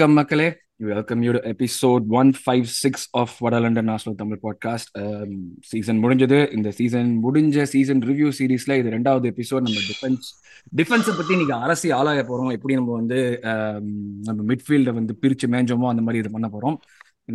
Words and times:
வணக்கம் 0.00 0.18
மக்களே. 0.18 0.46
Welcome 0.90 1.22
you 1.24 1.32
episode 1.50 2.04
one 2.18 2.28
five 2.42 2.66
six 2.82 3.02
of 3.20 3.34
வடலண்டன் 3.44 3.88
national 3.90 4.16
Tamil 4.20 4.40
podcast 4.44 4.90
season 5.70 6.00
முடிஞ்சது. 6.04 6.38
இந்த 6.56 6.68
சீசன் 6.78 7.10
முடிஞ்ச 7.24 7.64
சீசன் 7.72 8.00
ரிவ்யூ 8.10 8.28
சீரீஸ்ல 8.38 8.78
இது 8.82 8.94
ரெண்டாவது 8.96 9.28
எபிசோட் 9.32 9.66
நம்ம 9.66 9.82
டிஃபென்ஸ் 9.90 10.30
டிஃபென்ஸை 10.80 11.14
பத்தி 11.18 11.36
நீங்க 11.40 11.54
அரசி 11.66 11.90
ஆளாய 11.98 12.22
போறோம். 12.30 12.50
எப்படி 12.56 12.78
நம்ம 12.80 12.96
வந்து 13.00 13.18
um, 13.52 13.92
நம்ம 14.28 14.40
மிட்ஃபீல்டை 14.52 14.94
வந்து 15.00 15.16
பிரிச்சு 15.24 15.48
மேஞ்சோமோ 15.56 15.92
அந்த 15.92 16.04
மாதிரி 16.06 16.22
இது 16.24 16.34
பண்ண 16.36 16.50
போறோம். 16.56 16.78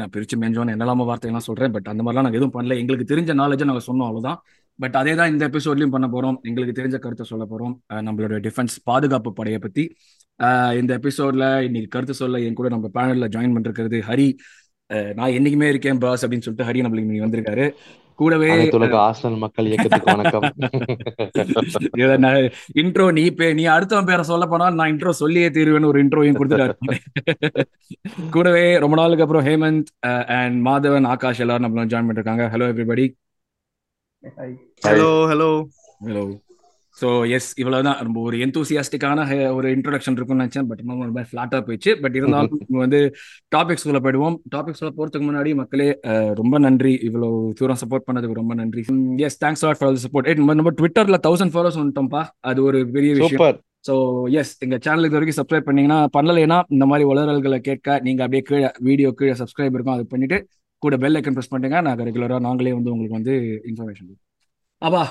நான் 0.01 0.13
பிரிச்சு 0.15 0.35
மேஞ்சோன்னு 0.43 0.75
என்னெல்லாம 0.75 1.05
வார்த்தையெல்லாம் 1.11 1.47
சொல்றேன். 1.49 1.73
பட் 1.77 1.91
அந்த 1.93 2.01
மாதிரிலாம் 2.03 2.27
நாங்கள் 2.27 2.41
எதுவும் 2.41 2.55
பண்ணல. 2.57 2.79
எங்களுக்கு 2.83 3.11
தெரிஞ்ச 3.13 3.33
நாலேஜை 3.43 3.67
நாங்கள் 3.71 3.89
சொன்னோம் 3.89 4.07
அவ்வளோதான் 4.09 4.39
பட் 4.79 4.95
அதே 4.99 5.11
தான் 5.17 5.31
இந்த 5.33 5.43
எபிசோட்லயும் 5.49 5.93
பண்ண 5.93 6.07
போறோம். 6.13 6.37
எங்களுக்கு 6.49 6.77
தெரிஞ்ச 6.79 6.97
கருத்தை 7.03 7.25
சொல்ல 7.29 7.43
போறோம். 7.51 7.75
நம்மளோட 8.07 8.37
டிஃபென்ஸ் 8.47 8.75
பாதுகாப்பு 8.89 9.31
படையை 9.39 9.59
பத்தி. 9.65 9.83
இந்த 10.77 10.97
எபிசோட்ல 10.97 11.61
இன்னைக்கு 11.61 11.87
கருத்து 11.87 12.13
சொல்ல 12.13 12.39
என் 12.39 12.53
கூட 12.53 12.69
நம்ம 12.69 12.89
பேனல்ல 12.93 13.29
ஜாயின் 13.29 13.55
பண்ணிருக்கிறது 13.55 14.01
ஹரி. 14.07 14.33
அஹ் 14.93 15.13
நான் 15.13 15.29
என்னைக்குமே 15.29 15.69
இருக்கேன் 15.69 15.97
பாஸ் 15.97 16.25
அப்படின்னு 16.25 16.39
சொல்லிட்டு 16.39 16.71
ஹரி 16.71 16.85
நம்மளுக்கு 16.85 16.99
இன்னைக்கு 16.99 17.27
வந்திருக்காரு. 17.27 17.73
கூடவே 18.15 18.69
மக்கள் 19.37 19.65
இயக்கத்துக்கு 19.65 20.15
வணக்கம். 20.15 20.41
இன்ட்ரோ 22.73 23.11
நீ 23.11 23.29
பே 23.29 23.53
நீ 23.53 23.67
அடுத்தவன் 23.67 24.05
பேரை 24.05 24.23
சொல்ல 24.23 24.45
போனா 24.45 24.69
நான் 24.69 24.91
இன்ட்ரோ 24.91 25.09
சொல்லியே 25.09 25.49
தீருவேன்னு 25.49 25.85
ஒரு 25.85 26.03
இன்ட்ரோவையும் 26.03 26.39
கொடுத்துட்டாரு. 26.39 27.63
கூடவே 28.31 28.77
ரொம்ப 28.77 28.95
நாளுக்கு 28.95 29.23
அப்புறம் 29.23 29.45
ஹேமந்த் 29.45 30.23
அண்ட் 30.25 30.67
மாதவன் 30.67 31.07
ஆகாஷ் 31.07 31.39
எல்லாரும் 31.39 31.73
நம்மளும் 31.73 31.89
ஜாயின் 31.89 32.11
பண்ணிருக்காங்க. 32.11 32.45
Hello 32.53 32.67
everybody 32.71 33.05
hello 34.87 35.09
hello 35.31 35.65
hello 36.05 36.43
so 37.01 37.07
yes 37.35 37.49
இவ்வளவுதான். 37.61 37.97
ரொம்ப 38.07 38.19
ஒரு 38.27 38.35
எந்தூசியாஸ்டிக்கான 38.45 39.25
ஒரு 39.57 39.67
இன்ட்ரோடக்ஷன் 39.75 40.15
இருக்கும்னு 40.17 40.43
நினைச்சேன். 40.43 40.67
பட் 40.69 40.81
இன்னும் 40.83 41.01
ரொம்ப 41.07 41.23
ஃபிளாட்டா 41.29 41.59
போயிடுச்சு. 41.67 41.93
பட் 42.03 42.15
இருந்தாலும் 42.19 42.59
நம்ம 42.61 42.81
வந்து 42.85 42.99
டாபிக்ஸ் 43.55 43.85
உள்ள 43.89 43.99
போயிடுவோம். 44.05 44.37
டாபிக்ஸ் 44.55 44.81
உள்ள 44.83 44.91
போறதுக்கு 44.99 45.27
முன்னாடி 45.29 45.53
மக்களே 45.61 45.89
ரொம்ப 46.41 46.59
நன்றி. 46.65 46.93
இவ்வளவு 47.09 47.37
தூரம் 47.59 47.81
சப்போர்ட் 47.83 48.07
பண்ணதுக்கு 48.09 48.39
ரொம்ப 48.41 48.55
நன்றி. 48.61 48.83
எஸ் 49.29 49.39
தேங்க்ஸ் 49.43 49.63
ஃபார் 49.65 50.01
சப்போர்ட் 50.05 50.31
நம்ம 50.41 50.57
நம்ம 50.61 50.73
ட்விட்டர்ல 50.81 51.19
தௌசண்ட் 51.27 51.55
ஃபாலோஸ் 51.55 51.79
வந்துட்டோம்ப்பா. 51.81 52.23
அது 52.51 52.61
ஒரு 52.69 52.81
பெரிய 52.97 53.13
விஷயம். 53.21 53.61
ஸோ 53.87 53.95
எஸ் 54.39 54.55
எங்க 54.65 54.75
சேனலுக்கு 54.85 55.11
இது 55.11 55.17
வரைக்கும் 55.19 55.39
சப்ஸ்கிரைப் 55.39 55.67
பண்ணீங்கன்னா 55.67 55.99
பண்ணலைன்னா 56.17 56.57
இந்த 56.75 56.85
மாதிரி 56.91 57.03
வளரல்களை 57.11 57.59
கேட்க 57.67 57.99
நீங்க 58.05 58.21
அப்படியே 58.25 58.43
கீழே 58.47 58.69
வீடியோ 58.87 59.09
கீழே 59.19 59.35
சப்ஸ்கிரைப் 59.41 59.75
இருக்கும். 59.75 59.97
அது 59.97 60.05
பண்ணிட்டு 60.13 60.37
கூட 60.83 60.95
பெல் 61.03 61.17
ஐக்கன் 61.19 61.35
ப்ரெஸ் 61.35 61.51
பண்ணிட்டீங்க 61.51 61.79
நாங்கள் 61.87 62.07
ரெகுலராக 62.07 62.43
நாங்களே 62.47 62.73
வந்து 62.77 62.93
உங்களுக்கு 62.93 63.17
வந்து 63.19 63.35
இன்ஃபர்மேஷன் 63.69 64.09
அப்பா 64.81 65.03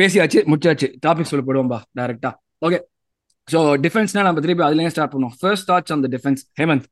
பேசியாச்சு 0.00 0.40
முடிச்சாச்சு. 0.50 0.88
டாபிக் 1.06 1.30
சொல்ல 1.32 1.44
போடுவோம்பா 1.48 1.80
டேரக்டா 2.00 2.32
ஓகே 2.66 2.80
ஸோ 3.48 3.60
டிஃபென்ஸ்னா 3.84 4.24
நம்ம 4.26 4.40
திருப்பி 4.46 4.64
அதுலேயே 4.66 4.92
ஸ்டார்ட் 4.94 5.12
பண்ணுவோம். 5.14 5.36
First 5.42 5.68
thoughts 5.70 5.92
on 5.94 6.04
the 6.06 6.10
defence 6.16 6.42
Hemanth 6.60 6.86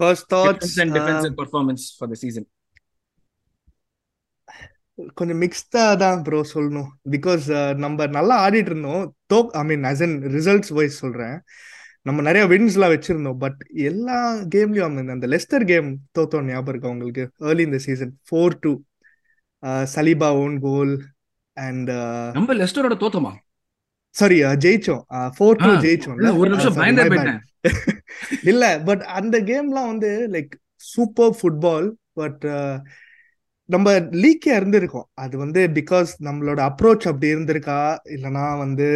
first 0.00 0.28
thoughts 0.34 0.60
defence 0.64 0.82
and 0.84 0.94
defensive 0.98 1.34
performance 1.40 1.84
for 1.96 2.10
the 2.12 2.18
season 2.24 2.46
கொஞ்சம் 5.18 5.40
மிக்ஸ்டா 5.44 5.82
தான் 6.02 6.20
ப்ரோ 6.26 6.38
சொல்லணும். 6.52 6.90
பிகாஸ் 7.14 7.46
நம்ம 7.84 8.06
நல்லா 8.18 8.36
ஆடிட்டு 8.44 8.70
இருந்தோம். 8.72 9.02
Though 9.32 9.38
I 9.60 9.62
mean 9.70 9.82
as 9.90 10.02
in 10.06 10.14
results 10.36 10.72
wise 10.78 11.00
சொல்றேன். 11.02 11.34
நம்ம 12.08 12.22
நிறைய 12.28 12.44
வின்ஸ்லாம் 12.52 12.92
வச்சிருந்தோம். 12.94 13.38
பட் 13.44 13.60
எல்லா 13.88 14.18
கேம்லயும் 14.54 15.12
அந்த 15.16 15.28
லெஸ்டர் 15.32 15.66
கேம் 15.70 15.88
தோத்தோம் 16.18 16.48
ஞாபகம் 16.52 16.72
இருக்கா 16.72 16.92
உங்களுக்கு? 16.94 17.24
ஏர்லி 17.48 17.66
இந்த 17.68 17.80
season 17.86 18.14
four 18.28 18.56
two 18.64 18.72
Saliba 19.96 20.30
own 20.44 20.56
goal 20.66 20.94
and 21.56 21.90
நம்ம 22.34 22.54
லெஸ்டரோட 22.54 22.96
தோத்தோமா? 23.02 23.32
சாரி 24.14 24.36
ஜெயிச்சோம். 24.64 25.02
ஃபோர் 25.36 25.60
டூ 25.62 25.70
ஆ, 25.70 25.80
ஜெயிச்சோம்ல. 25.80 26.28
ஒரு 26.38 26.50
நிமிஷம் 26.50 26.76
இல்ல 28.50 28.64
பட் 28.78 29.02
அந்த 29.18 29.36
கேம்லாம் 29.40 29.86
வந்து 29.86 30.10
லைக் 30.30 30.52
சூப்பர் 30.84 31.34
ஃபுட்பால் 31.38 31.86
பட் 32.12 32.44
நம்ம 33.68 33.92
லீக்கே 34.16 34.52
இருந்திருக்கோம். 34.58 35.06
அது 35.14 35.38
வந்து 35.38 35.60
பிகாஸ் 35.68 36.10
நம்மளோட 36.22 36.60
அப்ரோச் 36.68 37.08
அப்படி 37.08 37.34
இருந்திருக்கா? 37.34 37.78
இல்லனா 38.14 38.58
வந்து 38.58 38.88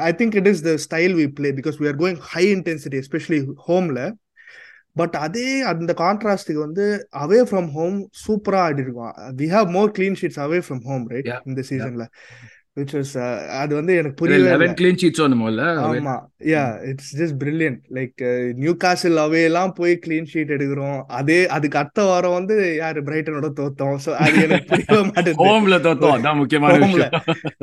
I 0.00 0.10
think 0.12 0.36
it 0.36 0.46
is 0.46 0.62
the 0.62 0.72
style 0.86 1.14
we 1.14 1.26
play 1.32 1.50
because 1.50 1.78
we 1.80 1.88
are 1.88 1.98
going 1.98 2.20
high 2.26 2.44
intensity 2.54 3.00
especially 3.02 3.40
ஹோம்ல 3.68 4.00
பட் 4.96 5.14
அதே 5.16 5.48
அந்த 5.62 5.92
கான்ட்ராஸ்டுக்கு 5.98 6.60
வந்து 6.60 6.84
அவே 7.16 7.40
ஃப்ரம் 7.42 7.68
ஹோம் 7.70 7.96
சூப்பரா 8.24 8.60
ஆடி 8.62 8.82
இருக்கோம் 8.82 9.12
we 9.36 9.46
have 9.48 9.68
more 9.70 9.92
clean 9.98 10.18
sheets 10.20 10.40
away 10.40 10.58
from 10.66 10.82
home 10.84 11.04
right 11.08 11.30
இந்த 11.46 11.62
சீசன்ல 11.70 12.06
விச் 12.76 12.94
இஸ் 12.98 13.14
அது 13.60 13.72
வந்து 13.78 13.92
எனக்கு 14.00 14.26
இல்லை 14.26 14.38
லெவன் 14.46 14.76
கிளீன் 14.78 14.98
சீட்ஸ் 15.00 15.22
ஒன்று 15.24 15.48
இல்ல 15.50 15.64
ஆமா 15.86 16.14
yeah 16.52 16.62
it's 16.90 17.10
just 17.18 17.36
brilliant 17.42 17.80
like 17.96 18.22
Newcastle 18.84 19.20
away 19.24 19.40
எல்லாம் 19.48 19.72
போய் 19.78 19.94
க்ளீன் 20.04 20.28
ஷீட் 20.32 20.54
எடுக்கிறோம். 20.56 21.00
அதே 21.18 21.38
அதுக்கு 21.56 21.80
அடுத்த 21.82 22.06
வாரம் 22.10 22.36
வந்து 22.38 22.56
யாரு? 22.82 23.02
பிரைட்டனோட 23.08 23.50
தோத்தோம். 23.60 23.98
சோ 24.04 24.10
அது 24.24 24.36
எனக்கு 24.46 24.70
புரியவே 24.72 25.02
மாட்டேங்குது 25.10 25.42
ஹோம்ல 25.42 25.78
தோத்தோம். 25.88 26.14
அதான் 26.16 26.40
முக்கியமான 26.40 26.78
விஷயம். 26.84 27.12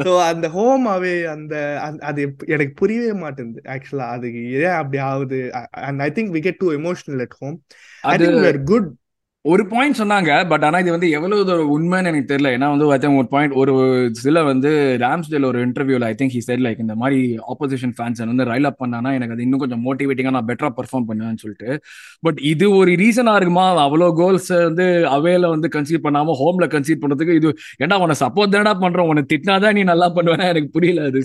சோ 0.05 0.13
அந்த 0.29 0.47
ஹோம் 0.57 0.87
அவே 0.95 1.15
அந்த 1.35 1.55
அது 2.11 2.21
எனக்கு 2.55 2.73
புரியவே 2.83 3.13
மாட்டேங்குது 3.25 3.63
ஆக்சுவலா 3.75 4.07
அது 4.15 4.27
ஏன் 4.61 4.77
அப்படி 4.79 4.99
ஆகுது? 5.09 5.41
And 5.87 6.05
I 6.07 6.11
think 6.17 6.33
we 6.37 6.43
get 6.47 6.61
too 6.63 6.69
emotional 6.79 7.23
at 7.27 7.37
home 7.41 7.57
I 8.03 8.15
think 8.23 8.41
where 8.47 8.61
good 8.73 8.89
ஒரு 9.45 9.63
பாயிண்ட் 9.67 9.97
சொன்னாங்க 9.99 10.31
பட் 10.47 10.63
ஆனா 10.67 10.77
இது 10.83 10.91
வந்து 10.93 11.09
எவ்வளவு 11.17 11.41
ஒரு 11.53 11.63
உண்மைன்னு 11.75 12.09
எனக்கு 12.11 12.29
தெரியல. 12.31 12.49
ஏன்னா 12.55 12.67
வந்து 12.71 12.87
I 12.95 12.97
think 13.03 13.13
ஒரு 13.19 13.27
பாயிண்ட் 13.33 13.53
ஒரு 13.61 13.73
சில 14.21 14.43
வந்து 14.43 14.71
ராம்ஸ்டேல் 15.03 15.45
ஒரு 15.49 15.59
இன்டர்வியூல 15.67 16.07
I 16.09 16.15
think 16.19 16.33
he 16.35 16.41
said 16.47 16.61
like 16.65 16.79
இந்த 16.85 16.95
மாதிரி 17.01 17.19
ஆப்போசிஷன் 17.51 17.93
ஃபேன்ஸ் 17.97 18.19
வந்து 18.31 18.47
ரைல் 18.51 18.67
அப் 18.69 18.81
பண்ணானா 18.83 19.13
எனக்கு 19.17 19.35
அது 19.35 19.45
இன்னும் 19.45 19.61
கொஞ்சம் 19.63 19.83
மோட்டிவேட்டிங்கா 19.85 20.33
நான் 20.37 20.49
பெட்டரா 20.49 20.71
பெர்ஃபார்ம் 20.79 21.07
பண்ணுவேன்னு 21.09 21.41
சொல்லிட்டு. 21.43 21.69
பட் 22.19 22.39
இது 22.51 22.67
ஒரு 22.79 22.91
ரீசனா 23.03 23.35
இருக்குமா? 23.39 23.65
அவ்வளோ 23.85 24.09
கோல்ஸ் 24.21 24.51
வந்து 24.67 24.87
அவேல 25.17 25.53
வந்து 25.55 25.69
கன்சீட் 25.77 26.05
பண்ணாம 26.07 26.35
ஹோம்ல 26.41 26.67
கன்சீட் 26.75 27.03
பண்றதுக்கு 27.05 27.37
இது 27.41 27.51
ஏன்டா 27.83 27.99
உன 28.05 28.19
சப்போர்ட் 28.23 28.55
தானடா 28.55 28.75
பண்றோம்? 28.85 29.11
உன 29.13 29.25
திட்டினாதான் 29.33 29.77
நீ 29.79 29.83
நல்லா 29.93 30.09
பண்ணுவேனா 30.17 30.47
எனக்கு 30.53 30.75
புரியல 30.77 31.07
அது 31.11 31.21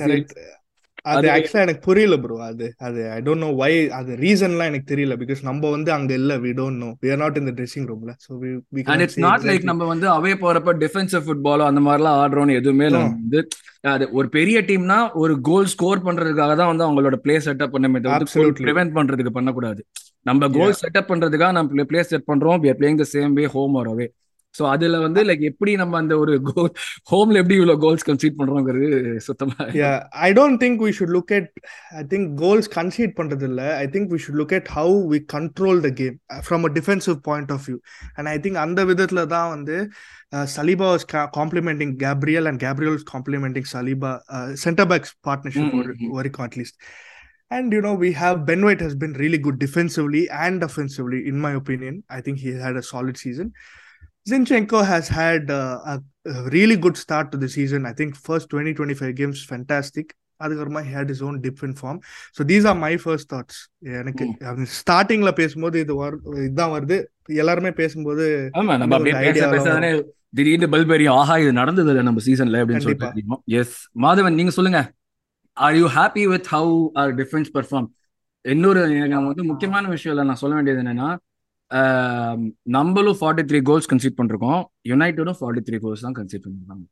அது 1.05 1.29
ஆக்சுவலா 1.29 1.63
எனக்கு 1.63 1.81
புரியல 1.81 2.17
ப்ரோ 2.17 2.37
அது 2.43 2.75
அது 2.79 3.11
ஐ 3.11 3.21
டோன்ட் 3.23 3.45
நோ 3.45 3.51
வை 3.55 3.89
அது 3.89 4.17
ரீசன்லாம் 4.17 4.65
எனக்கு 4.65 4.95
தெரியல. 4.95 5.15
பிகாஸ் 5.23 5.43
நம்ம 5.43 5.71
வந்து 5.71 5.93
அங்க 5.93 6.13
இல்ல 6.15 6.39
we 6.39 6.53
don't 6.53 6.77
know 6.77 6.97
we 7.03 7.11
are 7.11 7.17
not 7.17 7.37
in 7.37 7.49
the 7.51 7.55
dressing 7.59 7.87
ரூம்ல 7.91 8.15
so 8.27 8.33
we 8.43 8.51
we 8.77 8.83
can't 8.83 9.01
it's 9.01 9.19
not 9.19 9.43
like 9.43 9.63
நம்ம 9.63 9.85
வந்து 9.85 10.09
அவே 10.09 10.35
போறப்ப 10.35 10.75
டிஃபென்சிவ் 10.79 11.25
ஃபுட்பாலோ 11.27 11.65
அந்த 11.65 11.81
மாதிரிலாம் 11.81 12.19
ஆடுறோம்னு 12.23 12.53
எதுவுமே 12.53 12.89
வந்து 12.89 13.49
அது 13.83 14.13
ஒரு 14.13 14.29
பெரிய 14.29 14.61
டீம்னா 14.61 14.99
ஒரு 15.13 15.41
கோல் 15.41 15.67
ஸ்கோர் 15.67 16.05
பண்றதுக்காக 16.05 16.57
தான் 16.57 16.71
வந்து 16.75 16.85
அவங்களோட 16.85 17.15
பிளே 17.15 17.39
செட்டப் 17.39 17.75
பண்ணமே 17.75 18.01
அப்சல்யூட்லி 18.19 18.67
ப்ரிவென்ட் 18.67 18.97
பண்றதுக்கு 18.99 19.31
பண்ணக்கூடாது. 19.31 19.81
நம்ம 20.23 20.49
கோல் 20.49 20.79
செட்டப் 20.83 21.11
பண்றதுக்காக 21.11 21.53
நம்ம 21.53 21.85
பிளே 21.85 22.03
செட் 22.03 22.29
பண்றோம். 22.33 22.61
We 22.63 22.69
are 22.69 22.79
playing 22.81 22.99
the 23.03 23.09
same 23.15 23.33
way 23.33 23.47
home 23.47 23.75
or 23.75 23.89
away 23.89 24.07
so 24.59 24.63
அதுல 24.73 24.99
வந்து 25.05 25.21
லைக் 25.29 25.45
எப்படி 25.51 25.73
நம்ம 25.83 25.99
அந்த 26.03 26.15
ஒரு 26.23 26.35
கோல் 26.49 26.71
ஹோம்ல 27.13 27.41
எப்படி 27.43 27.57
இவ்வளவு 27.61 27.83
கோல்ஸ் 27.85 28.07
கன்சீட் 28.09 28.39
பண்றோங்கிறது 28.41 28.89
சுத்தமா 29.29 29.57
Yeah, 29.81 29.97
I 30.27 30.33
don't 30.39 30.59
think 30.63 30.77
we 30.87 30.93
should 30.97 31.13
look 31.17 31.31
at. 31.39 31.47
I 32.01 32.05
think 32.13 32.25
goals 32.43 32.67
concede 32.77 33.15
பண்றது 33.21 33.47
இல்ல. 33.51 33.63
I 33.85 33.89
think 33.95 34.05
we 34.15 34.21
should 34.25 34.39
look 34.41 34.53
at 34.59 34.67
how 34.77 34.89
we 35.13 35.21
control 35.37 35.79
the 35.87 35.93
game 36.01 36.17
uh, 36.35 36.41
from 36.49 36.61
a 36.69 36.73
defensive 36.79 37.19
point 37.29 37.51
of 37.57 37.61
view. 37.69 37.79
And 38.17 38.27
I 38.35 38.39
think 38.45 38.57
அந்த 38.65 38.81
விதத்துல 38.91 39.25
தான் 39.35 39.51
வந்து 39.55 39.79
uh, 40.35 40.45
Saliba 40.55 40.87
was 40.95 41.05
ca- 41.13 41.29
complimenting 41.39 41.91
Gabriel 42.05 42.47
and 42.51 42.59
Gabriel 42.67 42.93
was 42.99 43.05
complimenting 43.15 43.67
Saliba 43.73 44.13
uh, 44.37 44.49
center 44.65 44.87
backs 44.93 45.13
partnership 45.29 45.67
ம், 45.69 45.75
ஒரு 45.81 45.93
ம், 45.97 46.01
ம். 46.07 46.15
வரைக்கும் 46.19 46.47
at 46.49 46.57
least. 46.61 46.77
And 47.51 47.73
you 47.77 47.81
know 47.87 47.95
we 48.05 48.11
have 48.23 48.37
Ben 48.51 48.63
White 48.67 48.83
has 48.87 48.95
been 49.03 49.15
really 49.23 49.41
good 49.47 49.59
defensively 49.67 50.23
and 50.45 50.61
offensively 50.69 51.21
in 51.31 51.37
my 51.47 51.53
opinion. 51.63 51.97
I 52.19 52.23
think 52.27 52.39
he 52.45 52.53
had 52.67 52.77
a 52.83 52.87
solid 52.93 53.17
season. 53.25 53.49
Zinchenko 54.27 54.85
has 54.85 55.09
had 55.09 55.51
uh, 55.51 55.79
a, 55.85 56.01
really 56.47 56.77
good 56.77 56.97
start 56.97 57.31
to 57.33 57.39
the 57.39 57.49
season. 57.49 57.85
I 57.87 57.93
think 57.93 58.17
first 58.19 58.49
20 58.51 58.75
25 58.75 59.15
games 59.15 59.41
fantastic. 59.45 60.07
அதுக்கப்புறமா 60.41 60.81
his 61.11 61.21
own 61.23 61.35
dip 61.43 61.59
in 61.63 61.73
form. 61.75 61.99
So 62.37 62.41
these 62.45 62.65
are 62.65 62.75
my 62.77 62.95
first 63.05 63.27
thoughts. 63.33 63.57
எனக்கு 64.01 64.25
ம். 64.25 64.67
ஸ்டார்டிங்ல 64.79 65.31
பேசும்போது 65.41 65.77
இது 65.81 65.95
வரு 65.95 66.17
இதுதான் 66.47 66.73
வருது 66.75 66.97
எல்லாருமே 67.43 67.71
பேசும்போது 67.81 68.25
ஆமா 68.61 68.75
நம்ம 68.81 68.97
அப்படியே 68.97 69.93
திடீர்னு 70.33 70.69
பல்ப் 70.75 70.95
எரியும் 70.95 71.17
ஆஹா 71.19 71.35
இது 71.39 71.53
நடந்தது 71.61 71.91
இல்லை 71.91 72.05
நம்ம 72.09 72.23
சீசன்ல 72.27 72.61
அப்படின்னு 72.63 72.85
சொல்லிட்டு 72.87 73.39
எஸ் 73.61 73.77
மாதவன் 74.05 74.39
நீங்க 74.41 74.55
சொல்லுங்க 74.59 74.81
are 75.57 75.77
you 75.83 75.89
happy 75.99 76.25
with 76.33 76.49
how 76.55 76.73
our 77.03 77.13
defence 77.21 77.51
perform 77.59 77.89
இன்னொரு 78.45 78.81
எனக்கு 78.97 79.31
வந்து 79.31 79.45
முக்கியமான 79.53 79.85
விஷயம் 79.95 80.15
இல்லை 80.15 80.27
நான் 80.31 80.43
சொல்ல 80.43 80.55
வேண்டியது 80.55 80.83
என்னன்னா 80.85 81.11
நம்மளும் 82.77 83.19
ஃபார்ட்டி 83.21 83.45
த்ரீ 83.51 83.59
கோல்ஸ் 83.71 83.89
கன்சீட் 83.93 84.19
பண்ணிருக்கோம். 84.19 84.61
யுனைடடும் 84.91 85.39
ஃபார்ட்டி 85.41 85.63
த்ரீ 85.69 85.79
கோல்ஸ் 85.85 86.05
தான் 86.07 86.17
கன்சீட் 86.19 86.45
பண்ணிருக்காங்க. 86.47 86.85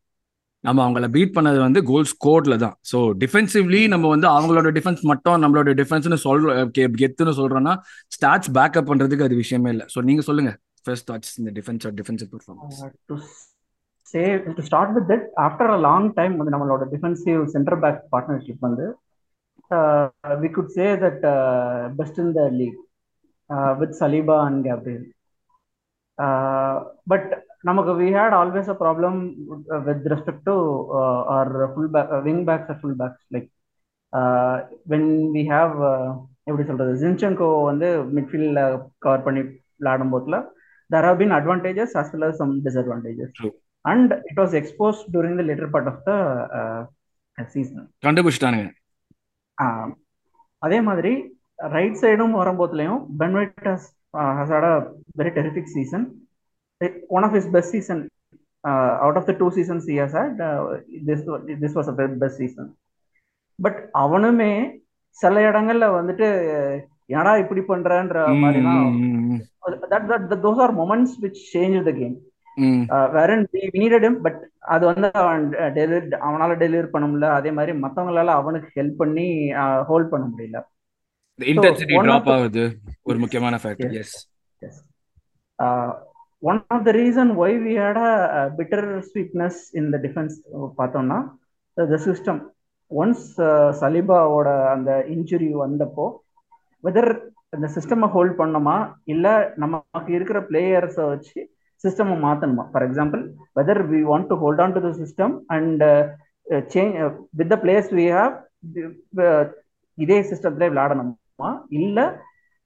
நம்ம 0.64 0.80
அவங்கள 0.86 1.06
பீட் 1.14 1.34
பண்ணது 1.36 1.58
வந்து 1.66 1.80
கோல் 1.90 2.08
ஸ்கோர்ல 2.12 2.56
தான். 2.64 2.74
ஸோ 2.90 2.98
டிஃபென்சிவ்லி 3.22 3.80
நம்ம 3.92 4.08
வந்து 4.14 4.28
அவங்களோட 4.34 4.68
டிஃபென்ஸ் 4.78 5.02
மட்டும் 5.12 5.40
நம்மளோட 5.44 5.70
டிஃபென்ஸ்னு 5.80 6.18
சொல்ற 6.26 6.52
கெத்துன்னு 7.00 7.34
சொல்றோம்னா 7.40 7.74
ஸ்டாட்ஸ் 8.16 8.52
பேக்கப் 8.58 8.90
பண்றதுக்கு 8.90 9.26
அது 9.28 9.36
விஷயமே 9.44 9.72
இல்லை. 9.74 9.86
ஸோ 9.94 10.00
நீங்க 10.10 10.24
சொல்லுங்க. 10.28 10.52
ஃபர்ஸ்ட் 10.86 11.08
தாட்ஸ் 11.10 11.34
இந்த 11.40 11.50
defence 11.58 11.84
or 11.88 11.96
defensive 11.98 12.30
performance 12.34 12.78
say 14.14 14.22
to 14.56 14.62
start 14.68 14.94
with 14.94 15.08
that 15.10 15.26
after 15.46 15.70
a 15.74 15.80
long 15.88 16.08
time 16.16 16.32
வந்து 16.38 16.54
நம்மளோட 16.54 16.86
டிஃபென்சிவ் 16.94 17.42
சென்டர் 17.54 17.78
பேக் 17.84 18.00
பார்ட்னர்ஷிப் 18.14 18.64
வந்து 18.68 18.86
we 20.42 20.48
could 20.56 20.72
say 20.78 20.86
that 21.04 21.22
best 22.00 22.18
in 22.24 22.32
the 22.38 22.42
league 22.60 22.78
uh, 23.54 23.72
Saliba 24.00 24.36
and 24.46 24.58
Gabriel. 24.64 25.04
Uh, 26.18 26.76
but 27.06 27.24
நமக்கு 27.68 27.92
we 27.94 28.08
had 28.18 28.32
always 28.38 28.68
a 28.68 28.78
problem 28.84 29.14
with 29.86 30.02
respect 30.12 30.40
to 30.48 30.54
uh, 31.00 31.20
our 31.34 31.48
fullback 31.74 32.08
uh, 32.16 32.20
wing 32.26 32.40
backs 32.48 32.70
or 32.72 32.76
full 32.82 32.94
backs 32.94 33.20
like 33.34 33.48
uh, 34.12 34.54
when 34.92 35.04
we 35.36 35.44
have 35.54 35.74
uh, 35.92 36.06
எப்படி 36.50 36.64
சொல்றது 36.68 36.92
Zinchenko 37.02 37.48
வந்து 37.68 37.88
மிட்ஃபீல்ட்ல 38.14 38.62
cover 39.04 39.24
பண்ணி 39.26 39.42
விளையாடும் 39.80 40.12
போதுல 40.14 40.38
there 40.92 41.04
have 41.08 41.18
been 41.20 41.32
advantages 41.38 41.90
as 42.00 42.08
well 42.12 42.24
as 42.28 42.34
some 42.40 42.52
disadvantages 42.64 43.28
True. 43.38 43.52
and 43.84 44.08
it 44.30 44.36
was 44.42 44.50
exposed 44.60 45.04
during 45.14 45.34
the 45.40 45.46
later 45.50 45.68
part 45.74 45.86
of 45.92 45.98
the 46.08 46.16
uh, 46.58 46.80
season 47.54 47.78
கண்டுபிடிச்சிட்டானுங்க 48.06 48.68
அதே 50.66 50.78
மாதிரி 50.88 51.12
right 51.76 51.98
சைடும் 52.02 52.34
வரும்போதுலையும் 52.40 53.00
Ben 53.20 53.36
White 53.38 53.66
has 53.66 53.88
has 54.38 54.52
had 54.54 54.68
a 54.70 54.74
very 55.18 55.32
terrific 55.38 55.72
season 55.74 56.04
one 57.16 57.24
of 57.24 57.34
his 57.36 57.50
best 57.56 57.74
season 57.76 58.02
out 59.04 59.18
of 59.20 59.28
the 59.30 59.34
two 59.40 59.48
seasons 59.58 59.86
he 59.90 59.96
has 60.02 60.16
had 60.18 60.40
this 61.10 61.24
this 61.62 61.76
was 61.78 61.90
a 61.92 61.96
best 62.22 62.40
season 62.42 62.70
but 63.58 63.80
அவனுமே 64.04 64.52
சில 65.18 65.40
இடங்கள்ல 65.50 65.86
வந்துட்டு 65.98 66.26
என்னடா 67.10 67.32
இப்படி 67.42 67.62
பண்றன்ற 67.70 68.18
that 69.92 70.06
that 70.10 70.42
those 70.44 70.60
are 70.64 70.74
moments 70.78 71.16
which 71.24 71.40
change 71.52 71.78
the 71.88 71.92
game 71.98 72.14
when 73.14 73.42
needed 73.74 74.06
him 74.06 74.14
but 74.24 74.40
அது 74.72 74.84
வந்து 74.88 75.08
அவன் 75.20 75.44
deliver 75.76 76.06
அவனால 76.26 76.50
டெலிவர் 76.62 76.92
பண்ண 76.94 77.04
முடியல. 77.06 77.28
அதே 77.38 77.50
மாதிரி 77.58 77.72
மத்தவங்களால 77.84 78.34
அவனுக்கு 78.40 78.68
ஹெல்ப் 78.78 78.98
பண்ணி 79.02 79.26
ஹோல்ட் 79.88 80.10
பண்ண 80.12 80.24
முடியல. 80.32 80.58
இன்டென்சிட்டி 81.38 81.96
டிராப் 82.06 82.30
ஆகுது 82.36 82.64
ஒரு 83.10 83.18
முக்கியமான 83.24 83.56
factor 83.64 83.94
yes 84.02 84.14
Yes. 84.62 84.74
Uh, 85.58 85.88
one 86.42 86.58
of 86.74 86.80
the 86.86 86.92
reason 86.98 87.28
why 87.38 87.48
we 87.64 87.72
had 87.74 87.96
a, 87.96 88.10
a 88.38 88.50
bitter 88.58 88.82
sweetness 89.08 89.56
in 89.78 89.84
the 89.94 89.98
defense 90.04 90.34
uh, 90.56 90.68
பார்த்தோம்னா 90.78 91.18
system. 92.06 92.36
Once 92.90 93.22
uh, 93.48 93.70
சலிபாவோட 93.80 94.48
அந்த 94.74 94.90
இன்ஜுரி 95.14 95.48
வந்தப்போ 95.62 96.06
வெதர் 96.84 97.10
அந்த 97.56 97.68
சிஸ்டமை 97.76 98.08
ஹோல்ட் 98.14 98.36
பண்ணோமா 98.42 98.76
இல்ல 99.14 99.26
நமக்கு 99.62 100.12
இருக்கிற 100.18 100.40
பிளேயர்ஸை 100.50 101.06
வச்சு 101.12 101.40
சிஸ்டமை 101.84 102.16
மாத்தணுமா? 102.26 102.66
For 102.72 102.86
example 102.88 103.22
whether 103.60 103.82
we 103.92 104.02
want 104.10 104.30
to 104.32 104.38
hold 104.44 104.62
on 104.66 104.76
to 104.76 104.82
the 104.86 104.92
system 105.02 105.34
and 105.56 105.82
change 106.74 106.94
with 107.40 107.52
the 107.54 107.58
players 107.64 107.92
we 108.00 108.06
have 108.18 108.34
இதே 109.98 110.20
சிஸ்டத்துல 110.30 110.70
விளையாடணுமா? 110.72 111.14
இல்ல 111.68 111.98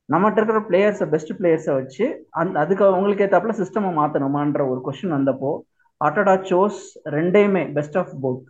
நம்மகிட்ட 0.09 0.37
இருக்கிற 0.37 0.61
பிளேயர்ஸை 0.69 1.09
பெஸ்ட் 1.09 1.33
பிளேயர்ஸை 1.33 1.75
வச்சு 1.75 2.05
அந்த 2.31 2.61
அதுக்கு 2.61 2.85
அவங்களுக்கு 2.85 3.25
ஏத்தாப்புல 3.25 3.55
சிஸ்டமை 3.63 3.91
மாத்தணுமான்ற 4.01 4.69
ஒரு 4.69 4.81
கொஸ்டின் 4.87 5.17
வந்தப்போ 5.19 5.51
ஆட்டோடா 6.01 6.35
சோஸ் 6.51 6.81
ரெண்டையுமே 7.05 7.73
பெஸ்ட் 7.73 7.99
ஆஃப் 7.99 8.13
போத் 8.23 8.43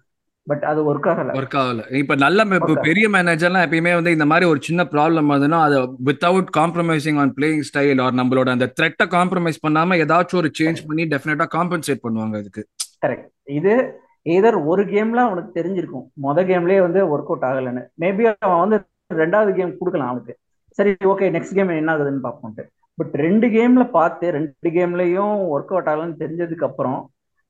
பட் 0.47 0.65
அது 0.65 0.81
ஒர்க் 0.89 1.09
ஆகல. 1.13 1.31
ஒர்க் 1.39 1.57
ஆகல. 1.59 1.93
இப்ப 1.93 2.15
நல்ல. 2.15 2.45
பெரிய 2.81 3.09
மேனேஜர்லாம் 3.09 3.65
எப்பயுமே 3.67 3.95
வந்து 3.95 4.11
இந்த 4.11 4.27
மாதிரி 4.27 4.51
ஒரு 4.51 4.61
சின்ன 4.63 4.85
ப்ராப்ளம் 4.85 5.31
வருதுன்னா 5.33 5.59
அதை 5.61 5.79
without 6.05 6.51
compromising 6.57 7.19
on 7.19 7.33
playing 7.37 7.65
style 7.71 8.03
or 8.03 8.15
நம்மளோட 8.15 8.49
அந்த 8.49 8.73
த்ரெட்டை 8.81 9.07
காம்ப்ரமைஸ் 9.07 9.63
பண்ணாம 9.67 9.99
ஏதாச்சும் 10.03 10.37
ஒரு 10.37 10.51
சேஞ்ச் 10.59 10.87
பண்ணி 10.87 11.05
டெஃபினட்டா 11.05 11.47
காம்பன்சேட் 11.55 12.05
பண்ணுவாங்க 12.09 12.37
அதுக்கு. 12.37 12.65
கரெக்ட் 13.07 13.27
இது 13.45 13.75
ஏதர் 14.23 14.55
ஒரு 14.55 14.83
கேம்ல 14.85 15.21
அவனுக்கு 15.27 15.63
தெரிஞ்சிருக்கும். 15.63 16.07
மொத 16.23 16.41
கேம்லயே 16.51 16.81
வந்து 16.81 17.01
ஒர்க் 17.05 17.31
அவுட் 17.31 17.43
ஆகலைன்னு. 17.43 17.83
மேபி 18.01 18.35
அவன் 18.39 18.69
வந்து 18.69 18.79
ரெண்டாவது 19.11 19.51
கேம் 19.59 19.79
கொடுக்கலாம் 19.81 20.11
அவனுக்கு. 20.13 20.35
சரி 20.79 20.93
ஓகே 21.13 21.27
நெக்ஸ்ட் 21.37 21.57
கேம் 21.59 21.81
என்ன 21.83 21.93
ஆகுதுன்னு 21.95 22.23
பார்ப்போம்ட்டு. 22.29 22.65
பட் 22.99 23.15
ரெண்டு 23.25 23.47
கேம்ல 23.57 23.85
பார்த்து 23.99 24.27
ரெண்டு 24.37 24.71
கேம்லயும் 24.77 25.37
ஒர்க் 25.55 25.73
அவுட் 25.75 25.91
ஆகலன்னு 25.93 26.21
தெரிஞ்சதுக்கு 26.23 26.67
அப்புறம் 26.69 26.99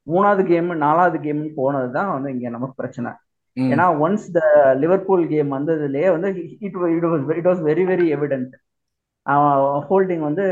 மூணாவது 0.06 0.42
கேம் 0.50 0.68
நாலாவது 0.84 1.18
கேம் 1.26 1.40
போனது 1.58 1.88
தான் 1.98 2.10
வந்து 2.14 2.28
இங்க 2.34 2.50
நமக்கு 2.56 2.80
பிரச்சனை. 2.80 3.10
ஏன்னா 3.56 3.84
ஒன்ஸ் 4.04 4.26
த 4.36 4.40
லிவர்பூல் 4.82 5.24
கேம் 5.32 5.50
வந்ததுலயே 5.56 6.08
வந்து 6.14 6.28
it 6.66 6.76
it 7.38 7.48
was 7.50 7.62
very 7.68 7.84
very 7.90 8.06
evident 8.16 8.54
holding 9.88 10.24
வந்து 10.28 10.44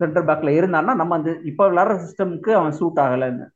சென்டர் 0.00 0.26
பேக்ல 0.28 0.52
இருந்தான்னா 0.58 0.94
நம்ம 1.00 1.16
அந்த 1.18 1.30
இப்போ 1.50 1.64
விளாடுற 1.70 1.94
சிஸ்டம்க்கு 2.04 2.52
அவன் 2.60 2.76
சூட் 2.80 3.00
ஆகலைன்னு. 3.04 3.46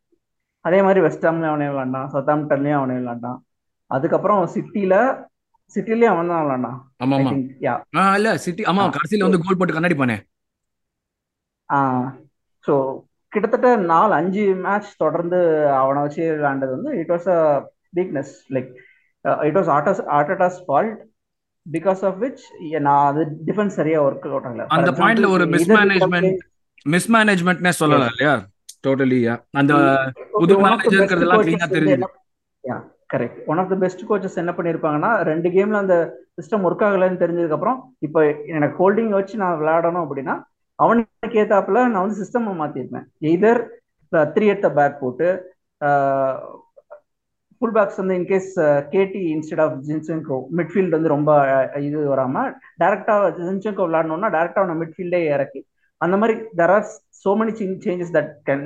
அதே 0.64 0.78
மாதிரி 0.86 1.00
வெஸ்டாம்லயும் 1.06 1.52
அவனே 1.52 1.68
விளாண்டான் 1.72 2.10
சத்தாம்டன்லயும் 2.14 2.78
அவனே 2.80 2.96
விளாண்டான் 3.00 3.38
அதுக்கப்புறம் 3.90 4.40
சிட்டில 4.54 4.94
சிட்டிலயும் 5.74 6.12
அவன் 6.12 6.30
தான் 6.30 6.42
விளாண்டான் 6.44 6.78
ஆமா 7.02 7.16
ஆமா. 7.18 7.30
ஆ 7.98 8.04
இல்ல 8.18 8.30
சிட்டி 8.44 8.62
ஆமா 8.70 8.82
ஆ. 8.84 8.94
கடைசியில 8.96 9.26
வந்து 9.26 9.42
கோல் 9.42 9.58
போட்டு 9.58 9.76
கண்ணாடி 9.76 9.96
பண்ணேன். 10.00 10.22
ஸோ 12.64 12.74
கிட்டத்தட்ட 13.32 13.70
நாலு 13.88 14.12
அஞ்சு 14.14 14.44
மேட்ச் 14.64 14.90
தொடர்ந்து 14.98 15.38
அவனை 15.78 16.00
வச்சு 16.04 16.22
விளையாண்டது 16.30 16.72
வந்து 16.76 16.92
it 17.00 17.12
was 17.14 17.28
a 17.32 17.40
weakness 17.94 18.32
like 18.54 18.70
it 19.44 19.58
was 19.58 19.70
Arteta's 19.76 20.02
Arteta's 20.16 20.58
fault 20.66 20.96
because 21.66 22.02
of 22.08 22.18
which 22.22 22.42
நான் 22.80 23.06
அது 23.06 23.20
டிஃபென்ஸ் 23.48 23.78
சரியா 23.78 24.00
ஒர்க் 24.06 24.26
அவுட் 24.28 24.46
ஆகல. 24.48 24.66
அந்த 24.76 24.92
பாயிண்ட்ல 25.00 25.28
ஒரு 25.34 25.46
மிஸ்மேனேஜ்மெண்ட் 25.54 26.42
மிஸ்மேனேஜ்மெண்ட்னே 26.86 27.72
சொல்லலாம் 27.78 28.12
இல்லையா? 28.12 28.34
டோட்டலி 28.84 29.18
அந்த 29.60 29.72
புது 30.34 30.54
manager 30.58 30.92
இருக்கிறதெல்லாம் 30.92 31.42
ஆ 31.58 31.68
தெரியுது. 31.70 32.06
Correct 33.10 33.40
one 33.46 33.58
of 33.58 33.70
the 33.72 33.76
best 33.76 34.04
coaches 34.08 34.40
என்ன 34.42 34.52
பண்ணியிருப்பாங்கன்னா 34.52 35.10
ரெண்டு 35.22 35.48
கேம்ல 35.48 35.82
அந்த 35.84 35.96
சிஸ்டம் 36.38 36.64
ஒர்க் 36.66 36.84
ஆகலைன்னு 36.86 37.22
தெரிஞ்சதுக்கு 37.22 37.56
அப்புறம் 37.58 37.78
இப்போ 38.02 38.20
எனக்கு 38.56 38.76
ஹோல்டிங் 38.80 39.12
வச்சு 39.18 39.42
நான் 39.42 39.58
விளையாடணும் 39.60 40.04
அப்படின்னா 40.04 40.34
அவனுக்கு 40.78 41.38
ஏத்தாப்புல 41.42 41.82
நான் 41.88 42.04
வந்து 42.04 42.20
சிஸ்டம் 42.22 42.48
மாத்திருப்பேன். 42.62 43.06
எய்தர் 43.28 43.60
த்ரீ 44.34 44.46
எட் 44.46 44.66
பேக் 44.78 44.98
போட்டு 45.02 45.28
ஃபுல் 47.62 47.74
பேக்ஸ் 47.76 48.00
வந்து 48.00 48.16
in case 48.18 48.50
K T 48.92 49.22
instead 49.34 49.62
of 49.64 49.76
Zinchenko 49.86 50.36
midfield 50.58 50.96
வந்து 50.96 51.12
ரொம்ப 51.14 51.30
இது 51.86 51.98
வராம 52.12 52.42
டேரக்டா 52.82 53.14
ஜின்சென்கோ 53.38 53.86
விளாடணும்னா 53.88 54.30
டேரக்டா 54.36 54.62
அவனை 54.62 54.76
மிட்ஃபீல்டே 54.82 55.20
இறக்கி 55.36 55.60
அந்த 56.00 56.14
மாதிரி 56.16 56.34
there 56.60 56.72
are 56.76 56.86
so 57.22 57.32
many 57.38 57.52
changes 57.86 58.14
that 58.16 58.32
can 58.48 58.64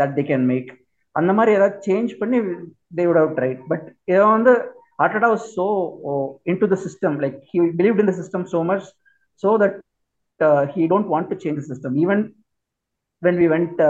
that 0.00 0.14
they 0.16 0.24
can 0.30 0.46
make 0.46 0.70
அந்த 1.16 1.32
மாதிரி 1.32 1.52
ஏதாவது 1.58 1.76
சேஞ்ச் 1.86 2.12
பண்ணி 2.20 2.38
They 2.91 3.05
would 3.07 3.21
have 3.21 3.31
tried 3.37 3.61
but 3.67 3.85
இதை 4.07 4.21
வந்து 4.29 4.53
ஆர்டடா 4.99 5.29
was 5.33 5.47
so 5.55 5.65
into 6.61 6.67
the 6.67 6.77
system 6.83 7.17
like 7.23 7.37
he 7.49 7.59
believe 7.79 7.99
in 7.99 8.11
the 8.11 8.15
system 8.19 8.45
so 8.53 8.61
much 8.69 8.87
so 9.43 9.51
that 9.61 9.77
he 10.73 10.83
don't 10.91 11.11
want 11.13 11.29
to 11.31 11.37
change 11.43 11.59
the 11.61 11.67
system 11.71 11.97
even 12.03 12.23
when 13.21 13.39
we 13.41 13.47
went 13.51 13.81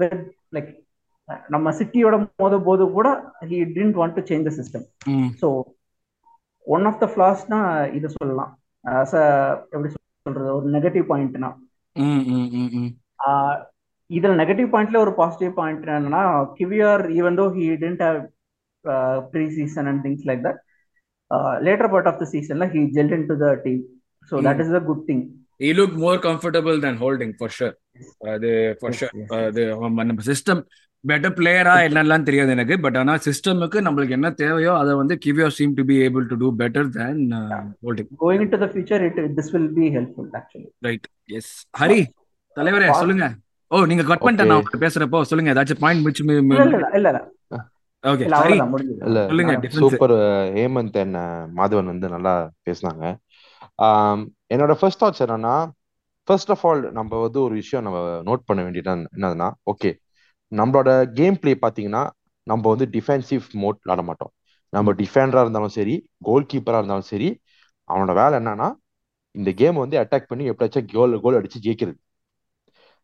when 0.00 0.22
like 0.52 0.70
நம்ம 1.48 1.72
சிட்டியோட 1.78 2.14
மோத 2.38 2.54
போது 2.60 2.84
கூட 2.94 3.08
he 3.48 3.58
didn't 3.74 3.98
want 3.98 4.16
to 4.16 4.24
change 4.30 4.48
the 4.48 4.54
system 4.56 4.86
hmm. 5.12 5.28
So 5.40 5.48
one 6.66 6.86
of 6.86 7.02
the 7.02 7.08
ஃபிளாஸ்னா 7.12 7.60
இது 7.92 8.08
சொல்லலாம் 8.16 8.54
As 8.84 9.10
a, 9.14 9.22
எப்படி 9.72 9.88
சொல்றது 10.26 10.50
ஒரு 10.54 10.68
negative 10.74 11.04
பாயிண்ட்னா 11.08 11.48
ம், 11.96 12.22
ம், 12.30 12.46
ம், 12.54 12.70
ம். 12.78 12.90
ஆஹ் 13.24 13.56
இதுல 14.10 14.34
நெகட்டிவ் 14.38 14.68
பாயிண்ட்ல 14.72 14.98
ஒரு 14.98 15.12
பாசிட்டிவ் 15.18 15.52
பாயிண்ட் 15.54 15.82
என்னன்னா 15.90 16.22
கிவியர் 16.56 17.02
even 17.16 17.36
though 17.40 17.46
he 17.56 17.66
didn't 17.82 18.02
have 18.06 18.20
pre 19.33 19.45
season 19.57 19.89
and 19.91 20.03
things 20.05 20.25
like 20.29 20.43
that 20.47 20.59
later 21.67 21.91
part 21.93 22.09
of 22.11 22.21
the 22.21 22.27
சீசன்ல 22.35 22.67
he 22.75 22.83
gelled 22.97 23.15
into 23.31 23.37
the 23.43 23.49
team 23.65 23.81
so 24.31 24.41
that 24.47 24.61
is 24.65 24.75
the 24.77 24.81
good 24.91 25.03
thing 25.09 25.25
he 25.59 25.69
looked 25.77 25.97
more 26.03 26.15
comfortable 26.25 26.77
than 26.85 26.95
holding 27.01 27.29
for 27.41 27.47
sure. 27.57 27.73
அது 28.31 28.49
for 28.81 28.89
sure. 28.99 29.11
அது 29.37 29.61
நம்ம 30.09 30.23
system 30.27 30.61
better 31.03 31.33
பிளேயரா 31.37 31.75
என்னெல்லாம் 31.87 32.25
தெரியாது 32.27 32.51
எனக்கு. 32.55 32.75
But 32.85 32.97
ஆனா 33.01 33.13
சிஸ்டமுக்கு 33.25 33.79
நம்மளுக்கு 33.85 34.15
என்ன 34.17 34.29
தேவையோ 34.41 34.73
அதை 34.81 34.93
வந்து 35.01 35.15
Kiwior 35.25 35.47
seem 35.57 35.75
to 35.77 35.83
be 35.89 35.95
able 36.05 36.25
to 36.31 36.37
do 36.41 36.49
better 36.61 36.89
than 36.97 37.21
holding 37.85 38.09
going 38.23 38.45
to 38.53 38.59
the 38.63 38.67
future 38.73 39.05
it 39.09 39.19
this 39.39 39.51
will 39.55 39.71
be 39.79 39.87
helpful 39.95 40.29
actually 40.39 40.67
right 40.87 41.07
yes 41.39 41.51
Hari 41.81 41.99
தலைவரே 42.57 42.89
சொல்லுங்க. 43.01 43.27
ஓ 43.71 43.85
நீங்க 43.91 44.05
கட் 44.09 44.25
பண்ணிட்டேன் 44.25 44.51
நான் 44.53 44.83
பேசுறப்போ 44.85 45.21
சொல்லுங்க. 45.31 45.53
ஏதாச்சும் 45.55 45.81
பாயிண்ட் 45.85 46.21
இல்ல 46.21 46.65
இல்ல 46.99 47.09
இல்ல 47.13 47.21
okay 48.11 48.25
super 49.81 50.13
Hemanth 50.57 50.97
and 51.03 51.17
Madhavan 51.59 51.91
வந்து 51.91 52.07
நல்லா 52.15 52.33
பேசுனாங்க. 52.67 53.03
என்னோட 54.53 54.73
ஃபர்ஸ்ட் 54.79 55.01
தாட்ஸ் 55.03 55.23
என்னன்னா 55.25 55.55
ஃபர்ஸ்ட் 56.27 56.51
ஆஃப் 56.53 56.65
ஆல் 56.69 56.83
நம்ம 56.97 57.19
வந்து 57.25 57.39
ஒரு 57.41 57.55
விஷயம் 57.61 57.85
நம்ம 57.87 57.99
நோட் 58.27 58.45
பண்ண 58.49 58.59
வேண்டியது 58.65 58.93
என்னதுன்னா 59.17 59.49
ஓகே 59.71 59.91
நம்மளோட 60.51 60.89
கேம் 61.19 61.39
பிளே 61.39 61.53
பார்த்தீங்கன்னா 61.61 62.03
நம்ம 62.47 62.63
வந்து 62.73 62.87
டிஃபென்சிவ் 62.95 63.45
மோட் 63.63 63.77
விளாட 63.83 64.01
மாட்டோம். 64.09 64.31
நம்ம 64.73 64.93
டிஃபெண்டரா 65.01 65.41
இருந்தாலும் 65.45 65.75
சரி 65.77 65.95
கோல் 66.27 66.49
கீப்பரா 66.51 66.79
இருந்தாலும் 66.81 67.09
சரி 67.11 67.29
அவனோட 67.89 68.13
வேலை 68.21 68.35
என்னன்னா 68.39 68.67
இந்த 69.35 69.49
கேம் 69.61 69.77
வந்து 69.83 69.97
அட்டாக் 70.01 70.29
பண்ணி 70.31 70.45
எப்படியாச்சும் 70.51 70.89
கோல் 70.93 71.21
கோல் 71.23 71.37
அடிச்சு 71.39 71.59
ஜெயிக்கிறது. 71.65 71.97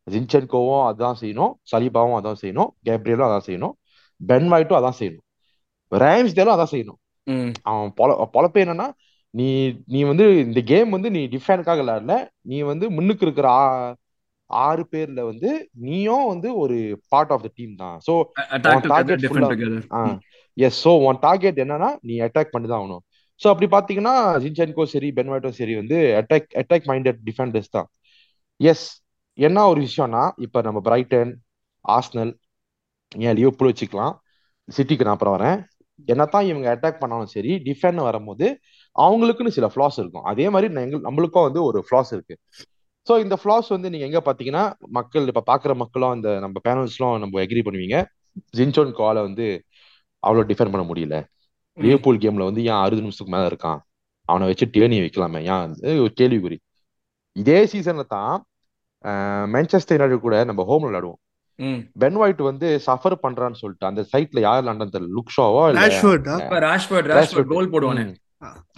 ஜின்சென்கோவும் 0.07 0.83
அதான் 0.89 1.17
செய்யணும் 1.21 1.53
சலீபாவும் 1.71 2.17
அதான் 2.19 2.39
செய்யணும் 2.41 2.69
கேப்ரியலும் 2.87 3.27
அதான் 3.29 3.45
செய்யணும். 3.47 3.73
பென் 4.25 4.51
வைட்டும் 4.51 4.79
அதான் 4.79 4.99
செய்யணும். 4.99 5.25
ரேம்ஸ்டேலும் 5.91 6.55
அதான் 6.55 6.71
செய்யணும். 6.71 6.99
ம். 7.23 7.51
அவன் 7.61 7.93
பொல 8.01 8.29
பொழப்பு 8.33 8.59
என்னன்னா 8.63 8.91
நீ 9.29 9.75
நீ 9.85 10.03
வந்து 10.03 10.39
இந்த 10.39 10.61
கேம் 10.61 10.89
வந்து 10.89 11.11
நீ 11.11 11.25
டிஃபெண்டுக்காக 11.25 11.81
விளையாடல. 11.81 12.27
நீ 12.41 12.61
வந்து 12.61 12.89
முன்னுக்கு 12.89 13.25
இருக்கிற 13.25 13.47
ஆ- 13.49 13.95
ஆறு 14.45 14.87
பேர்ல 14.91 15.21
வந்து 15.23 15.69
நீயும் 15.73 16.27
வந்து 16.27 16.57
ஒரு 16.57 17.01
பார்ட் 17.07 17.31
ஆஃப் 17.31 17.41
த 17.41 17.49
டீம் 17.55 17.75
தான். 17.75 17.99
உன் 18.75 18.87
டார்கெட் 18.87 19.19
எஸ் 20.53 20.87
ஸோ 20.87 21.05
உன் 21.05 21.17
டார்கெட் 21.21 21.59
என்னன்னா 21.59 21.95
நீ 22.01 22.19
அட்டாக் 22.19 22.51
பண்ணி 22.51 22.67
தான் 22.67 22.81
ஆகணும். 22.81 23.03
ஸோ 23.41 23.47
அப்படி 23.53 23.67
பார்த்தீங்கன்னா 23.69 24.15
ஜின்சென்கோ 24.43 24.83
சரி 24.83 25.11
பென்வாய்டோ 25.15 25.49
சரி 25.49 25.75
வந்து 25.75 26.25
அட்டாக் 26.25 26.49
அட்டாக் 26.53 26.87
மைண்டட் 26.87 27.17
டிஃபெண்டர்ஸ் 27.25 27.71
தான். 27.71 27.87
எஸ் 28.55 29.01
என்ன 29.33 29.67
ஒரு 29.67 29.81
விஷயம்னா 29.81 30.31
இப்போ 30.35 30.61
நம்ம 30.61 30.79
பிரைட்டன் 30.79 31.37
ஆஸ்னல் 31.87 32.33
ஏன் 33.17 33.35
லியோபூல் 33.35 33.73
வச்சுக்கலாம். 33.73 34.17
சிட்டிக்கு 34.77 35.03
நான் 35.03 35.13
அப்புறம் 35.13 35.39
வரேன். 35.39 35.63
என்னத்தான் 36.07 36.43
இவங்க 36.43 36.75
அட்டாக் 36.75 36.97
பண்ணாலும் 36.97 37.25
சரி 37.25 37.61
டிஃபெண்ட் 37.65 37.95
வரும்போது 37.95 38.59
அவங்களுக்குன்னு 38.99 39.47
சில 39.47 39.71
ஃப்ளாஸ் 39.75 39.97
இருக்கும். 39.97 40.23
அதே 40.23 40.49
மாதிரி 40.49 40.73
எங்க- 40.73 41.11
நம்மளுக்கும் 41.11 41.41
வந்து 41.41 41.63
ஒரு 41.63 41.85
ஃப்ளாஸ் 41.91 42.11
இருக்கு. 42.11 42.37
ஸோ 43.09 43.19
இந்த 43.19 43.37
ஃப்ளாஸ் 43.43 43.65
வந்து 43.69 43.89
நீங்க 43.89 44.05
எங்க 44.05 44.21
பாத்தீங்கன்னா 44.25 44.73
மக்கள் 44.77 45.27
இப்ப 45.27 45.43
பாக்குற 45.45 45.75
மக்களும் 45.75 46.09
அந்த 46.09 46.39
நம்ம 46.39 46.59
பேனல்ஸ்லாம் 46.69 47.19
நம்ம 47.19 47.41
எக்ரி 47.41 47.61
பண்ணுவீங்க. 47.65 48.05
ஜின்சோன் 48.57 48.91
காலை 48.91 49.21
வந்து 49.21 49.63
அவ்வளோ 50.27 50.39
டிஃபெண்ட் 50.39 50.71
பண்ண 50.71 50.81
முடியல. 50.81 51.25
லியோபூல் 51.81 52.17
கேம்ல 52.17 52.43
வந்து 52.43 52.63
ஏன் 52.63 52.71
அறுபது 52.71 53.01
நிமிஷத்துக்கு 53.01 53.41
மேல 53.41 53.47
இருக்கான்? 53.47 53.79
அவனை 54.25 54.47
வச்சு 54.47 54.65
டேர்னி 54.65 55.01
வைக்கலாமே. 55.01 55.39
ஏன் 55.39 55.59
வந்து 55.59 56.01
ஒரு 56.01 56.13
கேள்விக்குறி. 56.21 56.57
இதே 57.31 57.65
சீசன்ல 57.65 58.03
தான் 58.03 58.43
மேன்செஸ்டர் 59.53 59.87
யுனைடெட் 59.87 60.19
கூட 60.19 60.43
நம்ம 60.43 60.65
ஹோம்ல 60.67 60.81
விளையாடுவோம். 60.81 61.20
பென் 61.95 62.15
ஒயிட் 62.15 62.41
வந்து 62.41 62.81
சஃபர் 62.85 63.15
பண்றான்னு 63.23 63.53
சொல்லிட்டு 63.53 63.85
அந்த 63.85 64.01
சைட்ல 64.11 64.39
யார் 64.39 64.63
விளாண்டான்னு 64.63 64.93
தெரியல 64.93 65.15
லுக் 65.17 65.33
ஷோவோ 65.37 65.63
இல்ல? 65.69 65.83
கோல் 67.47 67.71
போடுவானே. 67.71 68.05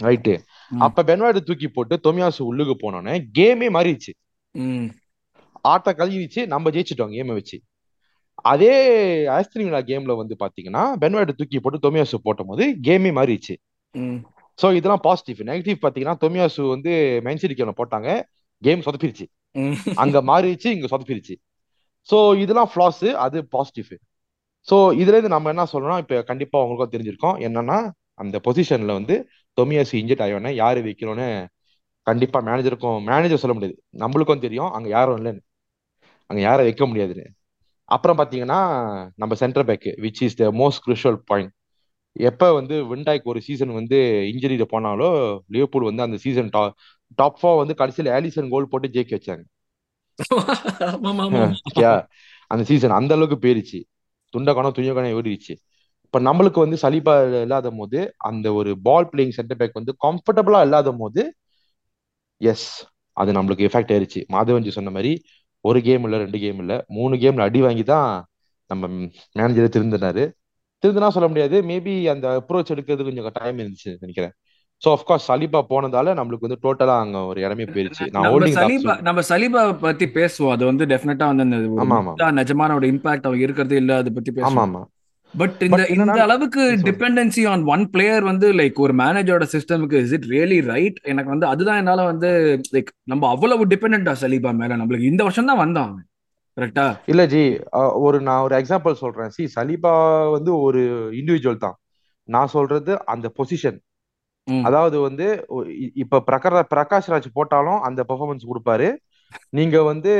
ரைட்டு. 0.02 0.34
அப்ப 0.70 1.02
பென்வாய்டு 1.02 1.40
தூக்கி 1.40 1.68
போட்டு 1.68 2.00
தொமியாசு 2.02 2.40
உள்ளுக்கு 2.40 2.74
போனோடனே 2.82 3.14
கேமே 3.38 3.68
மாறிடுச்சு. 3.70 4.12
ம். 4.54 4.88
ஆட்ட 5.64 5.92
கழுவிச்சு 5.92 6.46
நம்ம 6.46 6.70
ஜெயிச்சிட்டோம் 6.70 7.14
கேமை 7.14 7.32
வச்சு. 7.32 7.56
அதே 8.44 8.74
ஆஸ்திரிங்களா 9.28 9.80
கேம்ல 9.82 10.16
வந்து 10.16 10.36
பாத்தீங்கன்னா 10.38 10.82
பென்வாய்டு 11.00 11.32
தூக்கி 11.32 11.60
போட்டு 11.60 11.90
தொமியாசு 11.90 12.18
போட்டும் 12.24 12.46
போது 12.46 12.76
கேமே 12.82 13.12
மாறிடுச்சு. 13.12 13.54
ம். 13.94 14.18
சோ 14.58 14.74
இதெல்லாம் 14.74 15.00
பாசிட்டிவ் 15.02 15.48
நெகட்டிவ் 15.48 15.78
பாத்தீங்கன்னா 15.82 16.16
தொமியாசு 16.20 16.68
வந்து 16.68 16.92
மென்சிட்டி 17.24 17.56
கேம்ல 17.56 17.74
போட்டாங்க 17.76 18.08
கேம் 18.62 18.80
சொதப்பிருச்சு 18.80 19.26
அங்க 19.94 20.22
மாறிடுச்சு 20.22 20.66
இங்க 20.66 20.86
சொதப்பிருச்சு 20.86 21.34
ஸோ 22.08 22.16
இதெல்லாம் 22.42 22.70
ஃப்ளாஸு 22.72 23.08
அது 23.24 23.38
பாசிட்டிவ் 23.54 23.90
ஸோ 24.68 24.76
இதுலேருந்து 25.00 25.34
நம்ம 25.34 25.50
என்ன 25.54 25.64
சொல்லணும் 25.72 26.00
இப்போ 26.02 26.16
கண்டிப்பாக 26.30 26.64
உங்களுக்கும் 26.64 26.92
தெரிஞ்சிருக்கோம். 26.94 27.36
என்னன்னா 27.46 27.78
அந்த 28.22 28.36
பொசிஷனில் 28.46 28.96
வந்து 28.98 29.14
தொமியாசு 29.58 29.94
இன்ஜெக்ட் 30.00 30.24
ஆகியோன்னே 30.26 30.52
யார் 30.62 30.78
வைக்கணும்னு 30.86 31.26
கண்டிப்பாக 32.06 32.42
மேனேஜருக்கும் 32.48 32.98
மேனேஜர் 33.10 33.42
சொல்ல 33.42 33.54
முடியாது. 33.56 33.74
நம்மளுக்கும் 34.02 34.44
தெரியும் 34.46 34.70
அங்கே 34.76 34.90
யாரும் 34.96 35.18
இல்லைன்னு. 35.20 35.42
அங்கே 36.30 36.42
யாரை 36.42 36.62
வைக்க 36.68 36.84
முடியாதுன்னு. 36.90 37.26
அப்புறம் 37.88 38.18
பார்த்தீங்கன்னா 38.18 38.58
நம்ம 39.22 39.32
centre 39.42 39.66
bag 39.70 39.90
which 40.04 40.22
is 40.26 40.38
the 40.40 40.46
most 40.60 40.82
crucial 40.84 41.16
point 41.30 41.52
எப்போ 42.28 42.46
வந்து 42.58 42.74
விண்டாய்க்கு 42.90 43.30
ஒரு 43.32 43.40
சீசன் 43.46 43.72
வந்து 43.78 43.98
இன்ஜுரியில் 44.32 44.72
போனாலோ 44.74 45.08
லியோபூல் 45.54 45.88
வந்து 45.88 46.02
அந்த 46.02 46.16
சீசன் 46.24 46.50
டாப் 46.56 46.74
டாப் 47.18 47.38
ஃபோர் 47.40 47.60
வந்து 47.62 47.74
கடைசியில் 47.80 48.10
ஆலிசன் 48.16 48.50
கோல் 48.52 48.70
போட்டு 48.72 48.88
ஜெயிக்க 48.96 49.12
வச்சாங்க. 49.18 49.42
அந்த 52.50 52.62
சீசன் 52.70 52.96
அந்த 52.98 53.12
அளவுக்கு 53.16 53.36
போயிருச்சு. 53.44 53.78
துண்டக்கானம் 54.34 54.76
துணியக்கானம் 54.76 55.16
ஓடிடுச்சு 55.20 55.54
இப்ப 56.06 56.20
நம்மளுக்கு 56.28 56.58
வந்து 56.64 56.76
சலீபா 56.82 57.14
இல்லாத 57.44 57.68
போது 57.78 57.98
அந்த 58.28 58.46
ஒரு 58.58 58.70
பால் 58.86 59.08
பிளேயிங் 59.12 59.36
சென்டர் 59.38 59.58
பேக் 59.60 59.78
வந்து 59.80 59.92
கம்ஃபர்டபுளா 60.04 60.60
இல்லாத 60.66 60.92
போது 61.02 61.22
எஸ் 62.40 62.68
அது 63.16 63.30
நம்மளுக்கு 63.36 63.66
எஃபெக்ட் 63.68 63.92
ஆயிருச்சு. 63.94 64.20
மாதவன்ஜி 64.34 64.70
சொன்ன 64.76 64.90
மாதிரி 64.90 65.12
ஒரு 65.64 65.78
கேம் 65.82 66.04
இல்ல 66.06 66.16
ரெண்டு 66.22 66.38
கேம் 66.44 66.58
இல்ல 66.62 66.72
மூணு 66.96 67.14
கேம்ல 67.22 67.46
அடி 67.48 67.60
வாங்கி 67.66 67.84
தான் 67.92 68.08
நம்ம 68.70 68.88
மேனேஜரை 69.38 69.68
திருந்தினாரு. 69.76 70.24
திருந்தினா 70.82 71.08
சொல்ல 71.16 71.28
முடியாது. 71.28 71.56
மேபி 71.70 71.94
அந்த 72.14 72.26
அப்ரோச் 72.38 72.72
எடுக்கிறது 72.74 73.06
கொஞ்சம் 73.08 73.28
டைம் 73.40 73.58
இருந்துச்சு 73.62 73.90
நினைக்கிறேன். 74.02 74.34
ஸோ 74.84 74.88
அஃப்கோர்ஸ் 74.96 75.26
சலீபா 75.30 75.60
போனதால 75.72 76.14
நம்மளுக்கு 76.18 76.46
வந்து 76.46 76.62
டோட்டலா 76.64 76.96
அங்க 77.04 77.18
ஒரு 77.30 77.38
இடமே 77.44 77.66
போயிருச்சு. 77.74 78.06
நான் 78.14 78.26
ஹோல்டிங் 78.32 78.56
சலீபா 78.60 78.94
நம்ம 79.08 79.22
சலீபா 79.30 79.62
பத்தி 79.84 80.06
பேசுவோம். 80.16 80.52
அது 80.56 80.64
வந்து 80.70 80.84
டெஃபினட்டா 80.92 81.28
வந்து 81.30 81.44
அந்த 81.46 82.32
நிஜமான 82.40 82.74
ஒரு 82.80 82.88
இம்பாக்ட் 82.94 83.28
அவங்க 83.28 83.46
இருக்கிறது 83.46 83.76
இல்ல 83.82 83.94
அதை 84.02 84.12
பத்தி 84.16 84.32
பேசுவோம். 84.38 84.60
ஆமா 84.66 84.82
பட் 85.34 85.62
இந்த 85.66 85.82
இந்த 85.94 86.18
அளவுக்கு 86.24 86.64
டிபெண்டன்சி 86.88 87.42
ஆன் 87.52 87.62
ஒன் 87.74 87.84
பிளேயர் 87.94 88.24
வந்து 88.28 88.48
லைக் 88.60 88.76
ஒரு 88.84 88.94
மேனேஜரோட 89.00 89.46
சிஸ்டமுக்கு 89.54 90.02
இஸ் 90.04 90.12
இட் 90.16 90.28
ரியலி 90.32 90.58
ரைட் 90.72 90.98
எனக்கு 91.12 91.32
வந்து 91.32 91.46
அதுதான் 91.52 91.80
என்னால 91.82 92.04
வந்து 92.10 92.30
லைக் 92.74 92.90
நம்ம 93.12 93.28
அவ்வளவு 93.34 93.64
டிபெண்டா 93.72 94.14
சலீபா 94.22 94.52
மேல. 94.60 94.76
நம்மளுக்கு 94.80 95.10
இந்த 95.12 95.22
வருஷம் 95.28 95.50
தான் 95.50 95.62
வந்தான் 95.62 95.94
கரெக்டா 96.56 96.84
இல்ல 97.12 97.22
ஜி 97.32 97.42
ஒரு 98.06 98.18
நான் 98.28 98.44
ஒரு 98.46 98.54
எக்ஸாம்பிள் 98.60 99.00
சொல்றேன். 99.02 99.32
சி 99.36 99.44
சலீபா 99.56 99.94
வந்து 100.36 100.52
ஒரு 100.66 100.82
இண்டிவிஜுவல் 101.20 101.64
தான். 101.66 101.76
நான் 102.28 102.52
சொல்றது 102.56 102.92
அந்த 103.14 103.26
பொசிஷன் 103.38 103.78
அதாவது 104.68 104.96
வந்து 105.06 105.26
இப்ப 106.02 106.22
பிரகர 106.28 106.62
பிரகாஷ் 106.72 107.10
ராஜ் 107.12 107.28
போட்டாலும் 107.38 107.80
அந்த 107.88 108.00
பெர்ஃபார்மன்ஸ் 108.10 108.48
கொடுப்பாரு. 108.50 108.88
நீங்க 109.58 109.76
வந்து 109.90 110.12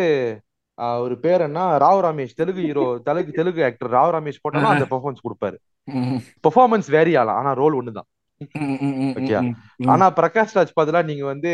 ஒரு 1.05 1.15
பேர் 1.25 1.45
என்ன? 1.49 1.65
ராவ் 1.85 2.01
ரமேஷ் 2.07 2.39
தெலுங்கு 2.39 2.63
ஹீரோ 2.69 2.87
தெலுங்கு 3.09 3.33
தெலுங்கு 3.39 3.63
ஆக்டர் 3.69 3.93
ராவ் 3.97 4.15
ரமேஷ் 4.17 4.43
போட்டாலும் 4.45 4.73
அந்த 4.75 4.87
பெர்ஃபார்மன்ஸ் 4.93 5.25
கொடுப்பாரு. 5.27 5.57
பெர்ஃபார்மன்ஸ் 6.45 6.89
வேரி 6.97 7.13
ஆகலாம் 7.21 7.39
ஆனா 7.41 7.53
ரோல் 7.61 7.79
ஒண்ணுதான். 7.81 8.09
ஓகே 9.19 9.37
ஆனா 9.95 10.07
பிரகாஷ் 10.19 10.57
ராஜ் 10.59 10.75
பதிலா 10.81 11.03
நீங்க 11.11 11.25
வந்து 11.33 11.53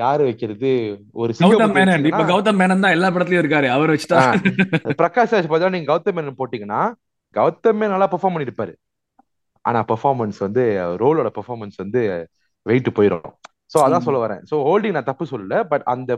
யாரு 0.00 0.22
வைக்கிறது? 0.26 0.70
ஒரு 1.20 1.32
கௌதம் 1.38 1.74
மேனன். 1.76 2.04
இப்ப 2.10 2.24
கௌதம் 2.32 2.60
மேனன் 2.60 2.84
தான் 2.84 2.94
எல்லா 2.96 3.08
படத்துலயும் 3.14 3.42
இருக்காரு. 3.42 3.68
அவர் 3.76 3.92
வச்சுட்டா. 3.92 4.20
பிரகாஷ் 5.00 5.34
ராஜ் 5.36 5.50
பதிலா 5.54 5.72
நீங்க 5.74 5.90
கௌதம் 5.92 6.16
மேனன் 6.18 6.38
போட்டீங்கன்னா 6.42 6.82
கௌதம் 7.38 7.78
மேனன் 7.80 7.94
நல்லா 7.94 8.10
பெர்ஃபார்ம் 8.12 8.36
பண்ணிருப்பாரு. 8.36 8.74
ஆனா 9.62 9.80
பெர்ஃபார்மன்ஸ் 9.90 10.38
வந்து 10.38 10.62
ரோலோட 11.02 11.28
பெர்ஃபார்மன்ஸ் 11.38 11.76
வந்து 11.76 12.00
வெயிட் 12.66 12.90
போயிடும் 12.98 13.28
ஸோ 13.74 13.78
அதான் 13.86 14.04
சொல்ல 14.06 14.18
வரேன். 14.26 14.42
ஸோ 14.50 14.56
ஹோல்டிங் 14.68 14.96
நான் 14.96 15.10
தப்பு 15.10 15.24
சொல்லல 15.32 15.56
பட் 15.72 15.84
அந்த 15.94 16.12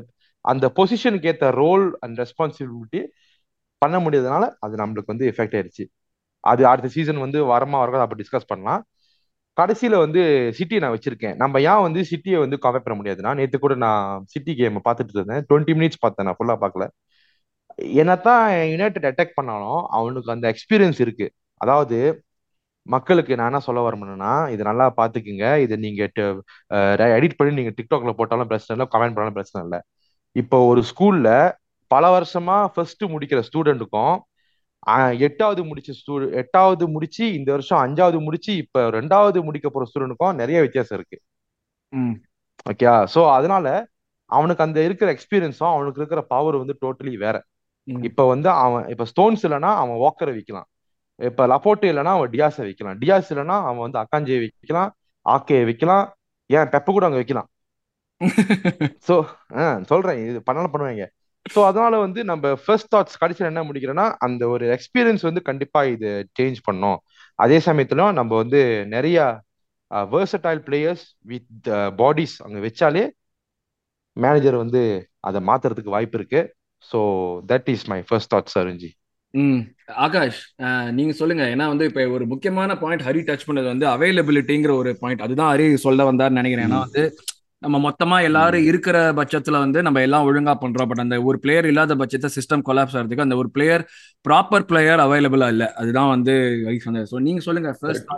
அந்த 0.45 0.67
பொசிஷனுக்கு 0.77 1.31
ஏத்த 1.33 1.47
ரோல் 1.63 1.87
அண்ட் 2.01 2.19
ரெஸ்பான்சிபிலிட்டி 2.21 3.01
பண்ண 3.83 3.97
முடியாதனால 3.99 4.45
அது 4.65 4.75
நம்மளுக்கு 4.77 5.13
வந்து 5.15 5.27
எஃபெக்ட் 5.33 5.57
ஆயிருச்சு 5.59 5.85
அது 6.45 6.63
அடுத்த 6.71 6.89
சீசன் 6.89 7.25
வந்து 7.25 7.39
வரமா 7.53 7.79
வரக்கூடாது 7.81 8.07
அப்ப 8.07 8.17
டிஸ்கஸ் 8.23 8.51
பண்ணலாம். 8.53 8.83
கடைசியில 9.57 9.95
வந்து 10.05 10.21
சிட்டி 10.59 10.77
நான் 10.83 10.95
வச்சிருக்கேன். 10.97 11.35
நம்ம 11.37 11.61
ஏன் 11.61 11.83
வந்து 11.87 12.01
சிட்டியை 12.11 12.39
வந்து 12.39 12.57
கவர் 12.59 12.85
பண்ண 12.85 12.95
முடியாதுன்னா 12.99 13.33
நேத்து 13.39 13.59
கூட 13.59 13.75
நான் 13.85 14.25
சிட்டி 14.27 14.53
கேம் 14.61 14.79
பார்த்துட்டு 14.87 15.17
இருந்தேன். 15.19 15.43
டுவெண்ட்டி 15.49 15.75
மினிட்ஸ் 15.79 16.01
பார்த்தேன் 16.01 16.27
நான் 16.29 16.39
ஃபுல்லா 16.39 16.57
பார்க்கல. 16.65 16.87
என்னத்தான் 18.03 18.45
யுனைடெட் 18.73 19.09
அட்டாக் 19.11 19.37
பண்ணாலும் 19.39 19.81
அவனுக்கு 19.99 20.33
அந்த 20.37 20.47
எக்ஸ்பீரியன்ஸ் 20.55 21.01
இருக்கு. 21.05 21.27
அதாவது 21.61 21.99
மக்களுக்கு 22.95 23.37
நான் 23.39 23.51
என்ன 23.51 23.61
சொல்ல 23.67 23.81
வரணும்னா 23.87 24.33
இது 24.55 24.63
நல்லா 24.69 24.87
பாத்துக்குங்க. 24.99 25.47
இதை 25.65 25.75
நீங்க 25.85 26.01
எடிட் 27.19 27.37
பண்ணி 27.39 27.53
நீங்க 27.59 27.73
டிக்டாக்ல 27.79 28.13
போட்டாலும் 28.21 28.51
பிரச்சனை 28.53 28.75
இல்லை 28.77 28.87
கமெண்ட் 28.95 29.17
பண்ணாலும் 29.17 29.39
பிரச்சனை 29.39 29.63
இல்லை. 29.67 29.81
இப்போ 30.37 30.59
ஒரு 30.71 30.83
ஸ்கூல்ல 30.91 31.29
பல 31.91 32.05
வருஷமா 32.17 32.57
ஃபர்ஸ்ட் 32.75 33.05
முடிக்கிற 33.15 33.41
ஸ்டூடெண்ட்டுக்கும் 33.49 34.17
எட்டாவது 35.27 35.63
முடிச்ச 35.69 35.91
ஸ்டூ 36.01 36.15
எட்டாவது 36.43 36.85
முடிச்சு 36.95 37.25
இந்த 37.39 37.49
வருஷம் 37.57 37.81
அஞ்சாவது 37.85 38.19
முடிச்சு 38.27 38.53
இப்ப 38.63 38.85
ரெண்டாவது 38.99 39.39
முடிக்க 39.49 39.69
போற 39.71 39.87
ஸ்டூடெண்ட்டுக்கும் 39.91 40.39
நிறைய 40.43 40.59
வித்தியாசம் 40.67 40.97
இருக்கு. 40.99 41.19
ம். 41.93 42.15
ஓகே 42.71 42.87
சோ 43.15 43.21
அதனால 43.37 43.67
அவனுக்கு 44.31 44.65
அந்த 44.67 44.79
இருக்கிற 44.89 45.09
எக்ஸ்பீரியன்ஸும் 45.17 45.73
அவனுக்கு 45.75 46.01
இருக்கிற 46.03 46.23
பவர் 46.33 46.57
வந்து 46.63 46.77
டோட்டலி 46.85 47.15
வேற. 47.25 47.37
இப்ப 48.09 48.27
வந்து 48.33 48.49
அவன் 48.65 48.85
இப்ப 48.95 49.07
ஸ்டோன்ஸ் 49.13 49.45
இல்லைன்னா 49.47 49.71
அவன் 49.83 50.01
வாக்கரை 50.05 50.33
வைக்கலாம். 50.39 50.69
இப்ப 51.21 51.47
லப்போட்டு 51.47 51.87
இல்லைன்னா 51.91 52.13
அவன் 52.17 52.33
டியாஸை 52.35 52.63
வைக்கலாம். 52.69 52.99
டியாஸ் 53.03 53.31
இல்லைன்னா 53.33 53.57
அவன் 53.69 53.85
வந்து 53.87 53.99
அக்காஞ்சியை 54.03 54.39
வைக்கலாம் 54.45 54.91
ஆக்கையை 55.27 55.65
வைக்கலாம் 55.71 56.07
ஏன் 56.51 56.71
பெப்ப 56.75 56.89
கூட 56.93 57.07
அங்க 57.09 57.19
வைக்கலாம். 57.23 57.49
சோ 59.07 59.15
சொல்றேன். 59.91 60.19
இது 60.31 60.39
பண்ணாலும் 60.49 60.73
பண்ணுவாங்க. 60.73 61.05
சோ 61.47 61.61
அதனால 61.69 61.95
வந்து 61.99 62.21
நம்ம 62.31 62.47
ஃபர்ஸ்ட் 62.65 62.91
தாட்ஸ் 62.95 63.21
கடைசியில் 63.23 63.51
என்ன 63.51 63.63
முடிக்கிறோம்னா 63.69 64.07
அந்த 64.27 64.43
ஒரு 64.55 64.65
எக்ஸ்பீரியன்ஸ் 64.77 65.25
வந்து 65.29 65.43
கண்டிப்பா 65.49 65.81
இது 65.95 66.09
சேஞ்ச் 66.39 66.59
பண்ணோம். 66.69 66.99
அதே 67.39 67.59
சமயத்துல 67.69 68.07
நம்ம 68.21 68.33
வந்து 68.43 68.61
நிறைய 68.95 69.19
வேர்சடைல் 70.13 70.63
பிளேயர்ஸ் 70.67 71.05
வித் 71.25 71.69
பாடிஸ் 72.01 72.37
அங்க 72.47 72.59
வச்சாலே 72.67 73.05
மேனேஜர் 74.17 74.57
வந்து 74.57 74.83
அதை 75.21 75.41
மாத்துறதுக்கு 75.49 75.95
வாய்ப்பு 75.97 76.19
இருக்கு. 76.21 76.41
So 76.91 76.99
that 77.53 77.69
is 77.75 77.87
my 77.93 78.01
first 78.09 78.33
thoughts 78.35 78.59
அருஞ்சி 78.63 78.91
ம் 79.35 79.61
ஆகாஷ் 80.05 80.41
நீங்க 80.99 81.13
சொல்லுங்க. 81.19 81.43
ஏன்னா 81.55 81.67
வந்து 81.73 81.89
இப்ப 81.91 82.07
ஒரு 82.17 82.25
முக்கியமான 82.33 82.77
பாயிண்ட் 82.81 83.05
ஹரி 83.09 83.21
டச் 83.29 83.47
பண்ணது 83.49 83.69
வந்து 83.73 83.87
அவைலபிலிட்டிங்கிற 83.95 84.73
ஒரு 84.83 84.93
பாயிண்ட் 85.03 85.25
அதுதான் 85.27 85.51
ஹரி 85.53 85.67
சொல்ல 85.85 86.11
வந்தாருன்னு 86.11 86.41
நினைக்கிறேன். 86.41 86.67
ஏன்னா 86.69 86.81
வந்து 86.87 87.05
நம்ம 87.63 87.77
மொத்தமா 87.87 88.17
எல்லாரும் 88.27 88.67
இருக்கிற 88.69 88.99
பட்சத்துல 89.19 89.57
வந்து 89.65 89.79
நம்ம 89.87 90.03
எல்லாம் 90.07 90.27
ஒழுங்கா 90.29 90.55
பண்றோம். 90.63 90.89
பட் 90.91 91.03
அந்த 91.05 91.17
ஒரு 91.29 91.39
பிளேயர் 91.45 91.69
இல்லாத 91.71 91.97
பட்சத்தை 92.03 92.29
சிஸ்டம் 92.37 92.65
கொலாப்ஸ் 92.69 92.97
ஆகிறதுக்கு 92.97 93.27
அந்த 93.27 93.37
ஒரு 93.43 93.51
பிளேயர் 93.57 93.83
ப்ராப்பர் 94.29 94.69
பிளேயர் 94.71 95.03
அவைலபிளா 95.07 95.49
இல்ல. 95.55 95.67
அதுதான் 95.83 96.13
வந்து 96.15 96.35
ஸோ 97.13 97.19
நீங்க 97.27 97.43
சொல்லுங்க. 97.49 97.73
ஃபர்ஸ்ட் 97.81 98.13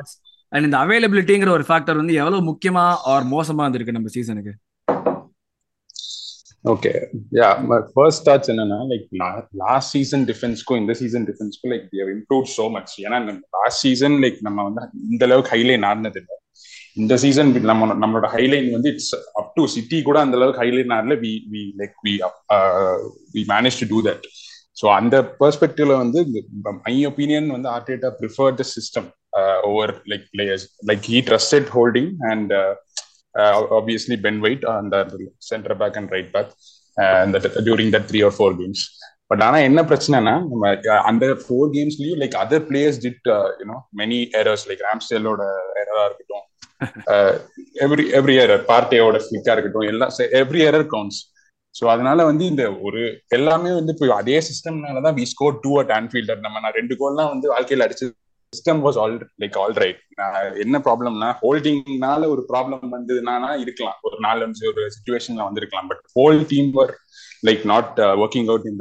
அண்ட் 0.53 0.67
இந்த 0.69 0.79
அவைலபிலிட்டிங்கிற 0.85 1.51
ஒரு 1.59 1.65
ஃபேக்டர் 1.69 2.01
வந்து 2.01 2.15
எவ்வளவு 2.21 2.49
முக்கியமா 2.51 2.85
ஆர் 3.13 3.27
மோசமா 3.35 3.65
இருந்திருக்கு 3.65 3.99
நம்ம 3.99 4.11
சீசனுக்கு 4.17 4.53
ஓகே 6.65 6.91
யா 7.37 7.47
ஃபர்ஸ்ட் 7.93 8.25
தாட்ஸ் 8.27 8.51
என்னன்னா 8.53 8.79
லைக் 8.91 9.07
லாஸ்ட் 9.63 9.91
சீசன் 9.95 10.25
டிஃபென்ஸ்க்கும் 10.29 10.79
இந்த 10.83 10.95
சீசன் 11.01 11.25
டிஃபென்ஸ்க்கும் 11.31 11.73
லைக் 11.73 11.87
இம்ப்ரூவ் 12.15 12.45
சோ 12.53 12.67
மச் 12.77 12.93
ஏன்னா 13.05 13.19
லாஸ்ட் 13.57 13.81
சீசன் 13.87 14.17
லைக் 14.25 14.39
நம்ம 14.47 14.65
வந்து 14.69 14.83
இந்த 15.11 15.23
அளவுக்கு 15.29 15.53
ஹைலைன் 15.55 15.87
ஆடினது 15.91 16.21
இல்லை 16.23 16.37
இந்த 16.97 17.15
சீசன் 17.23 17.51
நம்ம 17.71 17.87
நம்மளோட 18.03 18.29
ஹைலைன் 18.35 18.69
வந்து 18.73 18.91
இட்ஸ் 18.93 19.13
அப் 19.41 19.53
டு 19.57 19.63
சிட்டி 19.75 19.99
கூட 20.09 20.19
அந்த 20.25 20.37
அளவுக்கு 20.39 20.63
high line 20.63 20.93
ஆடல. 20.97 21.15
We 21.25 21.33
we 21.53 21.63
like 21.81 21.97
we 22.07 22.15
we 23.35 23.43
manage 23.53 23.79
to 23.83 23.89
do 23.93 24.01
that 24.09 24.27
so 24.77 24.87
அந்த 24.99 25.17
பெர்ஸ்பெக்டிவ்ல 25.41 25.97
வந்து 26.03 26.21
மை 26.81 26.95
ஒப்பீனியன் 27.11 27.49
வந்து 27.51 27.69
Arteta 27.69 28.11
prefer 28.21 28.55
the 28.61 28.65
system 28.75 29.09
over 29.71 29.95
like 30.13 30.27
players 30.35 30.67
like 30.91 31.05
he 31.11 31.21
trusted 31.31 31.71
Holding 31.77 32.11
and 32.31 32.53
obviously 33.79 34.17
Ben 34.27 34.41
White 34.41 34.65
அந்த 34.75 34.97
centre 35.49 35.77
back 35.81 35.97
and 36.01 36.13
right 36.13 36.31
back 36.33 36.53
during 37.67 37.93
that 37.95 38.09
three 38.11 38.21
or 38.23 38.37
four 38.39 38.57
games 38.61 38.85
but 39.31 39.43
ஆனா 39.43 39.59
என்ன 39.69 39.81
பிரச்சனைனா 39.91 40.35
நம்ம 40.45 40.73
அந்த 41.11 41.27
four 41.43 41.69
கேம்ஸ்லயும் 41.77 42.21
like 42.23 42.35
other 42.43 42.65
players 42.69 43.01
did 43.01 43.29
you know 43.61 43.77
many 44.01 44.21
errors 44.41 44.67
like 44.71 44.83
ராம்ஸ்டேலோட 44.89 45.45
எரரா 45.83 46.05
இருக்கட்டும் 46.09 46.47
every 47.83 48.05
every 48.19 48.35
error 48.37 48.65
பார்ட்டியோட 48.67 49.19
ஃபிளிக்கா 49.25 49.53
இருக்கட்டும் 49.55 49.89
எல்லாம் 49.93 50.13
எவ்ரி 50.41 50.63
எரர் 50.69 50.89
கவுண்ட்ஸ் 50.95 51.21
ஸோ 51.75 51.85
அதனால 51.87 52.25
வந்து 52.25 52.45
இந்த 52.45 52.65
ஒரு 52.83 53.03
எல்லாமே 53.29 53.71
வந்து 53.73 53.93
இப்போ 53.95 54.07
அதே 54.15 54.39
சிஸ்டம்னால 54.49 55.03
தான் 55.03 55.17
we 55.19 55.25
score 55.31 55.55
two 55.63 55.71
at 55.81 55.93
Anfield 55.93 56.41
நம்ம 56.41 56.61
நான் 56.61 56.77
ரெண்டு 56.81 56.95
கோல்லாம் 56.97 57.31
வந்து 57.31 57.47
வாழ்க்கையில் 57.49 57.85
அடிச்சு 57.87 58.07
system 58.53 58.81
was 58.87 58.99
all 59.03 59.15
like 59.43 59.57
all 59.61 59.77
right 59.83 60.01
என்ன 60.65 60.77
ப்ராப்ளம்னா 60.87 61.29
ஹோல்டிங்னால 61.43 62.29
ஒரு 62.33 62.43
ப்ராப்ளம் 62.51 62.91
வந்ததுனா 62.97 63.35
இருக்கலாம். 63.63 63.99
ஒரு 64.07 64.17
நாலு 64.21 64.43
அஞ்சு 64.47 64.65
ஒரு 64.73 64.83
சுச்சுவேஷன்ல 64.97 65.47
வந்திருக்கலாம். 65.49 65.89
But 65.93 66.03
whole 66.17 66.41
team 66.51 66.71
work 66.81 66.99
like 67.49 67.63
not 67.73 67.93
working 68.23 68.51
out 68.53 68.67
in 68.71 68.79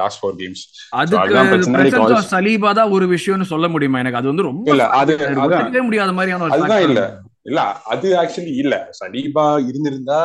last 0.00 0.20
four 0.20 0.36
games 0.42 0.62
அதுக்கு 1.00 2.22
சலீபா 2.30 2.70
தான் 2.80 2.94
ஒரு 2.96 3.08
விஷயம்னு 3.16 3.50
சொல்ல 3.52 3.68
முடியுமா 3.74 4.00
எனக்கு? 4.04 4.20
அது 4.22 4.32
வந்து 4.32 4.48
ரொம்ப 4.50 4.70
இல்ல 4.72 4.86
அது 5.00 5.82
முடியாத 5.88 6.12
மாதிரியான 6.18 6.48
அதுதான் 6.56 6.86
இல்ல. 6.88 7.02
இல்ல 7.50 7.60
அது 7.92 8.08
ஆக்சுவலி 8.22 8.54
இல்ல. 8.62 8.74
சலீபா 9.00 9.46
இருந்திருந்தா 9.70 10.22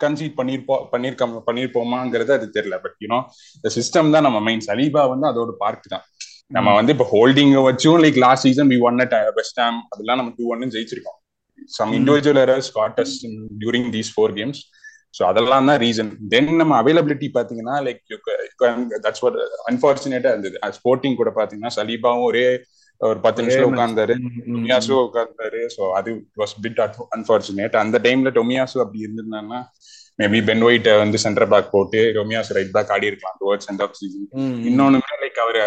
கன்சீட் 0.00 0.36
பண்ணிருப்போம் 0.38 0.82
பண்ணிருக்க 0.92 1.24
பண்ணிருப்போமாங்கிறது 1.46 2.32
அது 2.36 2.46
தெரியல. 2.56 2.76
பட் 2.84 2.96
யூனோ 3.02 3.18
சிஸ்டம் 3.76 4.12
தான் 4.14 4.26
நம்ம 4.26 4.38
மெயின் 4.46 4.64
சலீபா 4.66 5.02
வந்து 5.12 5.26
அதோட 5.30 5.52
பார்க் 5.62 5.86
தான். 5.92 6.04
நம்ம 6.50 6.72
வந்து 6.78 6.92
இப்போ 6.94 7.06
ஹோல்டிங் 7.12 7.52
வச்சும் 7.66 7.98
like 8.04 8.18
last 8.24 8.46
season 8.46 8.70
we 8.72 8.78
won 8.88 8.98
at 9.04 9.14
West 9.38 9.60
Ham 9.62 9.78
அதெல்லாம் 9.92 10.18
நம்ம 10.20 10.32
டூ 10.38 10.46
ஒன்னு 10.54 10.72
ஜெயிச்சிருக்கோம். 10.76 11.18
Some 11.76 11.92
individual 11.98 12.40
errors 12.44 12.70
cost us 12.78 13.14
during 13.60 13.90
these 13.96 14.10
four 14.14 14.34
games 14.38 14.60
so 15.14 15.22
அதெல்லாம் 15.30 15.68
தான் 15.70 15.80
ரீசன் 15.84 16.10
தென் 16.32 16.48
நம்ம 16.60 16.76
அவைலபிலிட்டி 16.82 17.28
பார்த்தீங்கன்னா 17.34 17.76
லைக் 17.86 18.00
தட்ஸ் 19.04 19.22
வாட் 19.24 19.36
அன்பார்ச்சுனேட்டா 19.70 20.30
இருந்தது. 20.34 20.56
ஸ்போர்ட்டிங் 20.78 21.18
கூட 21.20 21.30
பார்த்தீங்கன்னா 21.36 21.72
சலீபாவும் 21.78 22.26
ஒரே 22.30 22.46
ஒரு 23.00 23.18
பத்து 23.26 23.42
நிமிஷம் 23.42 23.68
உட்கார்ந்தாரு. 23.70 24.14
டொமியாசு 24.54 24.92
உட்கார்ந்தாரு. 25.06 25.60
ஸோ 25.76 25.82
அது 25.98 26.10
வாஸ் 26.40 26.54
பிட் 26.64 26.80
அன்பார்ச்சுனேட் 27.16 27.76
அந்த 27.84 27.96
டைம்ல 28.06 28.30
டொமியாசு 28.38 28.76
அப்படி 28.84 29.04
இருந்திருந்தாங்கன்னா 29.06 29.60
மேபி 30.18 30.40
பென் 30.48 30.64
ஒயிட் 30.66 30.88
வந்து 31.02 31.18
சென்டர் 31.22 31.48
பேக் 31.52 31.70
போட்டு 31.72 32.00
ரொமியாஸ் 32.16 32.50
ரைட் 32.56 32.72
பேக் 32.74 32.90
ஆடி 32.94 33.06
இருக்கலாம் 33.10 33.38
டுவர்ட்ஸ் 33.40 33.68
எண்ட் 33.70 33.82
ஆஃப் 33.86 33.96
சீசன் 34.00 34.26
இன்னொன்னு 34.68 34.98
லைக் 35.22 35.40
அவர் 35.44 35.58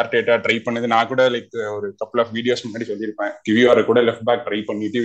ஆர்டேட்டா 0.00 0.36
ட்ரை 0.44 0.56
பண்ணது 0.66 0.86
நான் 0.94 1.10
கூட 1.12 1.24
லைக் 1.34 1.56
ஒரு 1.76 1.88
கப்பல் 2.02 2.22
ஆஃப் 2.22 2.32
வீடியோஸ் 2.36 2.64
முன்னாடி 2.66 2.86
சொல்லியிருப்பேன். 2.90 3.32
கிவிஆர் 3.48 3.80
கூட 3.90 4.00
லெஃப்ட் 4.08 4.26
பேக் 4.28 4.46
ட்ரை 4.46 4.60
பண்ணிட்டு 4.70 5.02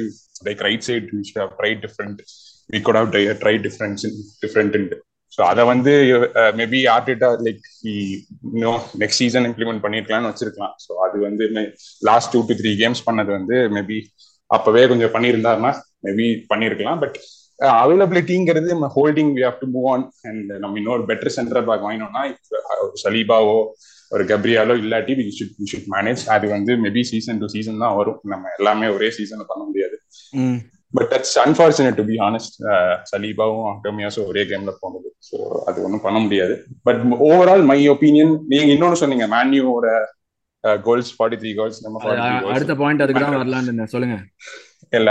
like 0.47 0.63
right 0.67 0.85
side 0.89 1.09
try 1.59 1.71
different 1.85 2.21
we 2.69 2.81
could 2.87 2.99
have 3.01 3.11
try 3.43 3.55
difference 3.67 4.05
different 4.45 4.95
so 5.33 5.41
அதை 5.51 5.63
வந்து 5.71 5.93
maybe 6.59 6.79
Arteta 6.95 7.29
like 7.45 7.63
no 8.63 8.73
next 9.01 9.21
season 9.23 9.47
implement 9.49 9.83
பண்ணிருக்கலாம்னு 9.85 10.29
வச்சிருக்கலாம். 10.31 10.75
ஸோ 10.85 10.91
அது 11.05 11.17
வந்து 11.27 11.45
last 12.09 12.31
two 12.33 12.41
to 12.49 12.55
three 12.61 12.71
games 12.83 13.05
பண்ணது 13.07 13.31
வந்து 13.39 13.57
மேபி 13.77 13.97
அப்பவே 14.49 14.83
கொஞ்சம் 14.87 15.13
பண்ணியிருந்தாருன்னா 15.15 15.71
மேபி 16.07 16.27
பண்ணிருக்கலாம் 16.51 17.01
பட் 17.03 17.17
அவைலபிலிட்டிங்கிறது 17.59 18.67
நம்ம 18.73 18.87
Holding 18.95 19.31
we 19.37 19.43
have 19.47 19.59
to 19.63 19.67
move 19.75 19.87
on 19.93 20.05
and 20.29 20.49
நம்ம 20.63 20.79
இன்னொரு 20.81 21.03
பெட்டர் 21.09 21.35
சென்டர் 21.37 21.67
பேக் 21.69 21.85
வாங்கினோம்னா 21.87 22.23
சலீபாவோ 23.03 23.57
ஒரு 24.11 24.23
கப்ரியாலோ 24.31 24.73
இல்லாட்டி 24.83 25.13
we 25.19 25.25
should 25.37 25.55
we 25.59 25.67
should 25.71 25.89
manage 25.95 26.23
அது 26.35 26.45
வந்து 26.55 26.71
மேபி 26.85 27.03
சீசன் 27.11 27.39
டு 27.43 27.47
சீசன் 27.53 27.83
தான் 27.83 27.95
வரும். 27.99 28.19
நம்ம 28.31 28.51
எல்லாமே 28.59 28.87
ஒரே 28.95 29.09
சீசன்ல 29.17 29.45
பண்ண 29.51 29.61
முடியாது. 29.69 29.95
But 30.93 31.09
that's 31.13 31.37
unfortunate 31.43 31.97
to 31.99 32.05
be 32.09 32.17
honest 32.27 32.57
சலீபாவும் 33.11 33.65
அக்டோமியாஸும் 33.71 34.27
ஒரே 34.31 34.43
கேம்ல 34.51 34.73
போனது. 34.83 35.09
ஸோ 35.29 35.37
அது 35.69 35.77
ஒன்றும் 35.85 36.05
பண்ண 36.05 36.19
முடியாது. 36.25 36.53
பட் 36.87 37.01
ஓவரால் 37.29 37.65
மை 37.71 37.79
ஒப்பீனியன் 37.95 38.33
நீங்க 38.51 38.69
இன்னொன்னு 38.75 39.01
சொன்னீங்க 39.03 39.27
மேன்யூவோட 39.35 39.87
கோல்ஸ் 40.87 41.11
ஃபார்ட்டி 41.15 41.39
த்ரீ 41.41 41.53
கோல்ஸ் 41.57 41.81
நம்ம 41.85 42.05
அடுத்த 42.53 42.75
பாயிண்ட் 42.83 43.03
அதுக்கு 43.05 43.25
தான் 43.25 43.41
வரலான்னு 43.41 43.91
சொல்லுங்க. 43.95 44.17
இல்ல. 44.99 45.09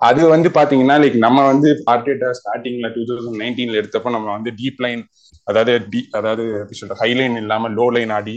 அது 0.00 0.20
வந்து 0.34 0.48
பாத்தீங்கன்னா 0.56 0.96
லைக் 1.02 1.16
நம்ம 1.24 1.40
வந்து 1.50 1.70
ஆர்டேட்டா 1.92 2.28
ஸ்டார்டிங்ல 2.38 2.88
டூ 2.94 3.02
தௌசண்ட் 3.08 3.40
நைன்டீன்ல 3.42 3.80
எடுத்தப்ப 3.80 4.12
நம்ம 4.16 4.30
வந்து 4.36 4.52
டீப் 4.60 4.80
லைன் 4.84 5.02
அதாவது 5.46 5.72
டி 5.92 6.00
அதாவது 6.18 6.44
சொல்ற 6.80 6.96
ஹை 7.02 7.10
லைன் 7.18 7.36
இல்லாம 7.42 7.70
லோ 7.78 7.86
லைன் 7.96 8.12
ஆடி 8.18 8.36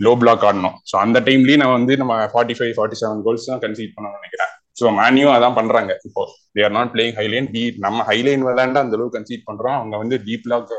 லோ 0.00 0.12
பிளாக் 0.20 0.44
ஆடணும் 0.48 0.76
ஸோ 0.90 0.94
அந்த 1.04 1.18
டைம்லயும் 1.26 1.62
நான் 1.62 1.76
வந்து 1.78 1.94
நம்ம 2.02 2.14
forty 2.32 2.54
five 2.58 2.72
forty 2.76 2.98
seven 3.02 3.22
goals 3.26 3.48
தான் 3.50 3.62
கன்சீட் 3.64 3.94
பண்ண 3.96 4.08
நினைக்கிறேன். 4.18 4.52
ஸோ 4.80 4.86
மேனியும் 4.98 5.34
அதான் 5.36 5.56
பண்றாங்க. 5.58 5.92
இப்போ 6.08 6.22
they 6.54 6.62
are 6.66 6.74
not 6.78 6.92
playing 6.94 7.16
high line 7.18 7.48
D 7.54 7.62
நம்ம 7.86 8.04
ஹைலைன் 8.10 8.44
விளையாண்டு 8.48 8.80
அந்த 8.82 8.96
அளவுக்கு 8.98 9.16
கன்சீட் 9.18 9.46
பண்றோம். 9.48 9.76
அவங்க 9.80 9.96
வந்து 10.02 10.18
டீப் 10.26 10.48
லாக் 10.52 10.72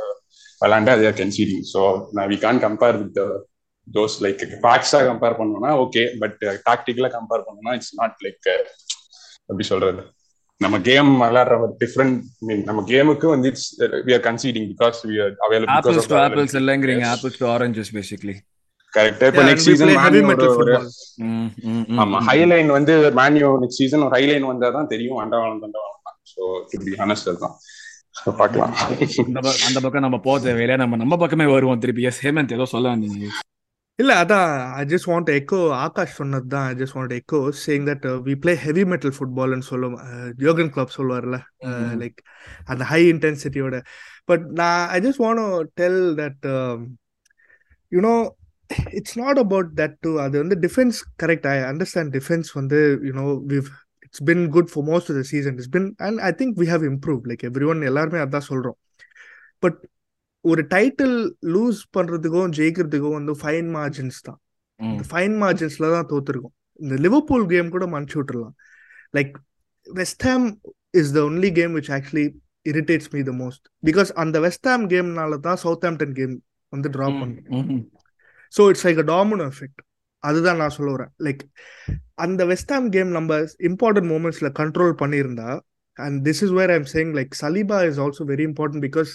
விளையாண்டு 0.61 0.91
அதே 0.95 1.11
conceding 1.21 1.63
so 1.73 1.81
we 2.31 2.37
can't 2.45 2.61
compare 2.65 2.97
with 3.03 3.19
those 3.87 4.15
like 4.25 4.41
ஃபேக்ஸா 4.63 5.01
compare 5.09 5.37
பண்ணோம்னா 5.39 5.71
ஓகே 5.83 6.03
பட் 6.23 6.39
டாக்டிக்கலா 6.69 7.11
கம்பேர் 7.17 7.45
பண்ணோம்னா 7.47 7.73
இட்ஸ் 7.79 7.95
நாட் 8.01 8.17
லைக் 8.25 8.49
எப்படி 9.49 9.65
சொல்றது? 9.71 10.01
நம்ம 10.63 10.75
கேம் 10.87 11.09
விளையாடுற 11.21 11.55
ஒரு 11.65 11.73
டிஃப்ரெண்ட் 11.83 12.17
மீன் 12.47 12.63
நம்ம 12.69 12.79
கேமுக்கு 12.91 13.27
வந்து 13.33 13.47
it's 13.51 13.69
we 14.07 14.13
are 14.17 14.23
conceding 14.27 14.67
because 14.71 14.97
we 15.09 15.15
are 15.25 15.33
available 15.45 15.73
apples 15.77 16.09
to 16.11 16.17
apples 16.25 16.55
இல்லங்கறீங்க. 16.61 17.05
Apples 17.13 17.39
to 17.41 17.47
oranges 17.55 17.91
basically 17.97 18.35
correct 18.93 19.23
இப்போ 19.29 19.43
நெக்ஸ்ட் 19.49 19.67
சீசன் 19.69 19.91
ஆமா 22.03 22.19
ஹைலைன் 22.29 22.71
வந்து 22.77 22.95
மேன்யூ 23.19 23.49
நெக்ஸ்ட் 23.63 23.81
சீசன் 23.83 24.03
ஒரு 24.07 24.13
ஹைலைன் 24.17 24.49
வந்தா 24.51 24.69
தான் 24.77 24.89
தெரியும். 24.93 25.19
வண்டவாளம் 25.21 25.61
தண்டவாளம் 25.65 26.17
சோ 26.33 26.41
டு 26.71 26.83
பி 26.87 26.93
ஹானஸ்ட் 27.01 27.29
தான் 27.45 27.55
பார்க்கலாம். 28.41 28.73
அந்த 29.67 29.79
பக்கம் 29.83 30.05
நம்ம 30.05 30.17
போக 30.25 30.37
தேவையில்ல. 30.47 30.75
நம்ம 30.81 30.97
நம்ம 31.03 31.17
பக்கமே 31.21 31.45
வருவோம் 31.53 31.81
திருப்பி. 31.83 32.07
எஸ் 32.09 32.21
ஹேமந்த் 32.25 32.55
ஏதோ 32.57 32.65
சொல்ல 32.73 32.87
வந்தீங்க. 32.93 33.29
இல்ல 33.99 34.11
அதான். 34.23 34.51
I 34.79 34.83
just 34.91 35.07
want 35.09 35.29
echo 35.37 35.57
Akash 35.85 36.15
சொன்னது 36.19 36.47
தான் 36.53 36.67
I 36.71 36.73
just 36.79 36.95
want 36.97 37.13
echo 37.17 37.39
saying 37.63 37.85
that 37.89 38.05
we 38.27 38.33
play 38.43 38.53
heavy 38.65 38.83
metal 38.91 39.13
ஃபுட்பால்னு 39.17 39.67
சொல்லுவோம். 39.71 39.99
யோகன் 40.47 40.71
கிளப் 40.75 40.95
சொல்லுவார்ல. 40.97 41.37
லைக் 42.01 42.19
அந்த 42.71 42.83
ஹை 42.91 43.01
இன்டென்சிட்டியோட 43.13 43.79
பட் 44.31 44.45
நான் 44.61 44.81
I 44.95 44.99
just 45.05 45.21
want 45.25 45.43
tell 45.81 46.01
that 46.21 46.47
you know 47.91 48.13
it's 48.99 49.17
not 49.21 49.39
about 49.45 49.71
that 49.81 49.95
to 50.05 50.11
அது 50.25 50.35
வந்து 50.43 50.57
defence 50.65 50.99
correct 51.23 51.47
I 51.53 51.55
understand 51.71 52.13
defence 52.17 52.51
வந்து 52.59 52.79
you know 53.09 53.25
we've 53.53 53.69
it's 54.05 54.23
been 54.29 54.43
good 54.57 54.69
for 54.73 54.85
most 54.91 55.09
of 55.11 55.19
the 55.21 55.25
season 55.33 55.55
it's 55.57 55.73
been 55.77 55.89
and 56.07 56.19
I 56.29 56.31
think 56.41 56.55
we 56.61 56.67
have 56.73 56.85
improve 56.91 57.21
like 57.31 57.43
everyone 57.73 57.89
எல்லாருமே 57.91 58.21
அதான் 58.25 58.49
சொல்றோம். 58.51 58.77
But 59.63 59.79
ஒரு 60.45 60.61
title 60.73 61.17
loose 61.53 61.79
பண்றதுக்கும் 61.95 62.53
ஜெயிக்கிறதுக்கும் 62.57 63.17
வந்து 63.17 63.33
ஃபைன் 63.41 63.69
மார்ஜின்ஸ் 63.77 64.19
தான். 64.27 64.39
இந்த 64.79 65.03
ஃபைன் 65.11 65.35
மார்ஜின்ஸ்ல 65.43 65.89
தான் 65.95 66.07
தோத்துருக்கும். 66.11 66.53
இந்த 66.79 66.95
லிவர்பூல் 67.05 67.45
கேம் 67.53 67.73
கூட 67.75 67.85
மன்னிச்சு 67.93 68.17
விட்டுறலாம். 68.19 68.55
Like 69.17 69.33
West 69.87 70.25
Ham 70.29 70.47
is 70.99 71.11
the 71.17 71.21
only 71.29 71.51
game 71.59 71.73
which 71.77 71.91
actually 71.97 72.25
irritates 72.71 73.11
me 73.15 73.21
the 73.29 73.33
most 73.43 73.65
because 73.89 74.09
அந்த 74.23 74.39
வெஸ்ட் 74.45 74.67
ஹாம் 74.71 74.83
கேம்னால 74.93 75.37
தான் 75.47 75.59
சவுத் 75.63 75.85
ஆம்டன் 75.89 76.15
கேம் 76.19 76.33
வந்து 76.73 76.89
ட்ரா 76.95 77.07
பண்ணும். 77.19 77.79
So 78.53 78.61
it's 78.71 78.85
like 78.87 79.01
a 79.03 79.07
domino 79.13 79.45
effect 79.53 79.81
அதுதான் 80.23 80.59
நான் 80.61 80.73
சொல்ல 80.77 80.89
வரேன். 80.95 81.11
லைக் 81.25 81.43
அந்த 82.25 82.41
வெஸ்ட் 82.51 82.73
ஹாம் 82.75 82.89
கேம் 82.95 83.11
நம்ம 83.17 83.37
இம்பார்ட்டன்ட் 83.69 84.09
மூமெண்ட்ஸ்ல 84.13 84.49
கண்ட்ரோல் 84.59 84.93
பண்ணியிருந்தா 85.01 85.49
and 85.97 86.19
this 86.27 86.41
is 86.45 86.53
where 86.59 86.73
I'm 86.75 86.89
saying 86.93 87.13
like 87.19 87.33
Saliba 87.43 87.79
is 87.89 88.01
also 88.05 88.25
very 88.33 88.45
important 88.49 88.83
because 88.87 89.13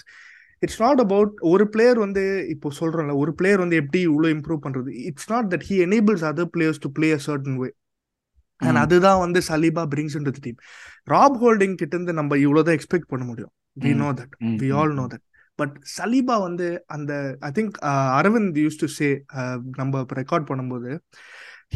it's 0.63 0.81
not 0.81 1.01
about 1.01 1.33
ஒரு 1.45 1.65
பிளேயர் 1.69 1.99
வந்து 1.99 2.23
இப்போ 2.49 2.69
சொல்றோம்ல 2.79 3.15
ஒரு 3.17 3.33
பிளேயர் 3.35 3.63
வந்து 3.65 3.77
எப்படி 3.77 4.01
இவ்வளோ 4.07 4.29
இம்ப்ரூவ் 4.37 4.61
பண்றது? 4.67 4.91
It's 5.11 5.31
not 5.33 5.49
that 5.55 5.67
he 5.69 5.77
enables 5.87 6.25
other 6.31 6.51
players 6.55 6.83
to 6.85 6.91
play 6.91 7.09
a 7.13 7.21
certain 7.27 7.59
way 7.63 7.69
and 8.61 8.81
அதுதான் 8.83 9.19
வந்து 9.19 9.41
Saliba 9.49 9.83
brings 9.95 10.17
in 10.19 10.27
team 10.47 10.59
Rob 11.09 11.39
Holding 11.43 11.75
கிட்ட 11.75 11.95
இருந்து 11.97 12.13
நம்ம 12.13 12.39
இவ்வளவுதான் 12.39 12.77
எக்ஸ்பெக்ட் 12.79 13.09
பண்ண 13.09 13.25
முடியும். 13.25 13.53
We 13.77 13.93
know 13.95 14.11
that 14.21 14.35
we 14.63 14.69
all 14.73 14.95
know 14.95 15.05
that 15.07 15.25
but 15.59 15.75
Saliba 15.97 16.37
வந்து 16.47 16.67
அந்த 16.87 17.13
I 17.41 17.51
think 17.51 17.77
Aravind 18.19 18.59
use 18.65 18.81
to 18.81 18.89
say 18.97 19.09
நம்ம 19.81 20.03
ரெக்கார்ட் 20.21 20.49
பண்ணும்போது 20.51 20.91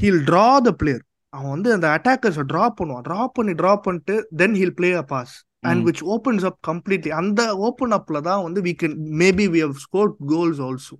ஹீல் 0.00 0.22
ட்ரா 0.24 0.48
த 0.66 0.72
பிளேயர் 0.72 1.04
அவன் 1.32 1.50
வந்து 1.50 1.70
அந்த 1.76 1.86
அட்டாக்கர்ஸை 1.96 2.44
ட்ராப் 2.52 2.78
பண்ணுவான். 2.80 3.04
ட்ராப் 3.08 3.34
பண்ணி 3.34 3.52
ட்ராப் 3.52 3.84
பண்ணிட்டு 3.84 4.14
then 4.36 4.56
he'll 4.60 4.74
play 4.74 4.90
a 4.94 5.04
pass 5.12 5.34
and. 5.62 5.86
Which 5.86 6.02
opens 6.06 6.44
up 6.44 6.58
completely 6.68 7.08
அந்த 7.08 7.56
ஓப்பன் 7.56 7.92
அப்ல 7.92 8.20
தான் 8.20 8.42
வந்து 8.42 8.62
we 8.62 8.72
can 8.82 8.96
maybe 9.22 9.46
we 9.54 9.60
have 9.60 9.72
score 9.72 10.16
goals 10.26 10.60
also. 10.60 10.96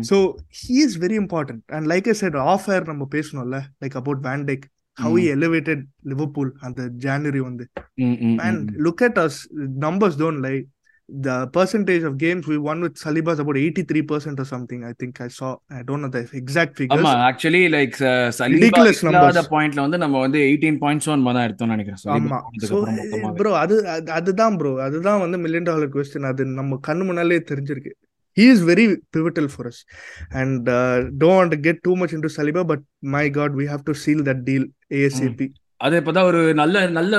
So 0.00 0.16
he 0.60 0.76
is 0.84 1.00
very 1.00 1.16
important 1.18 1.60
and 1.66 1.86
like 1.86 2.08
I 2.08 2.12
said 2.12 2.36
off 2.36 2.70
air 2.70 2.86
நம்ம 2.86 3.08
பேசணும்ல. 3.10 3.60
Like 3.84 3.94
about 3.94 4.22
Van Dijk 4.22 4.64
how. 4.98 5.18
Elevated 5.34 5.82
Liverpool 6.02 6.56
அந்த 6.60 6.90
January 6.98 7.38
வந்து. 7.38 7.68
ம். 7.94 8.38
look 8.78 9.02
at 9.02 9.18
us 9.24 9.34
numbers 9.78 10.16
don't 10.16 10.40
lie. 10.40 10.62
The 11.08 11.46
percentage 11.48 12.02
of 12.02 12.18
games 12.18 12.46
we 12.46 12.58
won 12.58 12.80
with 12.80 12.96
Saliba 12.96 13.32
is 13.32 13.38
about 13.38 13.56
83% 13.58 14.38
or 14.38 14.46
something 14.46 14.80
i 14.84 14.92
think 14.92 15.20
i 15.20 15.28
saw 15.28 15.50
i 15.70 15.82
don't 15.82 16.02
know 16.02 16.10
the 16.10 16.22
exact 16.34 16.72
figures 16.76 16.98
ஆமா 16.98 17.12
actually 17.28 17.62
like 17.74 17.94
Saliba 18.38 18.56
Ridiculous 18.56 18.98
இல்லாத 19.02 19.20
numbers. 19.30 19.48
பாயிண்ட்ல 19.54 19.84
வந்து 19.86 19.98
நம்ம 19.98 20.20
வந்து 20.20 20.40
eighteen 20.48 20.78
points 20.82 21.08
won 21.12 21.24
தான் 21.28 21.46
எடுத்தோம்னு 21.46 21.76
நினைக்கிறேன் 21.76 22.02
ஆமா 22.16 22.40
மொத்தமாவே 22.56 23.32
ப்ரோ 23.40 23.52
அது 23.62 23.76
அது- 23.94 24.12
அதுதான் 24.18 24.58
ப்ரோ 24.60 24.72
அதுதான் 24.86 25.22
வந்து 25.24 25.38
மில்லியன் 25.44 25.68
டாலர் 25.70 25.92
கொஸ்டின் 25.96 26.28
அது 26.32 26.44
நம்ம 26.58 26.80
கண்ணு 26.88 27.06
முன்னாலே 27.10 27.40
தெரிஞ்சிருக்கு 27.52 27.94
he 28.36 28.44
is 28.46 28.60
very 28.62 28.84
pivotal 29.14 29.46
for 29.48 29.64
us 29.66 29.78
and 30.40 30.68
uh, 30.70 30.82
don't 31.20 31.36
want 31.38 31.50
to 31.50 31.60
get 31.60 31.78
too 31.82 31.96
much 31.96 32.12
into 32.12 32.28
Saliba 32.34 32.62
but 32.64 32.80
my 33.14 33.24
god 33.30 33.50
we 33.52 33.66
have 33.66 33.82
to 33.84 33.94
seal 34.02 34.20
that 34.22 34.40
deal 34.44 34.64
asap 35.00 35.40
அது 35.78 36.00
இப்பதான் 36.00 36.22
ஒரு 36.22 36.54
நல்ல 36.54 36.86
நல்ல 36.86 37.16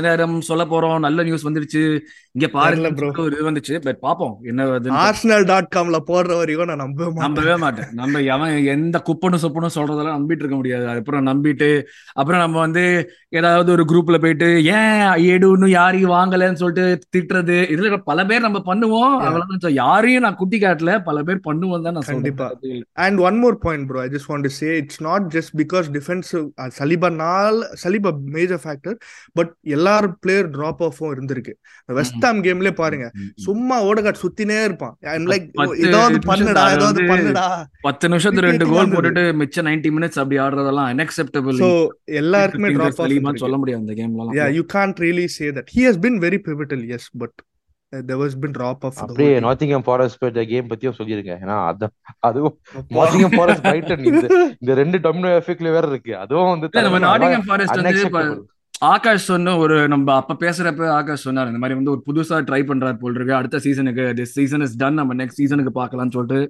நேரம் 0.00 0.40
சொல்ல 0.40 0.64
போறோம். 0.64 0.98
நல்ல 0.98 1.22
நியூஸ் 1.22 1.48
வந்துருச்சு 1.48 2.00
இங்க 2.32 2.48
பாருங்க. 2.52 2.90
bro. 2.90 3.20
ஒரு 3.20 3.36
இது 3.36 3.50
வந்துச்சு. 3.50 3.80
பட் 3.84 3.98
பாப்போம் 4.02 4.34
என்ன 4.42 4.66
ஆர்சனல் 4.78 5.44
டாட் 5.44 5.72
காம்ல 5.76 5.96
போடுற 6.06 6.36
வரைக்கும் 6.36 6.66
நான் 6.66 6.76
நம்பவே 6.76 7.10
மாட்டேன். 7.10 7.34
நம்பவே 7.34 7.56
மாட்டேன். 7.56 7.84
நம்ம 7.92 8.20
எவன் 8.20 8.64
எந்த 8.64 8.98
குப்பனும் 8.98 9.38
சொப்பனும் 9.42 9.74
சொல்றதெல்லாம் 9.74 10.18
நம்பிட்டு 10.18 10.42
இருக்க 10.42 10.54
முடியாது. 10.54 10.88
அப்புறம் 10.88 11.26
நம்பிட்டு 11.26 11.82
அப்புறம் 12.12 12.40
நம்ம 12.40 12.58
வந்து 12.58 13.10
ஏதாவது 13.28 13.72
ஒரு 13.72 13.84
குரூப்ல 13.88 14.20
போயிட்டு 14.20 14.64
ஏன் 14.64 15.40
எடுன்னு 15.40 15.68
யாரையும் 15.68 16.10
வாங்கலைன்னு 16.10 16.52
சொல்லிட்டு 16.52 16.98
திட்டுறது? 17.16 17.56
இதுல 17.74 18.02
பல 18.04 18.26
பேர் 18.26 18.40
நம்ம 18.40 18.58
பண்ணுவோம். 18.58 19.16
அவ்வளவுதான். 19.16 19.72
யாரையும் 19.72 20.22
நான் 20.22 20.34
குட்டி 20.34 20.58
காட்டல. 20.58 21.04
பல 21.04 21.22
பேர் 21.22 21.40
பண்ணுவோம் 21.48 21.82
தான் 21.82 21.92
நான் 21.92 22.02
கண்டிப்பா. 22.06 22.48
சொல்றேன் 22.48 22.84
And 22.94 23.18
one 23.18 23.44
more 23.44 23.56
point, 23.58 23.90
bro. 23.90 24.00
I 24.00 24.08
just 24.08 24.28
want 24.28 24.42
to 24.42 24.48
say 24.48 24.68
it's 24.68 25.04
not 25.04 25.22
just 25.36 25.50
because 25.56 25.86
defensive 25.92 26.46
uh, 26.62 27.95
Saliba 27.96 28.12
நாள் 28.12 28.22
Saliba 28.22 28.34
major 28.34 28.58
factor, 28.58 28.98
but 29.38 29.48
எல்லார் 29.62 30.18
பிளேயர் 30.18 30.50
டிராப் 30.50 30.82
ஆஃபும் 30.82 31.12
இருந்திருக்கு. 31.16 31.52
வெஸ்ட் 31.84 32.24
ஹாம் 32.24 32.42
கேம்லயே 32.42 32.70
பாருங்க 32.70 33.10
சும்மா 33.34 33.84
ஓடகாட் 33.84 34.22
சுத்தினே 34.22 34.64
இருப்பான். 34.64 34.96
ஐம் 35.00 35.26
லைக் 35.26 35.76
ஏதாவது 35.76 36.18
பண்ணுடா 36.18 36.72
ஏதாவது 36.72 37.02
பண்ணுடா. 37.02 37.64
பத்து 37.80 38.08
நிமிஷத்துல 38.08 38.38
ரெண்டு 38.38 38.66
கோல். 38.66 38.86
போட்டுட்டு 38.86 39.34
மிச்சம் 39.34 39.66
90 39.66 39.90
மினிட்ஸ் 39.90 40.18
அப்படி 40.18 40.40
ஆடுறதெல்லாம் 40.40 40.94
அன்அக்செப்டபிள் 40.94 41.58
சோ 41.58 41.88
எல்லாருக்குமே 42.04 42.68
டிராப் 42.68 43.00
ஆஃப் 43.00 43.36
சொல்ல 43.36 43.56
முடியாது 43.56 43.82
அந்த 43.82 43.92
கேம்ல 43.92 44.62
can't 44.62 44.98
really 44.98 45.28
say 45.28 45.50
that. 45.50 45.68
He 45.68 45.82
has 45.82 45.96
been 45.96 46.20
very 46.20 46.38
pivotal 46.38 46.84
yes 46.84 47.10
but 47.14 47.30
uh, 47.30 47.55
there 47.92 48.18
was 48.18 48.34
been 48.42 48.52
drop 48.56 48.78
off 48.86 48.96
அப்படியே 49.02 49.80
ஃபாரஸ்ட் 49.88 50.24
கேம் 50.52 50.68
பத்தியும் 50.70 50.96
சொல்லிருங்க 50.98 51.32
ஏன்னா 51.42 51.56
அத 51.70 51.88
அதுவும் 52.28 53.34
ஃபாரஸ்ட் 53.36 53.64
பிரைட்டன் 53.66 54.04
இந்த 54.10 54.26
இந்த 54.62 54.74
ரெண்டு 54.80 54.98
டொமினோ 55.04 55.30
எஃபெக்ட்ல 55.40 55.72
வேற 55.76 55.86
இருக்கு. 55.92 56.12
அதுவும் 56.24 56.50
வந்து 56.52 56.84
நம்ம 56.86 57.00
நாட்டிங்ஹாம் 57.06 57.46
ஃபாரஸ்ட் 57.48 57.78
வந்து. 58.18 58.44
ஆகாஷ் 58.92 59.28
சொன்ன 59.30 59.54
ஒரு 59.64 59.76
நம்ம 59.92 60.14
அப்ப 60.20 60.36
பேசுறப்ப 60.44 60.88
ஆகாஷ் 60.98 61.26
சொன்னார் 61.26 61.50
இந்த 61.50 61.60
மாதிரி 61.62 61.78
வந்து 61.78 61.92
ஒரு 61.94 62.02
புதுசா 62.08 62.38
ட்ரை 62.48 62.60
பண்றாரு 62.70 62.98
போல் 63.02 63.16
இருக்கு. 63.18 63.34
அடுத்த 63.38 63.60
சீசனுக்கு 63.66 64.06
திஸ் 64.18 64.34
சீசன் 64.38 64.64
இஸ் 64.66 64.76
டன் 64.82 64.98
நம்ம 65.00 65.14
நெக்ஸ்ட் 65.20 65.40
சீசனுக்கு 65.42 65.72
பார்க்கலாம்னு 65.80 66.14
சொல்லிட்டு 66.16 66.40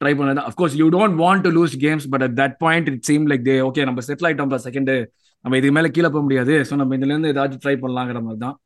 ட்ரை 0.00 0.12
பண்ணது. 0.20 0.44
Of course 0.50 0.76
you 0.82 0.86
don't 0.96 1.18
want 1.24 1.44
to 1.46 1.52
lose 1.58 1.74
games 1.86 2.06
but 2.14 2.24
at 2.26 2.36
that 2.42 2.56
point 2.66 2.90
it 2.92 3.04
seem 3.10 3.26
like 3.32 3.44
they 3.50 3.56
okay 3.68 3.86
நம்ம 3.90 4.04
செட்டில் 4.08 4.28
ஆயிட்டோம் 4.30 4.54
செகண்ட் 4.68 4.92
நம்ம 5.44 5.56
இதுக்கு 5.60 5.76
மேல 5.78 5.88
கீழே 5.96 6.08
போக 6.14 6.22
முடியாது. 6.26 6.54
ஸோ 6.68 6.74
நம்ம 6.82 6.96
இதுல 6.98 7.12
இருந்து 7.14 7.32
ஏதாச்சும் 7.34 7.64
ட்ரை 7.64 7.76
பண்ணலாங்கிற 7.84 8.20
மாதிரி 8.26 8.42
தான். 8.46 8.56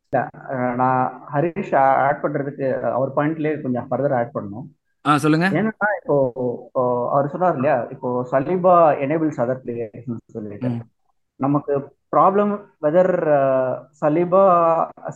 நான் 0.81 1.03
ஹரிஷ் 1.35 1.75
ஆட் 2.07 2.23
பண்றதுக்கு 2.25 2.67
அவர் 2.97 3.17
பாயிண்ட்லயே 3.17 3.55
கொஞ்சம் 3.65 3.89
ஃபர்தர் 3.91 4.17
ஆட் 4.19 4.35
பண்ணணும். 4.37 4.67
சொல்லுங்க. 5.05 5.47
ஏன்னா 5.59 5.89
இப்போ 6.01 6.15
அவர் 7.15 7.33
சொன்னார் 7.35 7.57
இல்லையா 7.59 7.77
இப்போ 7.95 8.09
சலீபா 8.33 8.75
எனேபிள்ஸ் 9.05 9.43
அதர் 9.45 9.63
பிளேயர்ஸ் 9.65 10.09
சொல்லிட்டு. 10.37 10.71
நமக்கு 11.41 11.75
problem 12.15 12.53
whether 12.85 13.13
Saliba 14.03 14.43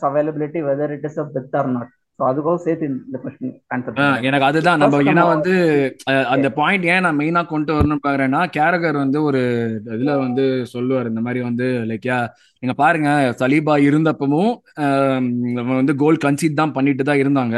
availability 0.08 0.60
whether 0.68 0.94
it 0.96 1.06
is 1.08 1.20
a 1.22 1.26
Beth 1.36 1.56
or 1.60 1.70
not 1.76 1.92
so 2.20 2.26
அதுக்கும் 2.26 2.58
சேர்த்து 2.64 2.86
இந்த 2.88 3.18
கொஸ்டின் 3.20 3.52
ஆன்சர் 3.74 4.00
ஆ, 4.00 4.06
எனக்கு 4.28 4.46
அதுதான். 4.48 4.80
நம்ம 4.80 4.98
ஏன்னா 5.10 5.22
வந்து 5.28 5.52
அந்த 6.32 6.48
பாயிண்ட் 6.58 6.84
ஏன் 6.90 7.04
நான் 7.04 7.18
மெயினா 7.20 7.42
கொண்டு 7.46 7.70
வரணும்னு 7.76 8.04
பாக்குறேன்னா 8.04 8.40
கேரகர் 8.56 8.98
வந்து 8.98 9.18
ஒரு 9.28 9.40
இதுல 9.94 10.14
வந்து 10.18 10.44
சொல்லுவார் 10.72 11.10
இந்த 11.10 11.22
மாதிரி 11.26 11.42
வந்து 11.46 11.66
லைக் 11.90 12.08
யா 12.10 12.18
நீங்க 12.62 12.74
பாருங்க 12.80 13.08
சலீபா 13.40 13.76
இருந்தப்பவும் 13.86 14.52
வந்து 15.74 15.94
கோல் 16.02 16.22
கன்சீட் 16.24 16.60
தான் 16.60 16.74
பண்ணிட்டு 16.76 17.04
தான் 17.04 17.22
இருந்தாங்க. 17.22 17.56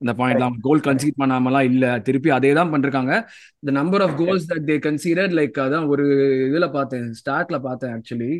இந்த 0.00 0.12
பாயிண்ட்லாம் 0.18 0.56
கோல் 0.64 0.82
கன்சீட் 0.82 1.20
பண்ணாமலாம் 1.20 1.68
இல்ல. 1.70 1.84
திருப்பி 2.06 2.30
அதே 2.34 2.50
தான் 2.54 2.72
பண்ணிருக்காங்க. 2.72 3.14
The 3.62 3.72
number 3.78 4.02
of 4.04 4.16
goals 4.20 4.48
that 4.50 4.66
they 4.68 4.76
conceded 4.84 5.34
like 5.38 5.58
அதான் 5.64 5.88
ஒரு 5.92 6.04
இதுல 6.48 6.68
பார்த்தேன் 6.74 7.06
ஸ்டாட்ல 7.20 7.58
பார்த்தேன் 7.64 7.94
ஆக்சுவலி. 7.96 8.32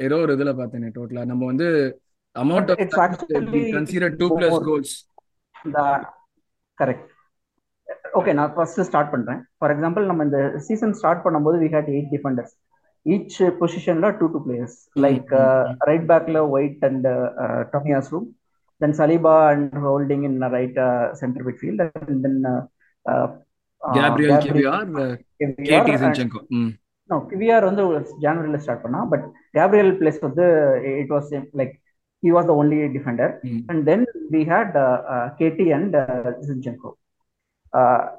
ஏதோ 0.00 0.16
ஒரு 0.24 0.34
இதுல 0.36 0.52
பார்த்தேன் 0.58 0.88
டோட்டலா 0.96 1.24
நம்ம 1.30 1.42
வந்து 1.50 1.68
amount 2.36 2.70
But 2.70 2.80
it's 2.80 2.98
actually 2.98 3.62
consider 3.74 4.14
two 4.20 4.26
plus 4.32 4.52
more- 4.52 4.64
goals 4.66 4.92
correct 6.78 7.08
okay 8.18 8.32
நான் 8.32 8.52
ஃபர்ஸ்ட் 8.54 8.80
ஸ்டார்ட் 8.82 9.10
பண்றேன். 9.10 9.40
ஃபார் 9.58 9.72
எக்ஸாம்பிள் 9.74 10.04
நம்ம 10.06 10.24
இந்த 10.24 10.38
சீசன் 10.66 10.94
ஸ்டார்ட் 10.98 11.24
பண்ணும்போது 11.24 11.56
we 11.62 11.68
had 11.74 11.90
eight 11.92 12.10
defenders 12.14 12.54
each 13.06 13.36
பொசிஷன்ல 13.60 14.08
two 14.18 14.26
two 14.26 14.40
players 14.46 14.76
like 15.00 15.30
right 15.88 16.06
பேக்ல 16.10 16.40
White 16.50 16.84
and 16.84 17.06
Tomiyasu 17.72 18.10
room 18.12 18.28
then 18.80 18.96
Saliba 19.00 19.34
and 19.50 19.76
Holding 19.86 20.24
in 20.30 20.38
right 20.56 20.80
centre 21.20 21.46
midfield 21.48 21.82
and 21.84 22.22
then 22.26 22.40
Gabriel 23.82 24.36
KT 24.44 24.64
no 27.10 27.16
வந்து 27.68 27.84
ஜனவரியில 28.24 28.58
start 28.58 28.84
பண்ணா 28.84 29.00
but 29.10 29.24
Gabriel 29.54 29.94
plays 30.00 30.20
வந்து 30.20 30.44
it 31.02 31.10
was 31.10 31.30
like 31.60 31.74
he 32.22 32.30
was 32.30 32.48
the 32.50 32.54
only 32.60 32.78
defender 32.96 33.32
ம் 33.50 33.62
and 33.70 33.82
then 33.88 34.04
we 34.30 34.42
had 34.50 34.76
KT 35.40 35.66
and 35.78 35.96
Zinchenko 36.46 36.90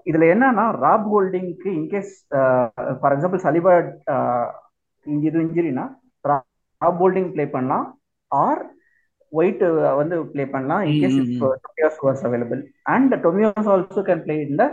இதுல 0.05 0.27
என்னன்னா 0.33 0.65
Rob 0.83 1.07
ஹோல்டிங்க்கு 1.11 1.69
in case 1.79 2.13
for 2.99 3.13
example 3.15 3.43
Saliba 3.45 3.73
இது 5.25 5.37
இன்ஜுரினா 5.45 5.85
Rob 6.81 7.01
Holding 7.01 7.29
play 7.33 7.45
பண்ணலாம். 7.47 7.85
ஆர் 8.31 8.61
ஒயிட் 9.31 9.63
வந்து 9.99 10.15
ப்ளே 10.31 10.43
பண்ணலாம் 10.53 10.81
in case 10.87 11.17
Tomiyasu 11.65 11.99
was 12.05 12.23
available 12.27 12.61
and 12.93 13.13
Tomiyasu 13.23 13.69
also 13.73 14.01
can 14.09 14.23
play 14.25 14.35
in 14.45 14.59
the 14.59 14.65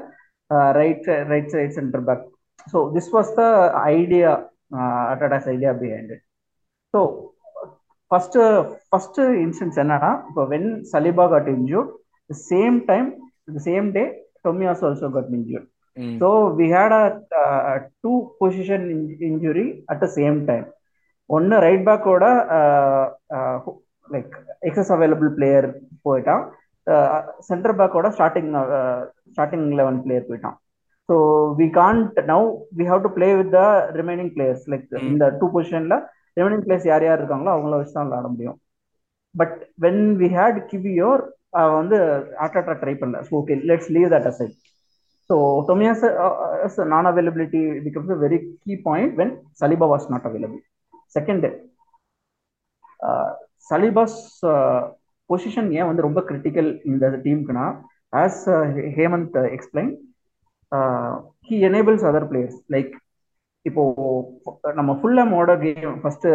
right 0.79 1.09
right 1.31 1.53
side 1.55 1.77
centre 1.79 2.05
back 2.09 2.25
so 2.67 2.79
this 2.97 3.11
was 3.15 3.31
the 3.39 3.45
idea 3.93 4.31
Arteta's 5.13 5.49
idea 5.55 5.73
behind 5.81 6.13
it 6.17 6.25
so 6.95 7.01
first 8.11 8.39
first 8.89 9.21
instance 9.45 9.79
என்னன்னா 9.83 10.13
இப்போ 10.31 10.45
when 10.53 10.69
Saliba 10.93 11.27
got 11.33 11.51
injured 11.57 11.91
same 12.31 12.79
time 12.91 13.09
same 13.67 13.89
day 13.97 14.05
Tomiyasu 14.47 14.85
also 14.89 15.09
got 15.17 15.31
injured 15.39 15.69
so 16.21 16.29
we 16.59 16.67
had 16.75 16.95
a 16.99 17.75
two 18.05 18.13
position 18.41 18.87
injury 19.31 19.67
at 19.93 20.03
the 20.05 20.09
same 20.19 20.39
time 20.51 20.67
ஒன்று 21.31 21.57
right 21.67 21.85
பேக்கோட 21.89 22.25
like 24.09 24.33
excess 24.69 24.93
available 24.95 25.31
player 25.37 25.67
போயிட்டான். 26.07 26.45
Centre 27.49 27.77
பேக்கோட 27.81 28.07
starting 28.17 28.51
starting 29.35 29.67
eleven 29.81 30.01
player 30.05 30.27
போயிட்டான். 30.31 30.57
So 31.09 31.15
we 31.61 31.67
can't 31.81 32.19
now 32.33 32.47
we 32.79 32.85
have 32.91 33.05
to 33.07 33.11
play 33.19 33.29
with 33.41 33.53
the 33.59 33.61
remaining 34.01 34.33
players 34.37 34.65
like. 34.73 34.89
இந்த 35.13 35.25
two 35.41 35.49
பொசிஷன்ல 35.55 35.97
remaining 36.37 36.65
place 36.67 36.87
யார் 36.91 37.07
யார் 37.07 37.21
இருக்காங்களோ 37.21 37.53
அவங்கள 37.55 37.79
வச்சு 37.79 37.97
தான் 37.97 38.09
விளாட 38.09 38.29
முடியும். 38.33 38.59
But 39.35 39.55
when 39.85 40.03
we 40.21 40.29
had 40.37 40.59
Kiwior 40.71 41.23
வந்து 41.79 41.97
ஆட்டாட்டா 42.45 42.75
ட்ரை 42.83 42.95
பண்ணல 43.01 43.21
so 43.29 43.33
okay 43.41 43.55
let's 43.71 43.91
leave 43.97 44.09
that 44.15 44.29
aside 44.33 44.55
so 45.31 45.37
Tomiyasu 45.69 46.05
நான் 46.93 47.09
availability 47.11 47.63
becomes 47.87 48.15
a 48.17 48.21
very 48.25 48.39
key 48.65 48.77
point 48.87 49.15
when 49.21 49.33
Saliba 49.61 49.89
was 49.93 50.09
not 50.15 50.27
available 50.31 50.63
second 51.17 51.47
Saliba's 53.71 54.19
position 55.31 55.69
ஏன் 55.79 55.89
வந்து 55.91 56.07
ரொம்ப 56.09 56.21
கிரிட்டிக்கல் 56.29 56.71
இந்த 56.91 57.09
டீமுக்குன்னா 57.27 57.67
as 58.13 58.41
Hemant 58.97 59.37
explain 59.57 59.91
he 61.49 61.57
enables 61.69 62.07
other 62.11 62.29
players 62.31 62.59
like 62.75 62.93
இப்போ 63.67 63.83
நம்ம 64.79 64.93
ஃபுல்லமோட 65.01 65.51
game 65.63 65.97
first 66.03 66.27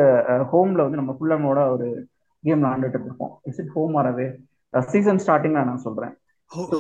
ஹோம்ல 0.51 0.83
வந்து 0.85 0.99
நம்ம 1.01 1.13
ஃபுல்லமோட 1.17 1.59
ஒரு 1.75 1.88
கேம் 2.43 2.61
விளாண்டுட்டு 2.61 2.99
இருப்போம். 2.99 3.33
Is 3.49 3.59
it 3.63 3.71
home 3.75 3.95
or away 4.01 4.27
season 4.73 5.21
ஸ்டார்டிங்ல 5.23 5.61
நான் 5.69 5.83
சொல்றேன். 5.85 6.13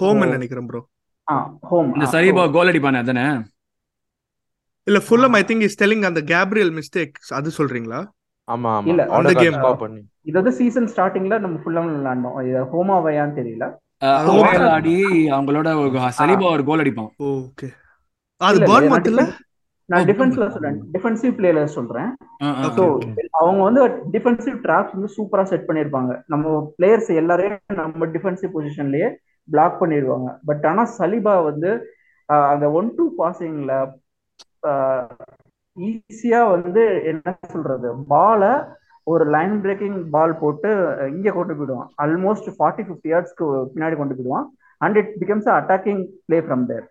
ஹோம் 0.01 0.25
நினைக்கிறேன் 0.35 0.67
ப்ரோ 0.69 0.81
ஆ 1.27 1.35
ஹோம் 1.69 1.87
இந்த 1.95 2.07
சலீபா 2.13 2.43
கோல் 2.55 2.71
அடிப்பானே 2.71 2.99
அதானே? 3.03 3.25
இல்ல 4.87 4.99
Fulham 5.05 5.35
I 5.39 5.43
think 5.49 5.65
is 5.67 5.79
telling 5.81 6.05
அந்த 6.09 6.21
கேப்ரியல் 6.33 6.73
மிஸ்டேக் 6.79 7.15
அது 7.37 7.51
சொல்றீங்களா? 7.57 8.01
ஆமா 8.47 8.71
ஆமா. 8.77 8.89
இல்ல, 8.91 9.03
அந்த. 9.17 9.31
ஸ்கோர் 9.55 9.79
பண்ணி. 9.83 10.01
இது 10.29 10.35
வந்து 10.39 10.53
சீசன் 10.59 10.89
ஸ்டார்டிங்ல 10.91 11.35
நம்ம 11.45 11.55
ஃபுல்லாக 11.63 11.93
விளாண்டோம். 11.93 12.35
இது 12.47 12.59
ஹோமா 12.73 12.97
வையான்னு 13.05 13.37
தெரியல. 13.39 13.65
ஓவல் 14.33 14.67
ஆடி 14.75 14.93
அவங்களோட 15.35 15.69
சலீபா 16.19 16.47
ஒரு 16.55 16.63
கோல் 16.69 16.83
அடிப்பான் 16.83 17.09
ஓகே 17.29 17.67
அது 18.41 18.57
இல்ல, 18.57 18.67
பேர்ன் 18.69 18.85
இல்ல, 18.85 18.93
மத்தில 18.93 19.23
நான் 19.89 20.05
டிஃபென்ஸ்ல 20.09 20.37
Bournemouth. 20.37 20.55
சொல்றேன். 20.55 20.77
டிஃபென்சிவ் 20.93 21.33
பிளேல 21.39 21.63
சொல்றேன். 21.75 22.09
okay. 22.67 22.87
அவங்க 23.39 23.59
வந்து 23.67 23.81
டிஃபென்சிவ் 24.15 24.55
ட்ராப்ஸ் 24.63 24.95
வந்து 24.95 25.09
சூப்பரா 25.17 25.43
செட் 25.51 25.67
பண்ணிருப்பாங்க 25.67 26.13
நம்ம 26.33 26.53
பிளேயர்ஸ் 26.77 27.11
எல்லாரையும் 27.21 27.77
நம்ம 27.81 28.07
டிஃபென்சிவ் 28.15 28.53
பொசிஷன்லயே 28.55 29.09
பிளாக் 29.47 29.77
பண்ணிடுவாங்க 29.81 30.29
பட் 30.45 30.65
ஆனா 30.65 30.83
சலிபா 30.97 31.35
வந்து 31.49 31.71
அந்த 32.53 32.65
ஒன் 32.79 32.89
டூ 32.97 33.05
பாசிங்ல 33.19 33.73
ஈஸியா 35.77 36.41
வந்து 36.55 36.83
என்ன 37.11 37.35
சொல்றது? 37.53 37.87
பாலை 38.13 38.51
ஒரு 39.07 39.23
லைன் 39.35 39.55
பிரேக்கிங் 39.63 39.97
பால் 40.13 40.39
போட்டு 40.41 40.69
இங்க 41.15 41.31
கொண்டு 41.31 41.55
போயிடுவான். 41.57 41.89
ஆல்மோஸ்ட் 42.03 42.47
ஃபார்ட்டி 42.55 42.83
ஃபிஃப்டி 42.85 43.09
இயர்ஸ்க்கு 43.11 43.45
பின்னாடி 43.73 43.95
கொண்டு 43.97 44.15
போயிடுவான். 44.15 44.47
And 44.81 44.97
it 45.01 45.11
becomes 45.21 45.49
attacking 45.57 46.01
play 46.27 46.39
from 46.45 46.63
there 46.71 46.85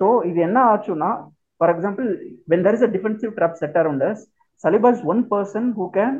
so 0.00 0.08
இது 0.30 0.40
என்ன 0.48 0.58
ஆச்சுன்னா 0.70 1.10
For 1.59 1.71
example 1.75 2.07
when 2.49 2.63
there 2.65 2.75
is 2.77 2.81
a 2.81 2.91
defensive 2.95 3.35
trap 3.37 3.53
set 3.55 3.75
around 3.81 4.01
us 4.01 4.19
Saliba 4.63 4.93
is 4.95 5.01
one 5.03 5.23
person 5.25 5.71
who 5.71 5.91
can 5.91 6.13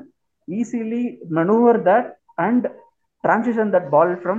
easily 0.48 1.04
maneuver 1.30 1.74
that 1.90 2.18
and 2.38 2.68
transition 3.24 3.72
that 3.72 3.90
ball 3.90 4.16
from 4.24 4.38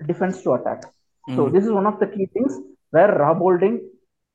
defense 0.00 0.42
to 0.42 0.52
attack. 0.52 0.80
So 1.26 1.40
Mm. 1.42 1.52
this 1.52 1.64
is 1.66 1.72
one 1.72 1.86
of 1.86 1.98
the 1.98 2.06
key 2.06 2.26
things 2.26 2.52
where 2.90 3.10
Rob 3.14 3.38
Holding 3.38 3.80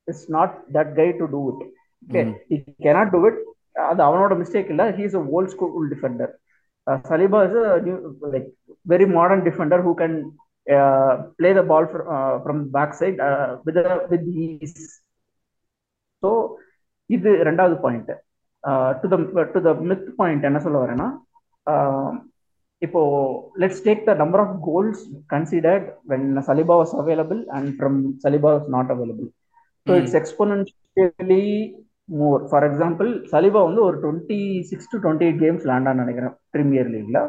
is 0.08 0.28
not 0.28 0.50
that 0.72 0.94
guy 0.96 1.12
to 1.12 1.26
do 1.36 1.42
it. 1.52 1.60
Okay, 2.08 2.24
Mm. 2.24 2.34
he 2.48 2.56
cannot 2.82 3.12
do 3.16 3.26
it. 3.26 3.36
அது 3.90 4.02
அவனோட 4.02 4.32
mistake 4.40 4.68
இல்ல 4.68 4.82
he 4.98 5.04
is 5.04 5.14
a 5.14 5.24
old 5.36 5.50
school 5.50 5.88
defender. 5.88 6.28
Uh, 6.86 6.98
Saliba 7.08 7.38
is 7.48 7.54
a 7.54 7.80
new, 7.80 7.96
like 8.32 8.48
very 8.86 9.06
modern 9.06 9.42
defender 9.44 9.78
who 9.82 9.94
can 9.94 10.12
uh, 10.76 11.14
play 11.38 11.52
the 11.52 11.62
ball 11.62 11.86
fr- 11.86 12.08
uh, 12.08 12.34
so 16.23 16.29
இது 17.09 17.29
ரெண்டாவது 17.47 17.75
point 17.83 18.11
to 19.01 19.07
the 19.11 19.17
to 19.53 19.59
the 19.65 19.73
myth 19.89 20.07
point 20.17 20.47
என்ன 20.49 20.61
சொல்ல 20.65 20.79
வரேன்னா 20.83 21.07
இப்போ 22.81 23.01
let's 23.61 23.83
take 23.85 24.05
the 24.05 24.13
number 24.15 24.41
of 24.43 24.55
goals 24.67 25.01
considered 25.33 25.87
when 26.07 26.27
Saliba 26.47 26.75
was 26.79 26.93
available 27.01 27.41
and 27.57 27.69
from 27.77 27.97
Saliba 28.23 28.51
was 28.53 28.69
not 28.75 28.91
available 28.95 29.27
so. 29.87 29.91
It's 29.97 30.17
exponentially 30.19 31.43
more 32.13 32.43
for 32.49 32.65
example 32.67 33.09
Saliba 33.33 33.61
வந்து 33.65 33.81
ஒரு 33.87 33.97
twenty 34.03 34.39
six 34.69 34.89
to 34.91 34.99
twenty 35.03 35.27
eight 35.27 35.41
games 35.43 35.65
விளாண்டான்னு 35.65 36.03
நினைக்கிறேன் 36.05 36.35
Premier 36.53 36.89
லீக்ல 36.93 37.19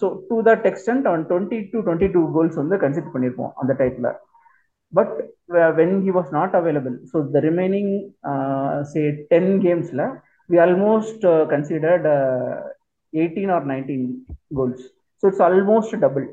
so 0.00 0.08
to 0.28 0.36
that 0.48 0.66
extent 0.70 1.08
அவன் 1.10 1.24
twenty 1.30 1.58
to 1.72 1.78
twenty 1.80 2.08
two 2.14 2.22
goals 2.36 2.60
வந்து 2.60 2.76
consider 2.82 3.14
பண்ணியிருப்போம் 3.14 3.52
அந்த 3.56 3.72
டைப்ல 3.80 4.10
but 4.92 5.14
when 5.80 5.96
he 6.06 6.12
was 6.18 6.30
not 6.38 6.54
available 6.60 6.96
so 7.12 7.18
the 7.36 7.42
remaining 7.48 7.92
say 8.92 9.02
ten 9.32 9.52
கேம்ஸ்ல 9.66 10.04
we 10.50 10.58
almost 10.66 11.26
considered 11.52 12.08
eighteen 13.12 13.52
or 13.56 13.66
nineteen 13.72 14.06
goals 14.60 14.84
so 15.22 15.26
it's 15.30 15.44
almost 15.48 15.96
double 16.06 16.26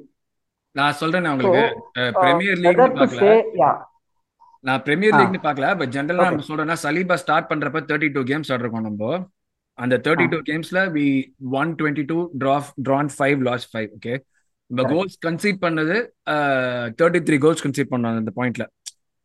நான் 0.75 0.97
சொல்றேன் 0.99 1.27
உங்களுக்கு. 1.33 1.61
Premier 2.23 2.59
league 2.63 2.79
weather 2.79 2.91
to 2.95 2.99
பார்க்கல. 3.01 3.69
நான் 4.65 4.81
premier. 4.87 5.15
லீக்னு 5.19 5.39
பார்க்கல 5.45 5.67
பட் 5.79 5.93
ஜென்ரலா. 5.95 6.25
நம்ம 6.29 6.45
சொல்றேன்னா 6.49 6.75
சலீபா 6.83 7.15
ஸ்டார்ட் 7.21 7.47
பண்றப்ப 7.51 7.81
தேர்ட்டி 7.89 8.09
டூ 8.15 8.21
கேம்ஸ் 8.31 8.51
ஆடிருக்கோம் 8.53 8.85
நம்ம. 8.87 9.11
அந்த 9.77 9.95
thirty 10.05 10.25
two 10.33 10.39
கேம்ஸ்ல 10.49 10.79
we 10.97 11.05
won 11.61 11.69
twenty 11.79 12.03
two 12.11 12.17
draw 12.43 12.69
drawn 12.87 13.09
five 13.15 13.39
loss 13.49 13.65
five 13.71 13.89
okay 13.97 14.13
இப்போ. 14.69 14.83
கோல்ஸ் 14.93 15.17
கன்சீட் 15.25 15.59
பண்ணது 15.65 15.95
தேர்ட்டி 16.99 17.21
த்ரீ 17.27 17.37
கோல்ஸ் 17.45 17.63
கன்சீட் 17.65 17.91
பண்ணாங்க 17.93 18.17
இந்த 18.23 18.33
பாயிண்ட்ல 18.39 18.65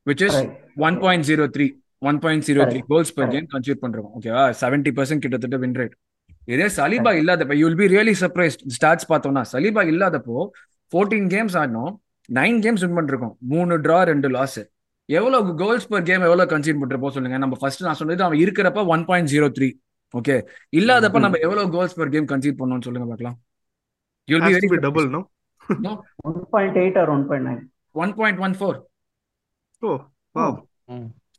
which 0.06 0.22
is. 0.26 0.38
One 0.86 0.96
point 1.04 1.26
zero 1.30 1.46
three 1.56 1.66
one 2.02 2.18
point 2.24 2.44
zero 2.48 2.62
three. 2.70 2.80
Goals 2.92 3.12
per. 3.16 3.30
Game 3.34 3.48
concede 3.54 3.82
பண்றோம் 3.84 4.08
ஓகேவா 4.16 4.44
seventy 4.62 4.92
percent 4.98 5.22
கிட்டத்தட்ட 5.24 5.58
win 5.64 5.76
rate 5.80 5.94
இதே 6.48 6.66
Saliba 6.78 7.12
இல்லாதப்ப 7.20 7.54
you 7.60 7.66
will 7.68 7.80
be 7.82 7.88
really 7.92 8.14
surprised 8.22 8.62
stats 8.76 9.06
பார்த்தோம்னா 9.10 9.42
சலீபா 9.52 9.82
இல்லாதப்போ 9.92 10.38
ஃபோர்டீன் 10.92 11.28
கேம்ஸ் 11.34 11.56
ஆடினோம் 11.60 11.92
நைன் 12.28 12.58
கேம்ஸ் 12.64 12.82
வின் 12.84 12.96
பண்ணிருக்கோம். 12.98 13.34
மூணு 13.52 13.74
ட்ரா 13.84 13.98
ரெண்டு 14.10 14.28
லாஸ் 14.36 14.60
எவ்வளவு 15.08 15.54
கோல்ஸ் 15.62 15.88
பர் 15.92 16.04
கேம் 16.08 16.22
எவ்வளவு 16.28 16.50
கன்சீட் 16.52 16.78
பண்ணிருப்போம் 16.82 17.14
சொல்லுங்க. 17.16 17.38
நம்ம 17.42 17.56
ஃபர்ஸ்ட் 17.62 17.82
நான் 17.86 17.98
சொன்னது 18.00 18.24
அவன் 18.26 18.40
இருக்கிறப்ப 18.44 18.84
one 18.94 19.04
point 19.08 19.30
zero 19.32 19.48
three 19.56 19.68
okay 20.14 20.36
இல்லாதப்ப 20.78 21.18
ம். 21.18 21.24
நம்ம 21.24 21.38
எவ்வளவு 21.46 21.72
கோல்ஸ் 21.76 21.96
பர் 21.98 22.12
கேம் 22.14 22.28
கன்சீட் 22.32 22.58
பண்ணோம்னு 22.60 22.86
சொல்லுங்க 22.88 23.08
பார்க்கலாம். 23.10 23.36
You 24.28 24.36
will 24.36 24.60
be 24.64 24.68
be 24.74 24.78
double, 24.86 25.08
no? 25.86 25.92
One 26.28 26.40
point 26.54 26.78
eight 26.82 26.98
or 27.02 27.10
one 27.14 27.24
point 27.28 27.46
nine 27.50 27.60
one 27.94 28.14
point 28.20 28.40
one 28.46 28.56
four 28.60 28.78
Oh, 29.82 29.96
wow. 30.34 30.50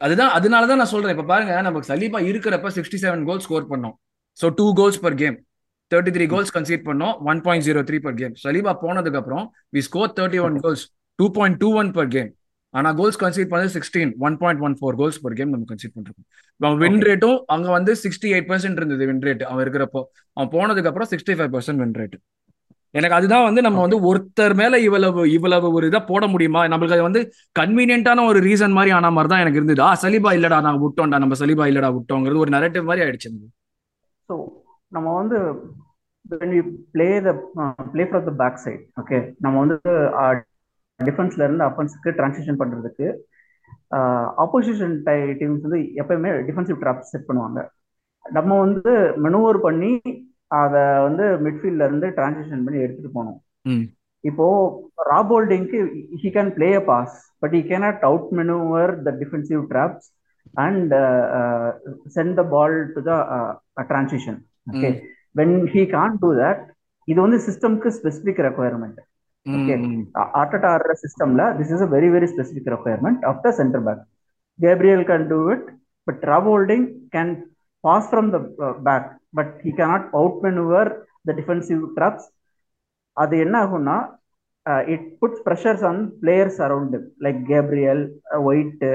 அதுதான் 0.02 0.32
அதனால 0.38 0.64
தான் 0.70 0.80
நான் 0.82 0.92
சொல்றேன். 0.94 1.14
இப்ப 1.16 1.26
பாருங்க 1.30 1.54
நமக்கு 1.68 1.90
சலீபா 1.92 2.20
இருக்கிறப்ப 2.30 2.70
சிக்ஸ்டி 2.78 2.98
செவன் 3.04 3.24
கோல் 3.30 3.44
ஸ்கோர் 3.46 3.68
பண்ணோம். 3.72 3.96
So 4.38 4.46
two 4.60 4.66
goals 4.80 5.00
per 5.06 5.18
game 5.22 5.36
thirty 5.92 6.12
three 6.16 6.26
goals 6.34 6.54
concede 6.56 6.84
பண்ணோம் 6.88 7.16
one 7.32 7.42
point 7.46 7.66
zero 7.68 7.82
three 7.90 7.98
per 8.06 8.18
game 8.22 8.34
Saliba 8.44 8.74
போனதுக்கு 8.84 9.20
அப்புறம் 9.22 9.46
we 9.76 9.82
score 9.88 10.12
thirty 10.20 10.42
one 10.48 10.58
goals 10.66 10.84
two 11.20 11.28
point 11.38 11.58
two 11.64 11.70
one 11.82 11.92
per 11.98 12.10
game 12.16 12.30
ஆனா 12.74 12.90
goals 13.00 13.20
concede 13.24 13.52
பண்ணது 13.52 13.74
sixteen 13.78 14.12
one 14.28 14.36
point 14.42 14.62
one 14.68 14.76
four 14.80 14.98
goals 15.02 15.20
per 15.26 15.36
game 15.40 15.52
நம்ம 15.54 15.68
concede 15.72 15.94
பண்ணிருக்கோம். 15.96 16.28
Win 16.82 16.98
Okay. 16.98 17.06
ரேட்டும் 17.08 17.38
அங்க 17.54 17.68
வந்து 17.78 17.92
sixty 18.04 18.30
eight 18.36 18.50
percent 18.52 18.80
இருந்தது 18.82 19.06
வின் 19.10 19.24
ரேட் 19.28 19.44
அவன் 19.50 19.64
இருக்கிறப்போ. 19.66 20.02
அவன் 20.38 20.52
போனதுக்கு 20.56 20.90
அப்புறம் 20.92 21.10
sixty 21.14 21.36
five 21.40 21.52
percent 21.56 21.82
win 21.84 21.96
rate 22.02 22.18
எனக்கு 22.98 23.18
அதுதான் 23.18 23.46
வந்து 23.48 23.62
நம்ம 23.66 23.80
வந்து 23.86 24.00
ஒருத்தர் 24.10 24.56
மேல 24.62 24.80
இவ்வளவு 24.88 25.22
இவ்வளவு 25.38 25.68
ஒரு 25.78 25.86
இதை 25.92 26.02
போட 26.10 26.28
முடியுமா? 26.34 26.62
நம்மளுக்கு 26.74 26.98
அது 26.98 27.08
வந்து 27.08 27.22
கன்வீனியன்ட்டான 27.60 28.26
ஒரு 28.32 28.40
ரீசன் 28.48 28.76
மாதிரி 28.78 28.94
ஆன 28.98 29.12
மாதிரி 29.16 29.32
தான் 29.34 29.44
எனக்கு 29.44 29.60
இருந்தது. 29.62 29.82
ஆ 29.88 29.94
சலீபா 30.04 30.32
இல்லடா 30.38 30.60
நாங்க 30.68 30.82
விட்டோம்டா 30.86 31.22
நம்ம 31.24 31.38
சலீபா 31.44 31.66
இல்லடா 31.72 31.90
விட்டோங்கிறது 31.98 32.44
ஒரு 32.44 32.54
நரேட்டிவ் 32.58 32.88
மாதிரி 32.90 33.06
ஆயிடுச்சு. 33.06 33.32
ஸோ 34.30 34.36
நம்ம 34.98 35.08
வந்து 35.22 35.40
when 36.34 36.52
we 36.54 36.62
play 36.94 37.10
the 37.26 37.34
uh, 37.64 37.84
play 37.94 38.06
from 38.12 38.24
the 38.28 38.36
back 38.42 38.56
side 38.66 38.84
okay? 39.02 39.20
நம்ம 39.46 39.56
வந்து 39.64 39.78
டிஃபென்ஸ்ல 41.00 41.44
இருந்து 41.48 41.64
அஃபென்ஸுக்கு 41.70 42.14
டிரான்சிஷன் 42.20 42.60
பண்றதுக்கு 42.62 43.08
ஆப்போசிஷன் 44.44 44.96
டீம்ஸ் 45.40 45.66
வந்து 45.66 45.80
எப்பயுமே 46.02 46.32
டிஃபென்சிவ் 46.48 46.80
ட்ராப் 46.84 47.10
செட் 47.12 47.28
பண்ணுவாங்க. 47.28 47.60
நம்ம 48.24 48.58
வந்து 48.60 48.94
மெனுவர் 49.26 49.60
பண்ணி 49.68 49.92
அதை 50.58 50.84
வந்து 51.06 51.26
மிட்ஃபீல்ட்ல 51.46 51.88
இருந்து 51.88 52.08
டிரான்சிஷன் 52.18 52.66
பண்ணி 52.66 52.84
எடுத்துட்டு 52.84 53.16
போகணும் 53.16 53.40
ம். 53.66 53.86
இப்போ 54.24 54.46
Rob 55.10 55.32
ஹோல்டிங்க்கு 55.34 55.80
he 56.22 56.30
can 56.36 56.52
play 56.56 56.70
a 56.76 56.84
pass 56.88 57.16
but 57.42 57.56
he 57.56 57.64
cannot 57.70 58.06
out 58.10 58.30
manoeuvre 58.40 58.94
the 59.06 59.14
defensive 59.20 59.64
traps 59.72 60.08
and 60.60 60.94
send 62.16 62.36
the 62.36 62.46
ball 62.54 62.78
to 62.96 63.02
the 63.08 63.14
transition 63.90 64.40
okay. 64.72 64.90
When 65.36 65.56
he 65.74 65.84
can 65.92 66.16
do 66.22 66.30
that 66.40 66.64
இது 67.08 67.20
வந்து 67.22 67.40
சிஸ்டம்க்கு 67.46 67.90
ஸ்பெசிபிக் 67.98 68.40
ரெக்குவயர்மெண்ட். 68.46 69.00
ம். 69.46 70.04
ஆட்டோட்ட 70.40 70.66
ஆடுற 70.70 70.94
சிஸ்டம்ல 71.02 71.42
this 71.58 71.74
is 71.76 71.84
a 71.84 71.90
very 71.92 72.08
very 72.14 72.28
specific 72.32 72.70
requirement 72.72 73.24
of 73.30 73.42
the 73.44 73.52
centre 73.58 73.84
back 73.88 74.02
Gabriel 74.60 75.04
can 75.10 75.28
do 75.30 75.40
it 75.52 75.68
but 76.08 76.24
Rob 76.32 76.48
Holding 76.50 76.86
can 77.14 77.34
pass 77.86 78.08
from 78.10 78.30
the 78.36 78.40
back 78.88 79.08
but 79.38 79.54
he 79.66 79.72
cannot 79.80 80.08
out 80.20 80.40
manoeuvre 80.46 80.90
the 81.28 81.34
defensive 81.40 81.82
traps 81.98 82.28
அது 83.18 83.36
என்ன 83.46 83.56
ஆகும்னா 83.66 83.98
it 84.94 85.06
puts 85.20 85.44
pressures 85.46 85.84
on 85.90 86.02
players 86.22 86.60
around 86.66 86.96
like 87.26 87.40
Gabriel 87.52 88.04
White 88.46 88.86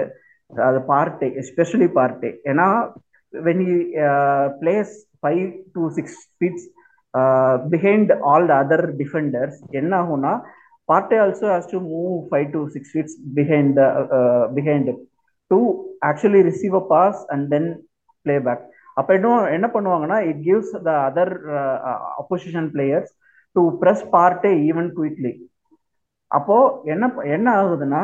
அது 0.50 0.78
Partey 0.90 1.28
especially 1.42 1.88
Partey 1.98 2.30
ஏன்னா 2.50 2.66
when 3.32 3.62
you 3.68 3.76
plays 4.62 4.92
five 5.20 5.44
to 5.76 5.82
six 5.98 6.18
feets 6.36 6.66
behind 7.72 8.10
all 8.30 8.48
the 8.50 8.56
other 8.64 8.86
defenders 9.00 9.60
என்ன 9.80 9.92
ஆகும்னா 10.02 10.32
Partey 10.88 11.18
also 11.24 11.46
has 11.54 11.70
to 11.72 11.80
move 11.88 12.16
five 12.30 12.48
to 12.54 12.60
six 12.74 12.90
feets 12.92 13.16
behind 13.38 13.78
behind 14.56 14.90
to 15.50 15.58
actually 16.10 16.42
receive 16.50 16.74
a 16.74 16.84
pass 16.92 17.20
and 17.34 17.46
then 17.54 17.68
play 18.26 18.36
back 18.46 18.64
அப்போ 19.00 19.12
இன்னும் 19.18 19.46
என்ன 19.56 19.66
பண்ணுவாங்கன்னா 19.74 20.18
it 20.30 20.42
gives 20.46 20.72
the 20.86 20.92
other 21.06 21.34
opposition 22.20 22.68
players 22.74 23.12
to 23.56 23.62
press 23.80 24.04
Partey 24.12 24.52
even 24.68 24.90
quickly 24.96 25.32
அப்போ 26.30 26.56
என்ன 26.92 27.04
என்ன 27.36 27.46
ஆகுதுன்னா 27.60 28.02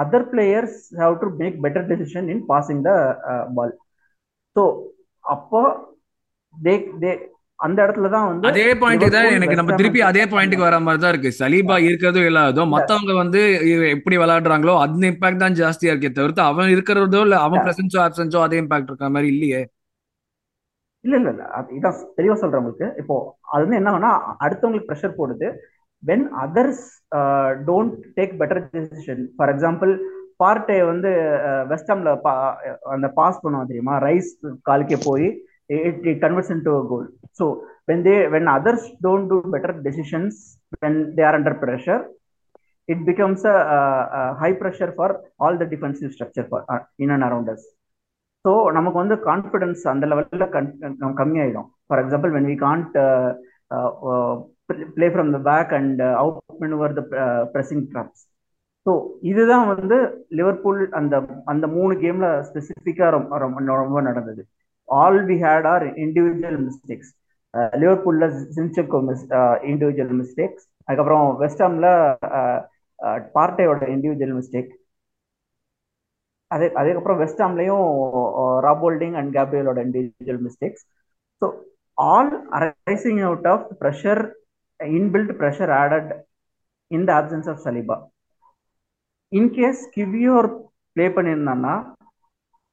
other 0.00 0.26
players 0.30 0.80
have 0.98 1.14
to 1.20 1.28
make 1.38 1.56
better 1.64 1.86
decision 1.90 2.26
in 2.32 2.42
passing 2.50 2.82
the 2.86 2.92
ball 3.56 3.72
so 4.56 4.62
அப்போ 5.24 5.60
they 6.54 6.74
தே 7.02 7.12
அந்த 7.58 7.78
இடத்துல 7.84 8.08
தான் 8.14 8.26
வந்து 8.26 8.48
அதே 8.50 8.64
பாயிண்ட் 8.80 9.04
தான் 9.14 9.28
எனக்கு 9.36 9.56
நம்ம 9.58 9.76
திருப்பி 9.78 10.00
அதே 10.08 10.24
பாயிண்ட்டுக்கு 10.32 10.66
வர 10.66 10.78
மாதிரி 10.86 11.00
தான் 11.02 11.12
இருக்கு. 11.12 11.30
சலீபா 11.38 11.76
இருக்கிறதும் 11.86 12.26
இல்லாததோ 12.28 12.64
மத்தவங்க 12.72 13.12
வந்து 13.20 13.40
எப்படி 13.94 14.16
விளையாடுறாங்களோ 14.20 14.74
அந்த 14.82 15.02
இம்பாக்ட் 15.10 15.42
தான் 15.42 15.56
ஜாஸ்தியா 15.60 15.92
இருக்கே 15.92 16.10
தவிர்த்து 16.18 16.42
அவன் 16.48 16.72
இருக்கிறதோ 16.74 17.20
இல்ல 17.26 17.36
அவன் 17.46 17.64
பிரசன்ஸோ 17.64 17.98
ஆப்சன்ஸோ 18.04 18.40
அதே 18.46 18.58
இம்பாக்ட் 18.62 18.90
இருக்கிற 18.90 19.10
மாதிரி 19.14 19.30
இல்லையே. 19.34 19.62
இல்ல 21.06 21.14
இல்ல 21.20 21.30
இல்ல. 21.34 21.44
இதான் 21.78 21.98
தெளிவா 22.18 22.36
சொல்றேன் 22.42 22.60
உங்களுக்கு. 22.62 22.86
இப்போ 23.02 23.16
அது 23.52 23.64
வந்து 23.64 23.78
என்ன 23.80 23.90
ஆகும்னா 23.92 24.12
அடுத்தவங்களுக்கு 24.44 24.90
ப்ரெஷர் 24.90 25.18
போடுது. 25.20 25.48
When 26.02 26.24
others 26.44 26.84
don't 27.68 27.94
take 28.18 28.34
better 28.40 28.62
decision 28.74 29.22
for 29.36 29.52
example 29.54 29.92
Partey 30.42 30.78
வந்து 30.90 31.10
வெஸ்டாம்ல 31.70 32.10
அந்த 32.94 33.06
பாஸ் 33.20 33.42
பண்ணுவோம் 33.44 33.70
தெரியுமா? 33.70 33.94
ரைஸ் 34.08 34.30
காலுக்கே 34.68 34.98
போய் 35.08 35.26
it 35.76 36.04
it 36.10 36.20
converts 36.24 36.52
into 36.68 36.74
goal 36.90 37.06
so 37.38 37.46
when 37.90 38.04
they 38.08 38.16
when 38.34 38.50
others 38.56 38.86
don't 39.06 39.28
do 39.32 39.38
better 39.54 39.74
decisions 39.86 40.38
when 40.84 40.98
they 41.16 41.24
are 41.30 41.38
under 41.38 41.58
pressure 41.64 42.04
it 42.88 43.02
becomes 43.10 43.46
a 43.54 43.56
high 44.42 44.50
pressure 44.62 44.92
for 44.98 45.14
all 45.44 45.58
the 45.62 45.66
defensive 45.72 46.12
structure 46.16 46.48
for 46.50 46.64
in 47.04 47.14
and 47.16 47.26
around us 47.26 47.26
in 47.26 47.26
and 47.26 47.28
around 47.28 47.48
us 47.54 47.62
so 48.46 48.52
நமக்கு 48.76 48.98
வந்து 49.02 49.16
confidence 49.28 49.82
அந்த 49.92 50.04
லெவலில் 50.10 50.52
கன் 50.56 50.68
கம்மியாயிடும். 51.20 51.68
For 51.86 52.00
example 52.02 52.32
when 52.36 52.48
we 52.50 52.56
can't 52.66 52.96
play 54.96 55.06
from 55.14 55.30
the 55.36 55.38
back 55.50 55.72
and 55.78 56.00
out 56.20 56.38
manoeuvre 56.62 56.94
the 56.98 57.02
pressing 57.54 57.84
traps 57.92 58.22
so 58.86 58.92
இதுதான் 59.30 59.66
வந்து 59.72 59.96
Liverpool 60.38 60.80
அந்த 60.98 61.14
அந்த 61.52 61.66
மூணு 61.76 61.94
கேம்ல 62.02 62.26
ஸ்பெசிஃபிக்காக 62.48 63.10
ரொம்ப 63.16 63.38
ரொம்ப 63.44 63.76
ரொம்ப 63.82 64.00
நடந்தது. 64.08 64.42
All 64.88 65.20
we 65.30 65.36
had 65.44 65.66
are 65.72 65.84
individual 66.04 66.60
mistakes 66.66 67.12
லிவர்பூல்ல 67.82 68.24
Zinchenko 68.56 68.98
miss 69.08 69.24
individual 69.70 70.16
mistakes 70.20 70.64
அதுக்கப்புறம் 70.88 71.26
வெஸ்டாம்ல 71.42 71.88
பார்ட்டையோட 73.36 73.82
இண்டிவிஜுவல் 73.94 74.36
மிஸ்டேக் 74.40 74.70
அதே 76.50 76.66
அதுக்கப்புறம் 76.80 77.20
வெஸ்டாம்லையும் 77.22 77.86
Rob Holding 78.66 79.16
and 79.20 79.30
கேப்ரியலோட 79.36 79.78
individual 79.86 80.42
mistakes 80.46 80.84
so 81.42 81.46
all 81.98 82.32
arising 82.58 83.22
out 83.28 83.48
of 83.54 83.66
pressure 83.80 84.22
inbuilt 84.80 85.32
pressure 85.40 85.72
added 85.80 86.10
in 86.90 87.06
the 87.08 87.12
absence 87.20 87.48
of 87.52 87.62
Saliba 87.66 87.96
in case 89.32 89.82
Kiwior 89.94 90.48
play 90.96 91.06
பண்ணியிருந்தான்னா 91.16 91.74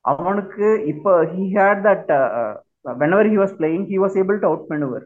அவனுக்கு 0.05 0.67
இப்போ 0.91 1.11
he 1.33 1.43
had 1.55 1.81
that 1.85 2.09
whenever 3.01 3.29
he 3.31 3.37
was 3.41 3.55
playing 3.59 3.85
he 3.91 3.97
was 4.03 4.17
able 4.21 4.39
to 4.41 4.47
out 4.49 4.67
manoeuvre 4.73 5.05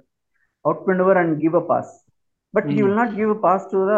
out 0.65 0.85
manoeuvre 0.89 1.19
and 1.21 1.35
give 1.43 1.55
a 1.55 1.65
pass 1.71 1.91
but 2.53 2.69
he 2.71 2.79
will 2.79 2.99
not 3.01 3.13
give 3.15 3.31
a 3.35 3.39
pass 3.45 3.67
to 3.73 3.79
the 3.89 3.95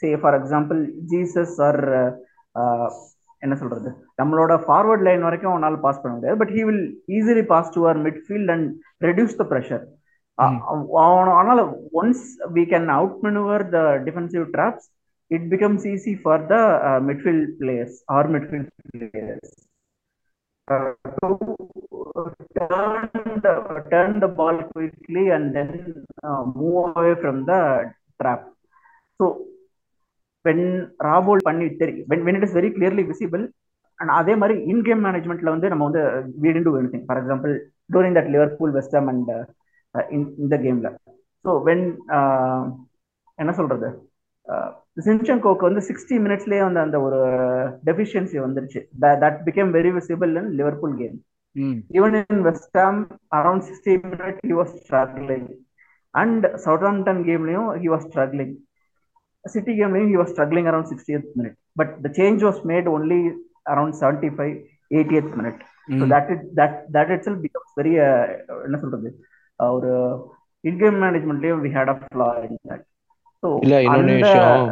say 0.00 0.08
for 0.22 0.36
example 0.40 0.80
Jesus 1.12 1.56
or 1.68 1.80
என்ன 3.44 3.54
சொல்றது? 3.60 3.88
நம்மளோட 4.20 4.52
forward 4.66 5.04
line 5.08 5.26
வரைக்கும் 5.26 5.52
அவனால் 5.52 5.82
pass 5.84 6.00
பண்ண 6.02 6.12
முடியாது. 6.16 6.38
But 6.42 6.52
he 6.56 6.62
will 6.68 6.84
easily 7.18 7.44
pass 7.52 7.72
to 7.74 7.80
our 7.86 8.00
midfield 8.08 8.52
and 8.54 8.68
reduce 9.08 9.38
the 9.42 9.46
pressure 9.52 9.84
ஆனால் 10.38 11.62
once 12.00 12.24
we 12.56 12.64
can 12.72 12.88
out 12.96 13.18
manoeuvre 13.26 13.64
the 13.76 13.80
defensive 14.08 14.44
traps 14.56 14.88
it 15.36 15.46
becomes 15.54 15.86
easy 15.94 16.14
for 16.24 16.44
the 16.52 16.56
midfield 17.10 17.54
players 17.62 17.96
or 18.16 18.28
midfield 18.36 18.72
players 18.92 19.54
turn 22.58 23.10
the 23.44 23.52
turn 23.90 24.12
the 24.22 24.28
ball 24.38 24.56
quickly 24.72 25.24
and 25.30 25.54
then 25.56 25.68
uh, 26.28 26.42
move 26.58 26.96
away 26.96 27.14
from 27.22 27.36
the 27.50 27.58
trap. 28.20 28.40
So 29.20 29.24
when 30.46 30.60
ராபோல் 31.08 31.46
பண்ணி 31.48 31.66
when, 32.10 32.20
when 32.26 32.36
it 32.38 32.44
is 32.46 32.52
very 32.52 32.70
clearly 32.70 33.02
visible 33.02 33.44
and 34.00 34.10
அதே 34.10 34.34
மாதிரி 34.36 34.56
in 34.72 34.82
game 34.82 35.04
மேனேஜ்மெண்ட்ல 35.06 35.50
வந்து 35.54 35.68
நம்ம 35.68 35.84
வந்து 35.88 36.02
example 37.20 37.54
during 37.94 38.14
that 38.14 38.28
liverpool 38.34 38.70
west 38.78 38.94
ham 38.96 39.08
and 39.08 39.28
uh, 39.30 39.44
uh, 39.94 40.04
in 40.10 40.22
இந்த 40.44 40.56
கேம்ல 40.56 40.90
when 41.68 41.82
uh, 42.18 42.60
என்ன 43.42 43.52
சொல்றது 43.52 43.88
சின்சங்கோக்கு 45.06 45.64
வந்து 45.68 45.82
சிக்ஸ்டி 45.88 46.16
மினிட்ஸ்லயே 46.24 46.60
வந்து 46.62 46.80
அந்த 46.80 47.00
ஒரு 47.00 47.18
டெஃபிஷியன்சி 47.88 48.38
வந்துருச்சு 48.44 48.80
that 49.22 49.40
became 49.48 49.72
very 49.78 49.90
visible 49.96 50.34
in 50.42 50.52
Liverpool 50.60 50.94
game 51.02 51.16
even 51.90 52.24
in 52.30 52.38
West 52.44 52.70
Ham 52.74 52.96
around 53.32 53.60
60 53.62 53.96
minutes 53.96 54.40
he 54.42 54.52
was 54.52 54.68
struggling 54.82 55.64
and 56.14 56.46
Southampton 56.64 57.22
game 57.28 57.44
he 57.82 57.88
was 57.88 58.02
struggling 58.08 58.50
City 59.54 59.74
game 59.78 59.96
he 60.12 60.16
was 60.22 60.28
struggling 60.34 60.66
around 60.70 60.86
60th 60.94 61.28
minute 61.38 61.56
but 61.80 61.88
the 62.04 62.12
change 62.18 62.42
was 62.48 62.58
made 62.72 62.86
only 62.96 63.20
around 63.72 63.92
75 63.94 64.54
80th 65.00 65.30
minute 65.38 65.60
so 65.98 66.04
that 66.12 66.26
it, 66.34 66.42
that 66.58 66.72
that 66.94 67.08
itself 67.16 67.38
becomes 67.46 67.70
very 67.80 67.94
என்ன 68.66 68.78
சொல்றது 68.82 69.08
ஒரு 69.76 69.92
in 70.68 70.80
game 70.82 71.00
மேனேஜ்மெண்ட்லயும் 71.04 71.62
we 71.66 71.70
had 71.78 71.88
a 71.94 71.98
flaw 72.04 72.30
in 72.46 72.54
that 72.70 72.82
so 73.42 73.48
இல்ல 73.64 73.76
விஷயம் 74.22 74.64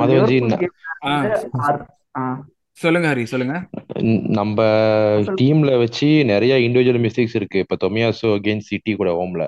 மதவஜி 0.00 0.38
சொல்லுங்க 2.82 3.08
ஹரி 3.12 3.24
சொல்லுங்க 3.32 3.56
நம்ம 4.38 4.60
டீம்ல 5.40 5.72
வச்சு 5.82 6.08
நிறைய 6.32 6.54
இண்டிவிஜுவல் 6.66 7.04
மிஸ்டேக்ஸ் 7.04 7.36
இருக்கு 7.40 7.58
இப்ப 7.64 7.76
தொமியாசோ 7.84 8.30
அகேன்ஸ்ட் 8.38 8.70
சிட்டி 8.72 8.94
கூட 9.00 9.10
ஹோம்ல 9.18 9.44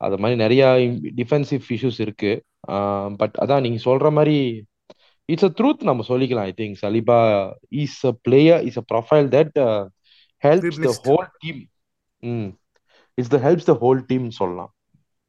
அது 0.00 0.18
மாதிரி 0.18 0.38
நிறைய 0.38 0.62
டிஃபென்சிவ் 1.16 1.62
இஷ்யூஸ் 1.68 2.00
இருக்கு. 2.00 2.32
பட் 3.16 3.36
அதான் 3.40 3.60
நீங்க 3.60 3.80
சொல்ற 3.84 4.10
மாதிரி 4.10 4.66
இட்ஸ் 5.28 5.44
அ 5.44 5.52
ட்ரூத் 5.58 5.82
நம்ம 5.82 6.04
சொல்லிக்கலாம் 6.08 6.48
I 6.50 6.54
think 6.56 6.76
Saliba 6.82 7.18
is 7.68 8.06
a 8.06 8.12
player 8.22 8.62
is 8.64 8.78
a 8.78 8.84
profile 8.94 9.28
that 9.28 9.56
helps 10.42 10.80
the 10.80 10.92
whole 11.04 11.28
team 11.38 11.60
ம். 12.22 12.48
It's 13.14 13.28
the 13.28 13.38
helps 13.38 13.64
the 13.64 13.74
whole 13.80 14.00
team 14.06 14.30
சொல்லலாம். 14.30 14.72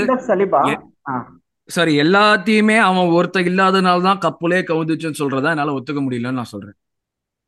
சாரி 1.69 1.93
எல்லாத்தையுமே 2.01 2.77
அவன் 2.79 3.07
ஒருத்த 3.09 3.39
இல்லாதனால 3.45 4.03
தான் 4.03 4.19
கப்புலே 4.19 4.59
கவுந்துச்சுன்னு 4.63 5.21
சொல்றதா 5.21 5.53
என்னால 5.55 5.75
ஒத்துக்க 5.79 6.01
முடியலன்னு 6.05 6.41
நான் 6.41 6.45
சொல்றேன். 6.45 6.77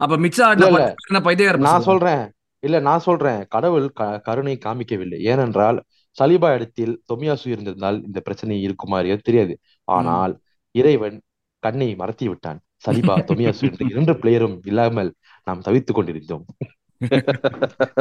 அப்ப 0.01 0.16
மிச்சம் 0.16 1.25
பைத்தியார் 1.25 1.59
நான் 1.59 1.83
சொல்றேன். 1.83 2.25
இல்ல 2.62 2.77
நான் 2.88 3.07
சொல்றேன். 3.09 3.40
கடவுள் 3.55 3.87
கருணை 4.29 4.55
காமிக்கவில்லை. 4.64 5.19
ஏனென்றால் 5.33 5.79
சலிபா 6.16 6.49
இடத்தில் 6.57 6.95
தொமியாசு 7.11 7.47
இருந்திருந்தால் 7.55 7.99
இந்த 8.09 8.19
பிரச்சனை 8.27 8.57
இருக்குமாறியோ 8.66 9.16
தெரியாது. 9.29 9.55
ஆனால் 9.88 10.35
இறைவன் 10.75 11.19
கண்ணை 11.62 11.88
மறத்தி 12.01 12.27
விட்டான் 12.29 12.59
சலிபா 12.87 13.14
தொமியாசு 13.29 13.62
என்று 13.69 13.85
இரண்டு 13.92 14.12
பிளேயரும் 14.23 14.57
இல்லாமல் 14.71 15.11
நாம் 15.47 15.64
தவித்துக் 15.66 15.99
கொண்டிருந்தோம். 15.99 16.45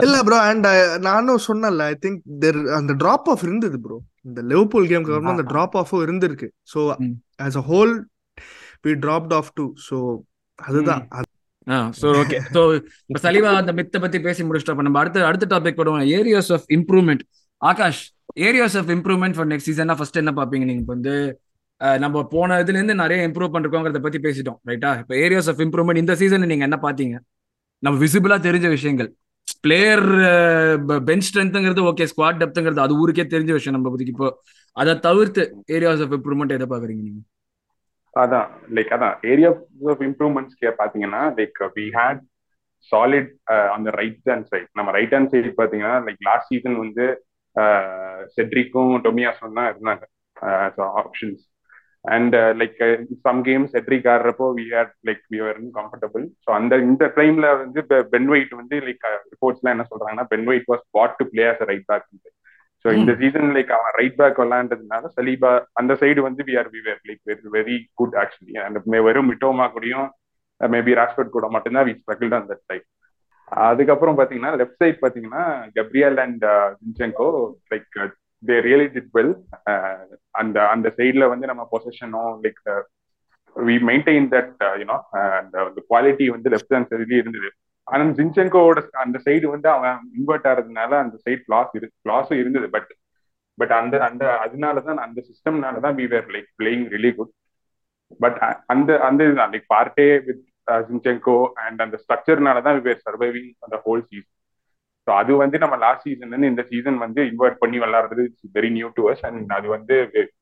இல்ல 0.06 0.18
ப்ரோ 0.28 0.38
அண்ட் 0.50 0.68
நானும் 1.08 1.42
சொன்னல 1.48 1.86
ஐ 1.94 1.96
திங்க் 2.04 2.20
தேர் 2.44 2.60
அந்த 2.78 2.92
டிராப் 3.02 3.28
ஆஃப் 3.34 3.44
இருந்தது 3.48 3.78
ப்ரோ 3.86 3.98
இந்த 4.30 4.42
லிவர்பூல் 4.52 4.90
கேம்க்கு 4.92 5.16
அப்புறம் 5.16 5.36
அந்த 5.36 5.48
டிராப் 5.54 5.76
ஆஃபும் 5.82 6.04
இருந்திருக்கு. 6.06 6.50
So 6.74 6.80
as 7.48 7.60
a 7.62 7.66
whole 7.72 7.94
we 8.86 8.94
dropped 9.06 9.36
off 9.40 9.52
too 9.60 9.66
so 9.90 9.98
அதுதான். 10.60 11.04
ஓகே 12.22 12.38
ஸோ 12.56 12.62
இப்போ 13.10 13.20
சலிவா 13.26 13.52
அந்த 13.62 13.74
மித்தை 13.80 14.00
பத்தி 14.04 14.18
பேசி 14.28 14.42
முடிச்சிட்டோம். 14.48 14.86
நம்ம 14.88 15.00
அடுத்த 15.04 15.26
அடுத்த 15.30 15.50
டாபிக் 15.54 15.80
போடுவோம். 15.80 16.04
Areas 16.20 16.52
of 16.58 16.68
improvement 16.78 17.24
Akash 17.62 18.04
areas 18.48 18.78
of 18.82 18.92
improvement 18.96 19.36
for 19.38 19.50
next 19.52 19.70
சீசனா 19.70 19.96
first 20.00 20.22
என்ன 20.24 20.34
பாப்பீங்க? 20.40 20.66
நீங்க 20.70 20.82
இப்போ 20.84 20.96
வந்து 20.98 21.16
நம்ம 22.04 22.24
போன 22.34 22.58
இதுல 22.64 22.78
இருந்து 22.80 22.96
நிறைய 23.04 23.28
இம்ப்ரூவ் 23.30 23.54
பண்ணிருக்கோங்கிறத 23.54 24.02
பத்தி 24.06 24.20
பேசிட்டோம் 24.26 24.60
ரைட்டா 24.70 24.92
இப்போ 25.02 25.16
ஏரியாஸ் 25.26 25.50
ஆஃப் 25.52 25.62
இம்ப்ரூவ்மெண்ட் 25.66 26.02
இந்த 26.04 26.14
சீசன் 26.22 26.50
நீங்க 26.52 26.66
என்ன 26.70 26.78
பாத்தீங்க? 26.88 27.16
நம்ம 27.84 27.96
விசிபிளா 28.04 28.38
தெரிஞ்ச 28.48 28.68
விஷயங்கள். 28.76 29.10
பிளேயர் 29.66 30.06
பெஞ்ச் 31.10 31.28
ஸ்ட்ரென்த்ங்கிறது 31.28 31.82
ஓகே 31.90 32.06
ஸ்குவாட் 32.12 32.40
டெப்த்ங்கிறது 32.42 32.82
அது 32.86 32.94
ஊருக்கே 33.02 33.26
தெரிஞ்ச 33.34 33.52
விஷயம் 33.58 33.76
நம்ம 33.78 33.90
பத்திக்கு 33.94 34.14
இப்போ 34.16 34.30
அதை 34.78 34.94
தவிர்த்து 35.08 35.44
ஏரியாஸ் 35.78 36.04
ஆஃப் 36.06 36.16
இம்ப்ரூவ்மெண்ட் 36.18 36.56
எதை 36.58 36.68
பாக்குறீங்க 36.74 37.02
நீங்க? 37.08 37.22
அதான் 38.16 38.48
லைக் 38.76 38.92
அதான் 38.96 39.16
ஏரியா 39.32 39.50
ஆஃப் 39.94 40.04
இம்ப்ரூவ்மெண்ட்ஸ் 40.10 40.58
பாத்தீங்கன்னா 40.80 41.24
லைக் 41.40 41.60
வி 41.78 41.86
ஹேட் 41.98 42.22
சாலிட் 42.92 43.32
அந்த 43.76 43.90
ரைட் 44.00 44.30
ஹேண்ட் 44.32 44.48
சைட் 44.52 44.70
நம்ம 44.80 44.92
ரைட் 44.98 45.16
ஹேண்ட் 45.16 45.32
சைடு 45.34 45.52
பாத்தீங்கன்னா 45.62 45.96
லைக் 46.08 46.22
லாஸ்ட் 46.30 46.52
சீசன் 46.52 46.78
வந்து 46.84 47.06
uh, 47.56 48.18
செட்ரிக்கும் 48.36 48.94
டொமியாஸும் 49.06 49.60
தான் 49.60 49.70
இருந்தாங்க. 49.72 50.04
Options 51.02 51.44
and 52.06 52.36
like 52.62 52.80
some 53.26 53.40
games 53.48 53.72
Cedric 53.76 54.10
ஆடுறப்போ 54.14 54.48
we 54.58 54.66
are 54.80 54.90
like 55.10 55.24
we 55.34 55.38
are 55.46 55.60
comfortable 55.78 56.26
so 56.46 56.50
அந்த 56.58 56.78
இந்த 56.90 57.06
டைம்ல 57.16 57.50
வந்து 57.64 57.82
பென் 58.14 58.30
ஒயிட் 58.34 58.54
வந்து 58.62 58.78
லைக் 58.88 59.06
ரிப்போர்ட்ஸ்லாம் 59.34 59.72
uh, 59.72 59.78
என்ன 59.78 59.88
சொல்றாங்கன்னா 59.92 60.28
Ben 60.34 60.48
White 60.52 60.70
was 60.74 60.86
bought 60.98 61.18
to 61.20 61.26
play 61.34 61.46
as 61.52 61.64
right 61.72 61.88
back 61.92 62.08
so 62.86 62.92
இந்த 62.94 63.12
சீசன் 63.22 63.54
லைக் 63.56 63.72
அவன் 63.76 63.96
ரைட் 64.00 64.18
பேக் 64.18 64.40
விளாண்டதுனால 64.42 65.10
சலீபா 65.16 65.52
அந்த 65.74 65.94
சைடு 66.02 66.20
வந்து 66.26 66.42
we 66.50 66.56
are 66.62 66.70
we 66.74 66.82
were 66.88 67.00
like 67.10 67.22
very 67.30 67.52
very 67.56 67.78
good 68.00 68.18
actually 68.24 68.58
and 68.66 68.78
வெறும் 69.08 69.30
மிட்டோமா 69.32 69.66
கூடயும் 69.76 70.10
மேபி 70.62 70.94
ராஷ்பர்ட் 71.00 71.36
கூட 71.36 71.48
மட்டும்தான் 71.56 71.88
வி 71.88 71.96
ஸ்ட்ரகிள் 71.96 72.38
அந்த 72.40 72.56
டைப் 72.72 72.86
அதுக்கப்புறம் 73.68 74.18
பாத்தீங்கன்னா 74.20 74.54
லெஃப்ட் 74.62 74.82
சைட் 74.84 75.02
பாத்தீங்கன்னா 75.02 75.44
Gabriel 75.76 76.20
and 76.26 76.46
Zinchenko 76.80 77.28
like 77.74 77.98
they 78.44 78.56
really 78.68 78.88
did 78.96 79.12
well 79.18 79.34
அந்த 80.42 80.58
அந்த 80.74 80.88
சைட்ல 81.00 81.28
வந்து 81.34 81.50
நம்ம 81.52 81.64
பொசிஷனோ 81.74 82.24
like 82.46 82.62
we 83.56 83.76
maintain 83.90 84.28
that 84.34 84.50
you know 84.82 84.98
அந்த 85.40 85.58
குவாலிட்டி 85.90 86.26
வந்து 86.36 86.52
லெஃப்ட் 86.54 86.74
ஹேண்ட் 86.76 86.92
சைட்லயே 86.92 87.22
இருந்தது. 87.24 87.50
ஆனா 87.88 88.04
ஜின்செங்கோட 88.18 88.80
அந்த 89.02 89.18
சைடு 89.26 89.48
வந்து 89.52 89.70
அவன் 89.74 89.98
இன்வெர்ட் 90.18 90.48
ஆகிறதுனால 90.50 90.92
அந்த 91.02 91.16
சைட் 91.26 91.44
ஃபிளாஸ் 91.46 91.74
இரு 91.78 91.88
ஃபிளாஸும் 91.96 92.40
இருந்தது. 92.42 92.68
பட் 92.76 92.92
பட் 93.58 93.74
அந்த 93.76 93.96
அந்த 94.08 94.24
அதனாலதான் 94.44 95.00
அந்த 95.04 95.20
சிஸ்டம்னால 95.28 95.82
தான் 95.84 95.98
we 95.98 96.06
were 96.14 96.30
like 96.34 96.50
playing 96.60 96.86
really 96.96 97.12
good 97.18 97.34
but 98.20 98.40
அந்த 98.74 98.90
அந்த 99.08 99.20
இதுதான். 99.28 99.52
Like 99.54 99.68
Partey 99.74 100.08
with 100.26 100.42
Zinchenko 100.88 101.36
and 101.64 101.80
அந்த 101.86 101.98
ஸ்ட்ரக்சர்னால 102.02 102.64
தான் 102.66 102.78
வி 102.78 102.84
வேர் 102.88 103.04
சர்வைவிங் 103.06 103.52
அந்த 103.66 103.78
ஹோல் 103.86 104.04
சீசன் 104.08 104.32
ஸோ 105.08 105.14
அது 105.18 105.32
வந்து 105.42 105.58
நம்ம 105.64 105.76
லாஸ்ட் 105.82 106.06
சீசன் 106.08 106.50
இந்த 106.50 106.64
சீசன் 106.70 106.98
வந்து 107.02 107.22
இன்வெர்ட் 107.32 107.60
பண்ணி 107.62 107.80
விளாடுறது 107.82 108.24
it's 108.28 108.48
very 108.56 108.72
new 108.76 108.90
to 108.96 109.04
us 109.12 109.24
and 109.30 109.54
அது 109.58 109.68
வந்து 109.74 109.98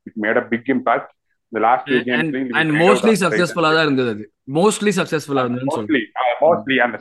it 0.08 0.20
made 0.24 0.40
a 0.42 0.48
big 0.54 0.72
impact 0.74 1.12
இந்த 1.52 1.62
லாஸ்ட் 1.66 1.90
அண்ட் 2.60 2.74
மோஸ்ட்லி 2.82 3.16
சக்சஸ்ஃபுல்லா 3.24 3.72
தான் 3.76 3.86
இருந்தது 3.88 4.12
அது. 4.16 4.24
மோஸ்ட்லி 4.58 4.94
சக்சஸ்ஃபுல்லா 5.00 5.44
இருந்ததுன்னு 5.46 5.74
மோஸ்ட்லி 5.74 6.02
மோஸ்ட்லி 6.44 6.78
அந்த 6.86 6.98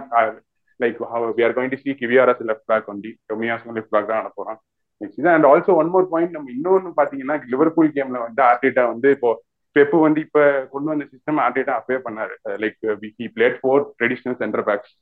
like 0.81 0.97
we 1.37 1.43
are 1.43 1.53
going 1.53 1.69
to 1.69 1.77
see 1.77 1.93
Kiwior 1.93 2.29
as 2.29 2.41
left 2.41 2.65
back 2.65 2.89
ஒண்டி 2.89 3.19
டொமியாஸும் 3.31 3.75
லெஃப்ட் 3.77 3.89
பேக் 3.89 4.07
தான் 4.07 4.19
ஆட 4.19 4.59
next 5.01 5.27
and 5.27 5.45
also 5.45 5.75
one 5.75 5.89
more 5.89 6.09
point 6.09 6.31
நம்ம 6.31 6.51
இன்னொன்னு 6.51 6.91
பாத்தீங்கன்னா 7.01 7.43
லிவர்பூல் 7.51 7.91
கேம்ல 7.97 8.19
வந்து 8.27 8.41
ஆர்டேட்டா 8.43 8.87
வந்து 8.87 9.11
இப்போ 9.11 9.43
பெப்பு 9.75 9.97
வந்து 10.03 10.19
இப்ப 10.25 10.39
கொண்டு 10.73 10.91
வந்த 10.91 11.05
சிஸ்டம் 11.11 11.41
ஆர்டேட்டா 11.43 11.73
அப்பவே 11.79 11.99
பண்ணாரு. 12.05 12.33
Like 12.63 12.79
he 13.17 13.27
played 13.35 13.59
four 13.61 13.83
traditional 13.97 14.39
centre 14.41 14.65
backs 14.69 14.93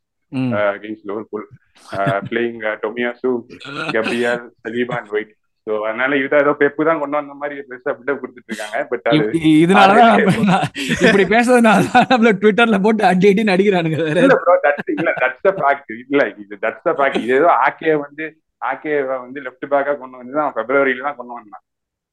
against 0.70 1.08
Liverpool 1.10 1.46
playing 2.28 2.60
Tomiyasu 2.84 3.30
Gabriel 3.96 4.44
Saliba 4.64 4.96
and 5.00 5.12
White 5.16 5.34
so 5.68 5.74
அதனால 5.88 6.16
இது 6.20 6.36
ஏதோ 6.40 6.54
பெப்பு 6.62 6.88
தான் 6.88 7.02
கொண்டு 7.02 7.16
வந்த 7.18 7.36
மாதிரி 7.42 7.62
பெருசா 7.68 7.92
பில்டப் 7.98 8.22
கொடுத்துட்டு 8.22 8.50
இருக்காங்க. 8.52 8.80
பட் 8.90 9.06
அது 9.12 9.28
இதனாலதான் 9.62 10.24
இப்படி 11.04 11.26
பேசுறதுனால 11.34 11.84
நம்மள 12.10 12.32
ட்விட்டர்ல 12.42 12.80
போட்டு 12.86 13.04
அடி 13.12 13.30
அடின்னு 13.30 13.54
அடிக்கிறானுங்க 13.56 14.00
இல்ல 14.24 14.38
ப்ரோ 14.44 14.56
தட்ஸ் 14.66 14.92
இல்ல 14.96 15.12
தட்ஸ் 15.22 15.46
த 15.48 15.54
ஃபேக்ட் 15.60 15.94
இல்ல 16.04 16.24
இது 16.44 16.58
தட்ஸ் 16.66 16.88
த 16.88 16.94
ஃபேக்ட் 17.00 17.22
இது 17.26 17.36
ஏதோ 17.40 17.52
ஆக்கே 17.66 17.94
வந்து 18.04 18.26
ஆக்கே 18.62 18.96
வந்து 19.16 19.40
லெஃப்ட் 19.46 19.72
பேக்கா 19.74 19.94
கொண்டு 20.02 20.20
வந்து 20.22 20.36
தான் 20.40 20.52
பிப்ரவரியில 20.58 21.06
தான் 21.08 21.18
கொண்டு 21.20 21.34
வந்தான். 21.38 21.64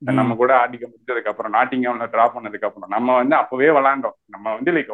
நம்ம 0.03 0.35
கூட 0.37 0.53
ஆடிக்க 0.59 0.85
முடிச்சதுக்கு 0.87 1.31
அப்புறம் 1.31 1.55
நாட்டிங்காம்ல 1.55 2.07
டிரா 2.13 2.27
பண்ணதுக்கு 2.35 2.69
அப்புறம் 2.69 2.93
நம்ம 2.95 3.17
வந்து 3.17 3.35
அப்பவே 3.37 3.71
விளாண்டோம் 3.77 4.17
நம்ம 4.29 4.47
வந்து 4.55 4.73
லைக் 4.77 4.93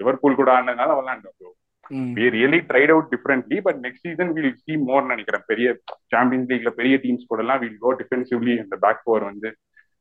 லிவர்பூல் 0.00 0.40
கூட 0.40 0.50
ஆனதுனால 0.56 0.96
விளாண்டோம் 0.98 1.54
we 2.16 2.26
really 2.34 2.58
tried 2.68 2.92
out 2.92 3.10
differently 3.12 3.58
but 3.66 3.80
next 3.82 4.06
season 4.06 4.30
will 4.36 4.54
see 4.62 4.74
more 4.86 5.10
நினைக்கிறேன். 5.10 5.44
பெரிய 5.50 5.66
சாம்பியன்ஸ் 6.12 6.50
லீக்ல 6.52 6.70
பெரிய 6.78 6.94
டீம்ஸ் 7.02 7.28
கூட 7.28 7.42
எல்லாம் 7.44 7.60
வில் 7.62 7.78
கோ 7.78 7.92
டிஃபென்சிவ்லி 8.00 8.54
இந்த 8.62 8.76
பேக் 8.84 9.02
ஃபோர் 9.04 9.26
வந்து 9.28 9.50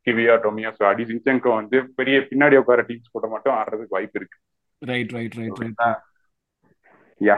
கிவியா 0.07 0.35
டொமியா 0.43 0.69
ஸோ 0.77 0.83
அடி 0.89 1.03
சின்செங்கோ 1.09 1.51
வந்து 1.59 1.77
பெரிய 1.99 2.15
பின்னாடி 2.29 2.57
உட்கார 2.61 2.85
டீம்ஸ் 2.89 3.13
கூட 3.15 3.27
மட்டும் 3.27 3.55
ஆடுறதுக்கு 3.55 3.95
வாய்ப்பு 3.95 4.19
இருக்கு. 4.19 4.37
Right 4.81 5.13
right 5.15 5.35
right 5.39 5.59
right 5.61 5.81
yeah 7.21 7.37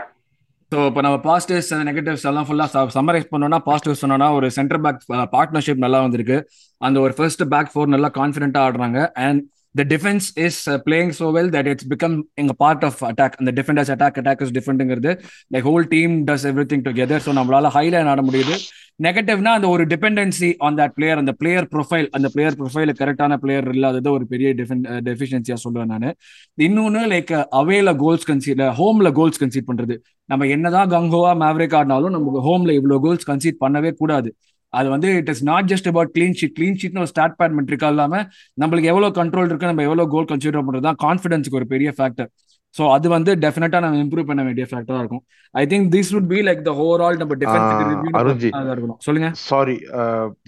so 0.72 0.78
இப்போ 0.90 1.02
நம்ம 1.06 1.18
பாசிட்டிவ்ஸ் 1.28 1.70
அந்த 1.74 1.84
நெகட்டிவ்ஸ் 1.90 2.26
எல்லாம் 2.30 2.48
ஃபுல்லாக 2.48 2.88
சம்மரைஸ் 2.96 3.28
பண்ணோம்னா 3.34 3.60
பாசிட்டிவ்ஸ் 3.68 4.02
சொன்னோம்னா 4.04 4.28
ஒரு 4.38 4.48
சென்டர் 4.58 4.82
பேக் 4.86 5.00
பார்ட்னர்ஷிப் 5.36 5.84
நல்லா 5.84 6.00
வந்திருக்கு. 6.06 6.38
அந்த 6.82 6.98
ஒரு 7.06 7.14
ஃபர்ஸ்ட் 7.18 7.44
பேக் 7.54 7.72
ஃபோர் 7.74 7.94
நல்லா 7.94 8.10
கான்ஃபிடென்ட்டாக 8.18 8.68
ஆடுறாங்க. 8.70 9.00
And 9.28 9.40
the 9.76 9.86
defense 9.86 10.32
is 10.36 10.68
uh, 10.68 10.78
playing 10.80 11.12
so 11.12 11.32
well 11.32 11.50
that 11.50 11.68
it's 11.68 11.84
become 11.84 12.24
a 12.38 12.54
part 12.54 12.84
of 12.84 13.02
attack. 13.02 13.36
And 13.40 13.48
the 13.48 13.52
defenders 13.52 13.90
attack 13.90 14.18
attack 14.18 14.42
is 14.42 14.52
whole 15.68 15.88
team 15.94 16.14
does 16.28 16.46
everything 16.72 16.78
everything 16.78 16.82
together. 16.90 17.18
So 17.26 17.32
நம்மளால 17.38 17.70
high line 17.76 18.10
ஆட 18.12 18.22
முடியுது. 18.28 18.56
நெகட்டிவ்னா 19.06 19.52
அந்த 19.58 19.68
ஒரு 19.74 19.84
dependency 19.92 20.48
on 20.66 20.78
that 20.78 20.94
player 20.98 21.20
அந்த 21.22 21.34
player 21.40 21.68
profile 21.74 22.08
அந்த 22.18 22.28
player 22.34 22.56
profile 22.62 22.92
கரெக்டான 23.02 23.36
player 23.44 23.68
இல்லாதது 23.74 24.12
ஒரு 24.12 24.26
பெரிய 24.26 24.54
டெஃபிஷியன்சியா 25.10 25.58
சொல்லுவேன் 25.66 25.92
நான். 25.94 26.16
இன்னொன்னு 26.68 27.04
லைக் 27.14 27.34
அவேல 27.62 27.96
கோல்ஸ் 28.04 28.32
கன்சீட் 28.32 28.64
ஹோம்ல 28.80 29.12
கோல்ஸ் 29.20 29.42
கன்சீட் 29.44 29.70
பண்றது. 29.70 29.98
நம்ம 30.26 30.48
என்னதான் 30.56 30.90
கங்கோவா 30.96 31.34
மேவரிக் 31.44 31.76
ஆடினாலும் 31.80 32.16
நமக்கு 32.18 32.42
ஹோம்ல 32.50 32.74
இவ்வளவு 32.80 33.02
கோல்ஸ் 33.08 33.30
கன்சீட் 33.32 33.62
பண்ணவே 33.66 33.92
கூடாது. 34.02 34.36
அது 34.74 34.88
வந்து 34.90 35.10
it 35.18 35.30
is 35.30 35.44
not 35.44 35.70
just 35.72 35.88
about 35.88 36.12
clean 36.16 36.38
sheet 36.40 36.56
clean 36.58 36.80
ஷீட்னு 36.82 37.04
ஒரு 37.04 37.12
ஸ்டார்ட் 37.14 37.38
பேட் 37.40 37.56
மெட்ரிக்கா 37.60 37.88
இல்லாம 37.88 38.24
நம்மளுக்கு 38.58 38.92
எவ்வளவு 38.92 39.18
கண்ட்ரோல் 39.20 39.50
இருக்கு 39.50 39.72
நம்ம 39.72 39.84
எவ்வளவு 39.84 40.12
கோல் 40.16 40.30
கன்சிடர் 40.32 40.60
பண்றது 40.60 40.88
தான் 40.90 41.02
கான்ஃபிடன்ஸுக்கு 41.06 41.60
ஒரு 41.62 41.68
பெரிய 41.68 41.92
ஃபேக்டர் 41.98 42.30
ஸோ 42.76 42.86
அது 42.94 43.08
வந்து 43.10 43.32
டெஃபினட்டா 43.36 43.80
நம்ம 43.80 44.00
இம்ப்ரூவ் 44.04 44.30
பண்ண 44.30 44.42
வேண்டிய 44.44 44.66
ஃபேக்டரா 44.70 45.00
இருக்கும். 45.00 45.22
I 45.56 45.64
think 45.66 45.88
this 45.94 46.12
would 46.16 46.28
be 46.28 46.40
like 46.42 46.62
the 46.64 46.72
overall 46.78 47.20
நம்ம 47.22 47.36
அருண்ஜி. 48.22 48.50
இருக்கணும். 48.74 49.00
சொல்லுங்க. 49.00 49.30
Sorry 49.44 49.76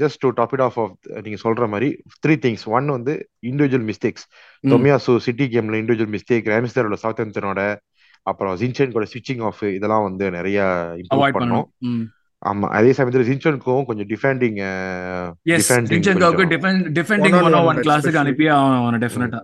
just 0.01 0.21
to 0.21 0.29
top 0.29 0.53
it 0.53 0.63
off 0.67 0.77
off 0.79 0.93
நீங்க 1.25 1.39
சொல்ற 1.43 1.67
மாதிரி 1.67 1.89
த்ரீ 2.25 2.35
திங்ஸ் 2.45 2.65
ஒன் 2.69 2.89
வந்து 2.89 3.15
இண்டிவிஜுவல் 3.43 3.87
மிஸ்டேக்ஸ் 3.89 4.25
தொமியாசு 4.63 5.15
சிட்டி 5.19 5.47
கேம்ல 5.55 5.79
இண்டிவிஜுவல் 5.81 6.13
மிஸ்டேக் 6.17 6.51
ரேம்ஸ்டரோட 6.53 6.97
சவுத் 6.97 7.23
அப்புறம் 8.25 8.55
ஜின்சன் 8.55 8.95
கூட 8.95 9.05
ஸ்விட்சிங் 9.05 9.43
ஆஃப் 9.43 9.61
இதெல்லாம் 9.75 10.03
வந்து 10.03 10.25
நிறைய 10.31 10.59
இம்ப்ரூவ் 11.01 11.37
பண்ணோம். 11.37 11.67
ஆமா 12.41 12.67
அதே 12.69 12.91
சமயத்துல 12.97 13.27
ஜின்சனுக்கும் 13.29 13.85
கொஞ்சம் 13.87 14.09
டிஃபெண்டிங் 14.11 14.57
ஜின்சனுக்கு 15.91 16.45
டிஃபெண்டிங் 16.99 17.39
ஒன் 17.45 17.57
ஒன் 17.69 17.81
கிளாஸுக்கு 17.85 18.21
அனுப்பி 18.23 18.47
அவன் 18.55 19.01
டெஃபினட்டா 19.05 19.41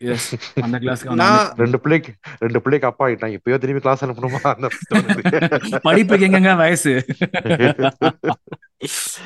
எஸ் 0.00 0.28
அந்த 0.64 0.76
கிளாஸ்க்கு 0.82 1.58
ரெண்டு 1.62 1.78
பிள்ளைக்கு 1.82 2.12
ரெண்டு 2.44 2.60
பிள்ளைக்கு 2.62 2.88
அப்பா 2.88 3.04
ஆயிட்டான். 3.06 3.34
இப்பயோ 3.36 3.58
திரும்பி 3.62 3.82
கிளாஸ் 3.84 4.04
அனுப்பணுமா? 4.06 4.40
அந்த 4.54 4.68
படிப்புக்கு 5.86 6.26
எங்கங்க 6.28 6.52
வயசு? 6.62 6.92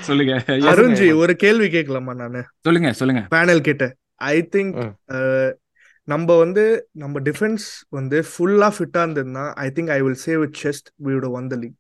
சொல்லுங்க. 0.09 0.33
அருண்ஜி 0.73 1.07
ஒரு 1.23 1.35
கேள்வி 1.45 1.69
கேட்கலாமா 1.71 2.15
நானு? 2.15 2.41
சொல்லுங்க 2.67 2.91
சொல்லுங்க. 2.93 3.23
பேனல் 3.35 3.67
கிட்ட. 3.69 3.85
ஐ 4.33 4.37
திங்க் 4.55 4.77
நம்ம 6.09 6.29
வந்து 6.37 6.65
நம்ம 7.03 7.21
டிஃபென்ஸ் 7.21 7.65
வந்து 7.97 8.19
ஃபுல்லா 8.31 8.69
ஃபிட்டா 8.77 9.01
இருந்ததுன்னா 9.07 9.45
I 9.65 9.69
think 9.77 9.91
I 9.97 9.99
will 10.03 10.21
save 10.27 10.45
chest 10.63 10.89
வீடு 11.07 11.31
வந்த 11.31 11.57
லீக் 11.57 11.77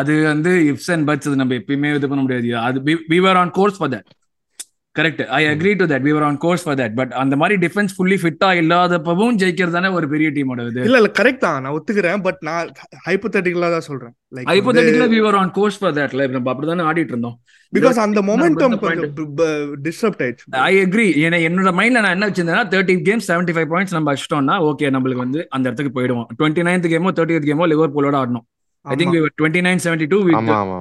அது 0.00 0.14
வந்து 0.32 0.52
இப்ஸ் 0.70 0.90
அண்ட் 0.94 1.06
பட்ஸ் 1.10 1.40
நம்ம 1.42 1.54
எப்பயுமே 1.60 1.90
இது 1.98 2.08
பண்ண 2.14 2.22
முடியாது. 2.24 2.56
அது 2.68 2.80
we 3.12 3.20
were 3.26 3.40
on 3.42 3.54
course 3.60 3.78
for 3.80 3.92
that 3.94 4.08
correct 4.96 5.20
I 5.38 5.40
agree 5.50 5.72
to 5.80 5.84
that 5.90 6.04
we 6.06 6.12
were 6.14 6.24
on 6.28 6.38
course 6.44 6.62
for 6.64 6.76
that 6.80 6.94
but 7.00 7.12
அந்த 7.22 7.34
மாதிரி 7.40 7.56
டிஃபென்ஸ் 7.64 7.92
ஃபுல்லி 7.96 8.16
ஃபிட்டா 8.22 8.48
இல்லாதப்பவும் 8.60 9.36
ஜெயிக்கிறது 9.40 9.76
தானே 9.76 9.90
ஒரு 9.98 10.06
பெரிய 10.12 10.28
டீமோட 10.36 10.66
இது. 10.70 10.80
இல்ல 10.88 10.98
இல்ல 11.00 11.10
கரெக்ட் 11.18 11.42
தான். 11.44 11.58
நான் 11.62 11.74
ஒத்துக்கிறேன். 11.76 12.22
பட் 12.26 12.40
நான் 12.48 12.70
ஹைப்போதெட்டிக்கலா 13.06 13.70
தான் 13.74 13.86
சொல்றேன். 13.88 14.12
Like 14.36 14.50
ஹைப்போதெட்டிக்கலா 14.52 15.08
we 15.14 15.20
were 15.26 15.38
on 15.42 15.52
course 15.58 15.78
for 15.80 15.94
that 15.98 16.14
like 16.20 16.34
நம்ம 16.36 16.52
அப்படிதானே 16.54 16.86
ஆடிட்டு 16.90 17.14
இருந்தோம். 17.14 17.36
பிகாஸ் 17.72 18.00
அந்த 18.06 18.22
மொமெண்டம் 18.30 18.76
டிஸ்டர்ப் 19.86 20.22
ஆயிடுச்சு. 20.26 20.46
ஐ 20.70 20.74
அக்ரி 20.84 21.08
ஏன்னா 21.24 21.40
என்னோட 21.48 21.72
மைண்ட்ல 21.80 22.02
நான் 22.06 22.16
என்ன 22.18 22.28
வச்சிருந்தேன்னா 22.30 22.64
thirty 22.74 22.96
games 23.10 23.28
seventy 23.32 23.54
five 23.58 23.70
points 23.74 23.96
நம்ம 23.98 24.14
அடிச்சிட்டோம்னா 24.14 24.56
ஓகே 24.70 24.90
நம்மளுக்கு 24.96 25.24
வந்து 25.26 25.42
அந்த 25.56 25.64
இடத்துக்கு 25.68 25.94
போயிடுவோம். 25.98 26.28
டுவெண்ட்டி 26.40 26.64
நைன்த் 26.70 26.92
கேமோ 26.94 27.12
தேர்ட்டி 27.20 27.44
கேமோ 27.52 27.68
லிவர்பூலோட 27.74 28.18
ஆடணும். 28.22 28.46
I 28.84 28.96
think 28.98 29.16
nine 29.68 29.82
seventy 29.86 30.06
two 30.12 30.18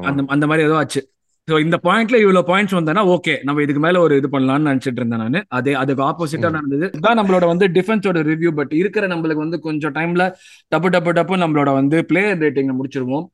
அந்த 0.10 0.22
அந்த 0.36 0.46
மாதிரி 0.50 0.66
ஏதோ 0.68 0.78
ஆச்சு. 0.82 1.02
ஸோ 1.48 1.56
இந்த 1.66 1.78
பாயிண்ட்ல 1.86 2.18
இவ்வளவு 2.24 2.48
பாயிண்ட்ஸ் 2.50 2.76
வந்தனா 2.78 3.02
ஓகே 3.14 3.34
நம்ம 3.48 3.62
இதுக்கு 3.66 3.82
மேல 3.86 4.00
ஒரு 4.06 4.14
இது 4.20 4.28
பண்ணலாம்னு 4.34 4.68
நினைச்சிட்டு 4.70 5.00
இருந்தேன் 5.02 5.22
நான். 5.24 5.46
அதே 5.58 5.74
அதுக்கு 5.82 6.04
ஆப்போசிட்டா 6.08 6.50
நடந்தது. 6.58 6.86
இதுதான் 6.94 7.18
நம்மளோட 7.20 7.46
வந்து 7.52 7.68
டிஃபென்ஸோட 7.78 8.22
ரிவ்யூ 8.30 8.52
பட் 8.60 8.74
இருக்கிற 8.82 9.08
நம்மளுக்கு 9.14 9.44
வந்து 9.46 9.60
கொஞ்சம் 9.68 9.96
டைம்ல 9.98 10.26
டப்பு 10.72 10.90
டப்பு 10.96 11.14
டப்பு 11.20 11.42
நம்மளோட 11.44 11.72
வந்து 11.80 12.00
பிளேயர் 12.12 12.38
ரேட்டிங் 12.46 12.70
முடிச்சிருவோம். 12.80 13.26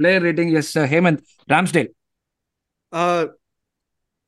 Player 0.00 0.24
rating 0.28 0.52
yes 0.60 0.74
Hemanth 0.92 1.22
Ramsdale 1.48 1.90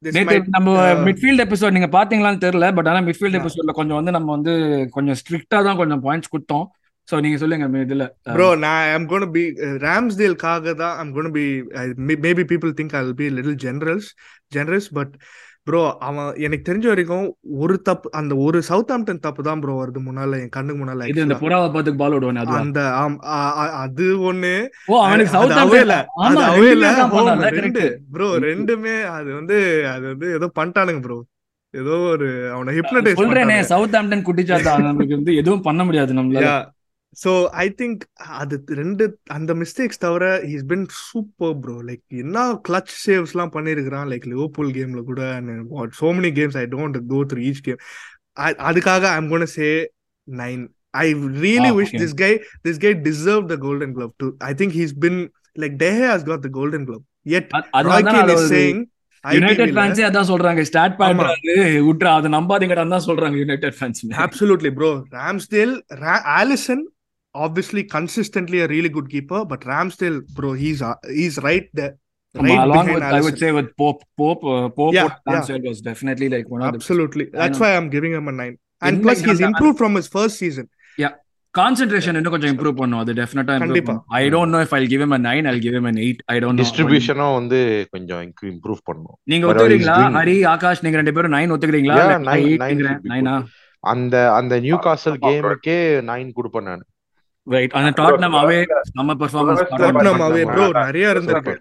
நேற்று 0.02 0.38
நம்ம 0.56 0.70
மிட்ஃபீல்ட் 1.06 1.42
எபிசோட் 1.44 1.76
நீங்க 1.76 1.90
பாத்தீங்களான்னு 1.98 2.42
தெரியல 2.46 2.66
பட் 2.78 2.88
ஆனா 2.92 3.00
மிட்ஃபீல்ட் 3.06 3.38
எபிசோட்ல 3.38 3.74
கொஞ்சம் 3.78 3.98
வந்து 4.00 4.16
நம்ம 4.16 4.28
வந்து 4.36 4.52
கொஞ்சம் 4.96 5.18
ஸ்ட்ரிக்டா 5.20 5.58
தான் 5.68 5.78
கொஞ்சம் 5.82 6.02
பாயிண்ட்ஸ் 6.06 6.32
கொடுத்தோம். 6.34 6.66
சோ 7.08 7.16
நீங்க 7.24 7.38
சொல்லுங்க 7.40 7.66
இதுல 7.82 8.04
ப்ரோ 8.30 8.46
நான் 8.62 8.84
ஐம் 8.92 9.08
கோன் 9.10 9.26
பி 9.34 9.42
ராம்ஸ்டேல்காக 9.84 10.74
தான் 10.80 10.94
I'm 11.00 11.12
gonna 11.16 11.32
be 11.32 11.44
maybe 12.22 12.44
people 12.44 12.76
think 12.78 12.94
I 12.98 13.04
be 13.18 13.28
little 13.34 13.58
generous 13.64 14.08
generous 14.52 14.88
but 14.96 15.12
bro 15.66 15.78
அவன் 16.06 16.26
எனக்கு 16.46 16.66
தெரிஞ்ச 16.66 16.86
வரைக்கும் 16.90 17.24
ஒரு 17.62 17.76
தப்பு 17.86 18.08
அந்த 18.18 18.32
ஒரு 18.44 18.58
சவுத் 18.68 18.92
ஆம்டன் 18.94 19.22
தப்பு 19.24 19.42
தான் 19.46 19.62
ப்ரோ 19.62 19.72
வருது 19.78 20.00
முன்னால 20.04 20.38
என் 20.42 20.52
கண்ணுக்கு 20.56 20.80
முன்னால 20.80 21.06
இது 21.06 21.20
actually. 21.22 21.38
புறாவை 21.40 21.68
பார்த்து 21.74 21.94
பால் 22.02 22.14
விடுவானே 22.16 22.42
அது 22.42 22.54
அந்த 22.58 24.02
ஒண்ணு. 24.28 24.52
ஓ 24.88 25.00
அவனுக்கு 25.02 25.34
சவுத் 25.34 25.54
இல்ல 25.78 25.96
அது 26.26 26.44
அவே 26.50 26.68
இல்ல 26.70 26.90
ரெண்டு 27.58 27.82
ப்ரோ 28.14 28.28
ரெண்டுமே 28.46 28.94
அது 29.16 29.28
வந்து 29.34 29.58
அது 29.94 30.04
வந்து 30.12 30.28
ஏதோ 30.38 30.48
பண்ணிட்டானுங்க 30.58 31.02
ப்ரோ 31.06 31.18
ஏதோ 31.74 31.94
ஒரு 32.12 32.28
அவனை 32.52 32.72
ஹிப்னடைஸ் 32.76 33.20
சொல்றேனே 33.20 33.58
சவுத் 33.72 33.96
ஆம்டன் 33.98 34.26
குட்டிச்சாத்தா 34.26 34.74
வந்து 35.16 35.32
எதுவும் 35.40 35.66
பண்ண 35.66 35.80
முடியாது 35.84 36.18
நம்மளால. 36.18 36.52
ஸோ 37.16 37.30
ஐ 37.56 37.66
திங்க் 37.78 38.02
அது 38.40 38.56
ரெண்டு 38.78 39.04
அந்த 39.36 39.52
மிஸ்டேக்ஸ் 39.60 40.00
தவிர 40.02 40.24
he's 40.46 40.66
been 40.66 40.84
super 41.00 41.54
bro 41.62 41.76
like 41.86 42.02
என்ன 42.18 42.38
கிளச் 42.66 42.92
சேவ்ஸ்லாம் 43.04 43.52
பண்ணியிருக்கிறான் 43.54 44.08
லைக் 44.12 44.26
லிவர்பூல் 44.32 44.72
கேம்ல 44.76 45.02
கூட 45.04 45.20
so 46.00 46.08
many 46.16 46.30
games 46.38 46.58
I 46.58 46.66
don't 46.74 46.98
go 47.12 47.20
through 47.30 47.42
each 47.46 47.62
game 47.66 47.80
அதுக்காக 48.66 49.04
I'm 49.12 49.28
gonna 49.28 49.46
say 49.54 49.68
nine 50.28 50.64
I 50.98 51.06
really 51.40 51.70
wish. 51.78 51.94
This 52.02 52.16
guy 52.20 52.32
this 52.64 52.82
guy 52.82 52.92
deserve 53.06 53.46
the 53.46 53.58
golden 53.64 53.94
glove 53.96 54.14
too 54.18 54.28
I 54.46 54.54
think 54.54 54.76
he's 54.76 54.94
been 55.04 55.18
like 55.56 55.76
De Gea 55.82 56.04
has 56.10 56.26
got 56.26 56.44
the 56.44 56.52
golden 56.56 56.86
glove 56.88 57.04
Ed 57.32 57.48
saying 58.52 58.82
United 59.24 59.72
ஃபேன்ஸே 59.76 60.04
அதான் 60.08 60.28
சொல்றாங்க. 60.30 60.60
ஆமா. 61.06 61.24
பேட்ராது 61.46 61.54
விட்றா 61.86 62.10
அதை 62.18 62.28
நம்பாதீங்கடா 62.34 62.84
தான் 62.88 63.06
சொல்றாங்க 63.06 63.36
United 63.40 63.76
fans 63.78 64.02
bro. 64.76 64.90
Ramsdale, 65.16 65.72
Ra- 66.02 66.22
Allison, 66.36 66.80
obviously 67.36 67.82
consistently 67.88 68.60
a 68.60 68.68
really 68.68 68.90
good 68.90 69.08
keeper, 69.08 69.40
but 69.44 69.60
Ramsdale, 69.64 70.18
bro, 70.30 70.52
he's 70.54 70.80
uh, 70.82 70.90
he's 71.12 71.36
right 71.40 71.66
there, 71.74 71.92
right 72.34 72.60
along 72.60 72.72
behind 72.80 72.94
with 72.94 73.06
I 73.10 73.18
would 73.18 73.22
Allison. 73.24 73.38
say 73.38 73.52
with 73.52 73.70
Pope 73.76 74.02
Pope 74.16 74.44
uh, 74.46 74.68
Pope 74.70 74.94
Yeah, 74.94 75.06
what 75.06 75.18
Ramsdale 75.28 75.66
was 75.66 75.80
definitely 75.82 76.28
like 76.28 76.48
one 76.48 76.62
of 76.62 76.68
the 76.68 76.80
Absolutely, 76.80 77.26
I 77.26 77.38
that's 77.38 77.52
know. 77.54 77.64
why 77.64 77.76
I'm 77.76 77.88
giving 77.88 78.12
him 78.12 78.28
a 78.28 78.36
nine. 78.36 78.54
And 78.82 78.92
என்ன 78.92 79.04
plus, 79.06 79.20
he's 79.20 79.30
அந்த- 79.36 79.48
improved 79.50 79.78
from 79.78 79.94
his 79.94 80.08
first 80.16 80.36
season. 80.44 80.66
Concentration 81.54 82.16
இன்னும் 82.18 82.32
கொஞ்சம் 82.32 82.50
improve 82.54 82.78
பண்ணும் 82.80 83.00
அது 83.02 83.12
டெஃபினட்டா 83.18 83.52
improve 83.54 83.62
கண்டிப்பா. 83.64 83.92
பண்ணும் 83.92 84.14
I 84.18 84.24
don't 84.32 84.52
know 84.54 84.58
if 84.64 84.74
I 84.76 84.80
give 84.92 85.02
him 85.04 85.12
a 85.16 85.20
9 85.20 85.46
I'll 85.50 85.60
give 85.66 85.74
him 85.78 85.86
an 85.90 85.98
8 86.06 86.18
I 86.32 86.40
don't 86.42 86.52
know 86.52 86.62
டிஸ்ட்ரிபியூஷனும் 86.62 87.36
வந்து 87.38 87.58
கொஞ்சம் 87.94 88.20
இம்ப்ரூவ் 88.50 88.80
பண்ணும் 88.88 89.14
நீங்க 89.32 89.44
Whatever 89.46 89.70
he's 89.70 89.78
ஒத்துக்கிறீங்களா 89.78 89.96
doing. 90.02 90.16
ஹரி 90.18 90.34
ஆகாஷ் 90.52 90.82
நீங்க 90.86 90.98
ரெண்டு 91.00 91.14
பேரும் 91.18 91.34
9 91.36 91.54
ஒத்துக்கிறீங்களா 91.54 91.96
Yeah, 92.00 92.08
இல்ல 92.08 92.18
nine- 92.28 92.44
8 92.50 92.60
nine 92.64 92.76
ங்கறேன் 92.78 92.98
should 92.98 93.06
be 93.08 93.12
9 93.14 93.30
ஆ 93.32 93.36
அந்த 93.84 94.14
அந்த 94.40 94.54
நியூ 94.66 94.78
காசல் 94.86 95.16
ஆமா, 95.16 95.22
bro. 95.22 95.32
கேமுக்கே 95.32 95.78
நைன் 96.10 96.34
கொடுப்பேன் 96.38 96.68
நான் 96.70 96.84
ரைட் 97.46 97.74
அந்த 97.78 97.90
டாட்னம் 98.00 98.36
அவே 98.40 98.58
நம்ம 98.98 99.14
பெர்ஃபார்மன்ஸ் 99.22 99.62
Tottenham 99.82 100.20
away, 100.26 100.44
bro, 100.50 100.64
அதான் 100.66 100.88
நிறைய 100.88 101.12
இருந்திருக்கு. 101.14 101.54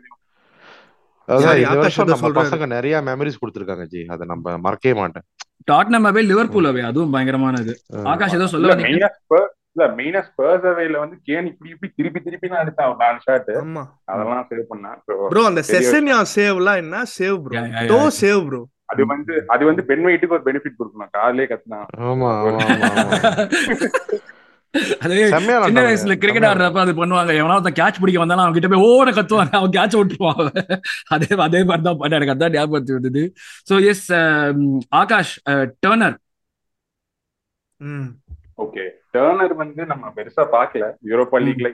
அதான் 1.28 1.60
இந்த 1.62 1.76
வருஷம் 1.82 2.10
நம்ம. 2.12 2.32
பசங்க 2.40 2.66
நிறைய 2.74 2.96
மெமரிஸ் 3.10 3.42
கொடுத்துருக்காங்க 3.42 3.86
ஜி. 3.94 4.02
அதை 4.14 4.24
நம்ம 4.32 4.56
மறக்கவே 4.66 4.96
மாட்டேன். 5.02 5.26
டாட்னம் 5.72 6.08
அவே 6.10 6.22
லிவர்பூல் 6.32 6.70
அவே 6.72 6.82
அதுவும் 6.90 7.14
பயங்கரமானது. 7.16 7.74
ஆகாஷ் 8.12 8.38
ஏதோ 8.40 8.48
சொல்ல 8.54 8.72
வந்தீங்க? 8.74 9.10
இல்ல 9.76 9.86
மெயினா 9.98 10.20
ஸ்பர்ஸ் 10.28 10.66
அவைல 10.72 11.00
வந்து 11.02 11.16
கேன் 11.28 11.48
இப்படி 11.50 11.70
இப்படி 11.74 11.90
திருப்பி 11.98 12.20
திருப்பி 12.26 12.52
நான் 12.52 12.64
எடுத்தேன் 12.66 12.94
நாலு 13.02 13.20
ஷாட் 13.26 13.50
அதெல்லாம் 14.12 14.46
சேவ் 14.52 14.70
பண்ணேன் 14.70 15.00
ப்ரோ 15.32 15.42
அந்த 15.50 15.62
செசன்யா 15.72 16.20
சேவ்லாம் 16.36 16.80
என்ன? 16.84 17.02
சேவ் 17.18 17.38
ப்ரோ 17.46 17.64
டோ. 17.92 18.00
சேவ் 18.22 18.42
ப்ரோ 18.48 18.62
அது 18.94 19.04
வந்து 19.12 19.34
அது 19.54 19.64
வந்து 19.70 19.84
பென் 19.90 20.06
வெயிட்டுக்கு 20.08 20.38
ஒரு 20.38 20.46
பெனிஃபிட் 20.48 20.80
கொடுக்கணும். 20.80 21.12
காலையிலே 21.18 21.48
கத்துனா. 21.52 21.80
ஆமா. 22.10 22.32
அது 25.04 25.16
சின்ன. 25.34 25.82
வயசுல 25.88 26.16
கிரிக்கெட் 26.24 26.48
ஆடுறப்ப 26.50 26.80
அது 26.84 26.94
பண்ணுவாங்க. 27.00 27.32
எவனா 27.40 27.58
ஒருத்தன் 27.58 27.80
கேட்ச் 27.80 28.00
பிடிக்க 28.02 28.20
வந்தாலும் 28.24 28.44
அவன் 28.46 28.58
கிட்ட 28.58 28.70
போய் 28.74 28.86
ஓட 28.90 29.12
கத்துவாங்க 29.18 29.54
அவன் 29.60 29.76
கேட்ச் 29.78 29.98
விட்டுருவான் 30.00 30.40
அவன். 30.42 30.60
அதே 31.16 31.30
அதே 31.48 31.62
மாதிரி 31.70 31.86
தான் 31.88 32.00
பண்ண 32.02 32.20
எனக்கு 32.20 32.36
அதான் 32.36 32.56
ஞாபகத்து 32.58 32.98
வந்தது. 32.98 33.24
So 33.70 33.78
yes 33.92 34.06
Akash 35.02 35.36
Turner 35.86 36.18
okay 38.64 38.84
Turner 39.14 39.54
வந்து 39.62 39.82
நம்ம 39.92 40.12
பெருசா 40.18 40.44
பார்க்கல. 40.58 40.86
யூரோப்பா. 41.10 41.38
லீக்ல 41.46 41.70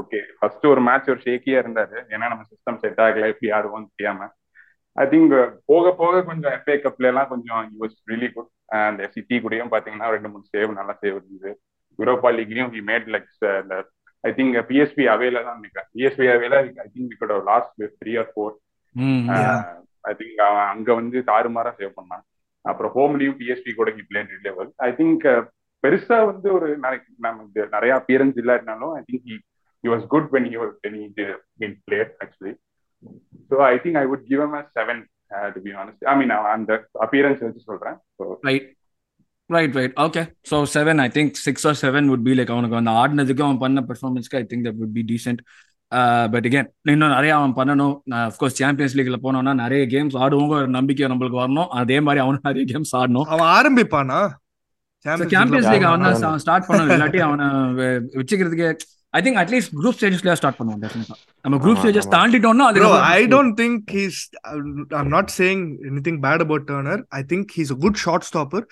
ஓகே 0.00 0.18
ஃபர்ஸ்ட் 0.38 0.66
ஒரு 0.72 0.80
மேட்ச் 0.88 1.08
ஒரு 1.12 1.20
ஷேக்கியா 1.26 1.60
இருந்தாரு. 1.62 1.96
ஏன்னா 2.14 2.26
நம்ம 2.32 2.42
சிஸ்டம் 2.50 2.80
செட் 2.82 3.00
ஆகல. 3.04 3.30
எப்படி 3.32 3.50
ஆடுவோம்னு 3.58 3.88
தெரியாம. 3.94 4.28
ஐ 4.96 5.04
திங்க் 5.12 5.32
போக 5.70 5.86
போக 6.00 6.20
கொஞ்சம் 6.28 6.52
எஃப்ஏ 6.56 6.76
கப்ல 6.84 7.10
எல்லாம் 7.12 7.30
கொஞ்சம் 7.32 7.62
use 7.78 7.96
really 8.12 8.28
good 8.34 8.50
and 8.80 9.00
City 9.14 9.38
கூடயும் 9.44 9.72
பாத்தீங்கன்னா 9.74 10.10
ரெண்டு 10.14 10.30
மூணு 10.32 10.44
சேவ் 10.54 10.70
நல்லா 10.78 10.94
சேவ் 11.02 11.16
இருந்தது. 11.18 11.50
Europa 11.98 12.30
லீக்லயும் 12.38 12.72
he 12.76 12.82
made 12.90 13.08
like 13.14 13.28
I 14.24 14.30
think 14.38 14.56
PSV 14.68 15.04
அவேல 15.14 15.42
தான் 15.46 15.58
நினைக்கிறேன். 15.58 15.88
PSV 15.94 16.26
அவேல 16.34 16.54
I 16.84 16.88
think 16.94 17.10
we 17.12 17.16
got 17.20 17.34
last 17.50 17.82
three 18.00 18.14
or 18.22 18.30
four 18.32 18.54
I 20.10 20.14
think 20.20 20.40
அவன் 20.48 20.68
அங்க 20.72 20.88
வந்து 21.00 21.18
தாறுமாறா 21.30 21.72
சேவ் 21.80 21.98
பண்ணான். 21.98 22.24
அப்புறம் 22.64 22.92
ஹோம்லயும் 22.96 23.36
பிஎஸ்பி 23.40 23.72
கூட 23.80 23.90
he 23.98 24.02
played 24.10 24.32
level 24.46 24.70
I 24.88 24.90
think 25.00 25.26
பெருசா 25.84 26.18
வந்து 26.30 26.48
ஒரு 26.56 26.68
நிறைய 27.74 27.92
appearance 28.00 28.38
இல்லாட்டினாலும் 28.42 28.94
I 29.00 29.02
think 29.08 29.26
he 29.84 29.88
was 29.94 30.06
good 30.14 30.30
when 30.34 30.48
he 30.52 30.56
when 30.84 30.96
he 31.00 31.26
been 31.60 31.76
played 31.88 32.12
actually 32.24 32.54
so 33.50 33.56
I 33.72 33.74
think 33.84 33.98
I 34.02 34.06
would 34.12 34.24
give 34.30 34.42
him 34.46 34.56
a 34.60 34.62
seven 34.78 35.02
to 35.54 35.60
be 35.66 35.72
honest 35.82 36.04
I 36.12 36.14
mean 36.20 36.32
அந்த 36.54 36.72
appearance 37.06 37.44
வச்சு 37.46 37.62
சொல்றேன். 37.70 37.96
So 38.18 38.24
right 38.48 38.68
right 39.54 39.76
right 39.78 39.94
okay 40.06 40.22
so 40.50 40.56
seven 40.76 41.00
I 41.04 41.08
think 41.16 41.34
six 41.46 41.66
or 41.70 41.78
seven 41.84 42.08
would 42.12 42.24
be 42.28 42.32
like 42.38 42.52
அவனுக்கு 42.54 42.80
அந்த 42.80 42.92
ஆடினதுக்கு 43.02 43.44
அவன் 43.46 43.62
பண்ண 43.64 43.82
பெர்ஃபார்மன்ஸ்க்கு 43.90 44.38
I 44.40 44.44
think 44.52 44.66
that 44.68 44.78
would 44.82 44.94
be 44.98 45.04
decent 45.12 45.42
but 46.32 46.46
again 46.48 46.66
இன்னும் 46.92 47.12
நிறைய 47.16 47.32
அவன் 47.38 47.52
பண்ணணும். 47.58 47.92
அஃப்கோர்ஸ் 48.30 48.56
சாம்பியன்ஸ் 48.60 48.94
லீக்ல 48.98 49.18
போனோம்னா 49.26 49.52
நிறைய 49.60 49.82
கேம்ஸ் 49.92 50.16
ஆடுவோங்க 50.22 50.54
ஒரு 50.62 50.70
நம்பிக்கை 50.76 51.10
நம்மளுக்கு 51.12 51.38
வரணும். 51.42 51.68
அதே 51.80 51.98
மாதிரி 52.06 52.20
அவனும் 52.24 52.46
நிறைய 52.48 52.64
கேம்ஸ் 52.72 52.92
ஆடணும். 53.00 53.26
அவன் 53.34 53.50
ஆரம்பிப்பானா? 53.58 54.18
சாம்பியன்ஸ் 55.04 55.68
லீக் 55.72 55.86
அவன் 55.90 56.42
ஸ்டார்ட் 56.44 56.66
பண்ணணும். 56.68 56.92
இல்லாட்டி 56.96 57.20
அவனை 57.26 57.46
வச்சுக்கிறதுக்கு 58.20 58.66
I 59.18 59.22
think 59.26 59.38
at least 59.42 59.72
group 59.78 59.96
ஸ்டேஜஸ்ல 59.98 60.34
start 60.40 60.58
பண்ணுவான் 60.58 60.82
டெஃபினட்டா 60.86 61.16
நம்ம 61.44 61.60
குரூப் 61.66 61.80
ஸ்டேஜஸ். 61.82 62.10
தாண்டிட்டோம்னா 62.16 62.66
அது 62.72 62.82
I 63.12 63.22
don't 63.36 63.54
think 63.62 63.94
he's. 63.96 64.18
I'm 65.00 65.12
not 65.16 65.28
saying 65.38 65.62
anything 65.92 66.18
bad 66.26 66.42
about 66.46 66.64
Turner. 66.72 66.98
I 67.20 67.24
think 67.30 67.56
he's 67.58 67.72
a 67.76 67.80
good 67.86 67.96
shot 68.04 68.24
stopper. 68.30 68.64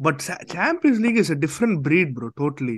But 0.00 0.22
Sa- 0.22 0.42
Champions 0.46 0.98
League 0.98 1.18
is 1.18 1.30
a 1.30 1.36
different 1.36 1.82
breed, 1.82 2.08
bro. 2.14 2.28
Totally. 2.34 2.76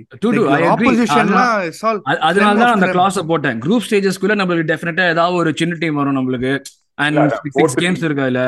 அதனால 2.21 2.55
தான் 2.59 2.73
அந்த 2.73 2.87
class 2.91 3.19
போட்டேன் 3.25 3.59
group 3.61 3.85
ஸ்டேஜஸ்க்குள்ள 3.85 4.35
நம்மளுக்கு 4.39 4.69
டெஃபினட்டா 4.71 5.05
ஏதாவது 5.09 5.37
ஒரு 5.37 5.51
சின்ன 5.55 5.77
டீம் 5.79 5.95
வரும் 5.95 6.17
நம்மளுக்கு 6.17 6.51
அண்ட் 6.97 7.15
இல்ல, 7.15 7.27
சிக்ஸ் 7.37 7.57
fourth 7.57 7.77
கேம்ஸ் 7.83 7.99
team. 7.99 8.05
இருக்கு 8.05 8.23
அதுல. 8.23 8.41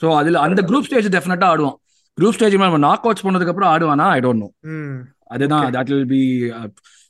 சோ 0.00 0.16
அதுல 0.16 0.40
அந்த 0.40 0.62
குரூப் 0.62 0.82
ஸ்டேஜ் 0.82 1.10
டெஃபினட்டா 1.16 1.46
ஆடுவான் 1.46 1.76
குரூப் 2.18 2.34
ஸ்டேஜ் 2.34 2.56
நம்ம 2.56 2.80
நாக் 2.86 3.06
அவுட்ஸ் 3.06 3.26
பண்ணதுக்கு 3.26 3.52
அப்புறம் 3.54 3.72
ஆடுவானா 3.72 4.06
ஐ 4.10 4.20
டோன்ட் 4.20 4.42
நோ 4.44 4.50
Hmm. 4.68 4.96
அதுதான். 5.30 5.64
தட் 5.74 5.92
வில் 5.92 6.06
பி 6.06 6.22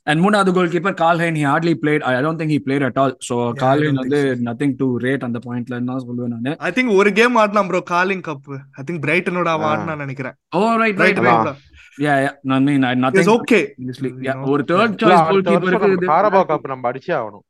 அண்ட் 0.07 0.21
மூணாவது 0.25 0.51
goalkeeper 0.73 0.97
Karl 1.01 1.21
Hein 1.23 1.39
he 1.41 1.45
hardly 1.49 1.75
played 1.83 2.03
I 2.09 2.15
don't 2.27 2.41
think 2.41 2.55
he 2.55 2.61
played 2.67 2.85
at 2.89 2.99
all 3.03 3.15
so 3.29 3.37
I 3.47 3.55
Karl 3.63 3.81
don't 3.81 3.87
Hein 3.87 3.97
think 3.97 4.03
வந்து 4.03 4.21
so. 4.31 4.43
Nothing 4.49 4.75
to 4.81 4.89
rate 5.05 5.25
அந்த 5.29 5.39
பாயிண்ட்ல 5.47 5.81
தான் 5.91 6.05
சொல்லுவேன் 6.07 6.33
நான். 6.35 6.59
I 6.69 6.73
think 6.77 6.91
ஒரு 6.99 7.13
game 7.19 7.39
ஆடினான் 7.43 7.71
bro 7.71 7.81
Carling 7.93 8.25
cup 8.29 8.51
I 8.79 8.85
think 8.89 9.03
பிரைட்டனோட 9.07 9.49
அவன். 9.57 9.71
ஆடினான் 9.73 10.03
நினைக்கிறேன். 10.05 10.37
ஓ 10.57 10.61
right 10.83 11.01
right. 11.05 11.21
Yeah 11.99 12.15
yeah 12.25 12.31
I 12.55 12.61
mean 12.65 12.85
it's 12.85 13.03
nothing 13.05 13.31
okay 13.37 13.61
ஒரு 14.53 14.63
தேர்ட் 14.71 14.97
சாய்ஸ் 15.05 15.27
கோல் 15.31 15.45
கீப்பருக்கு 15.49 16.11
காரபா 16.13 16.43
கப் 16.51 16.71
நம்ம 16.75 16.91
அடிச்சே 16.93 17.15
ஆகணும். 17.21 17.45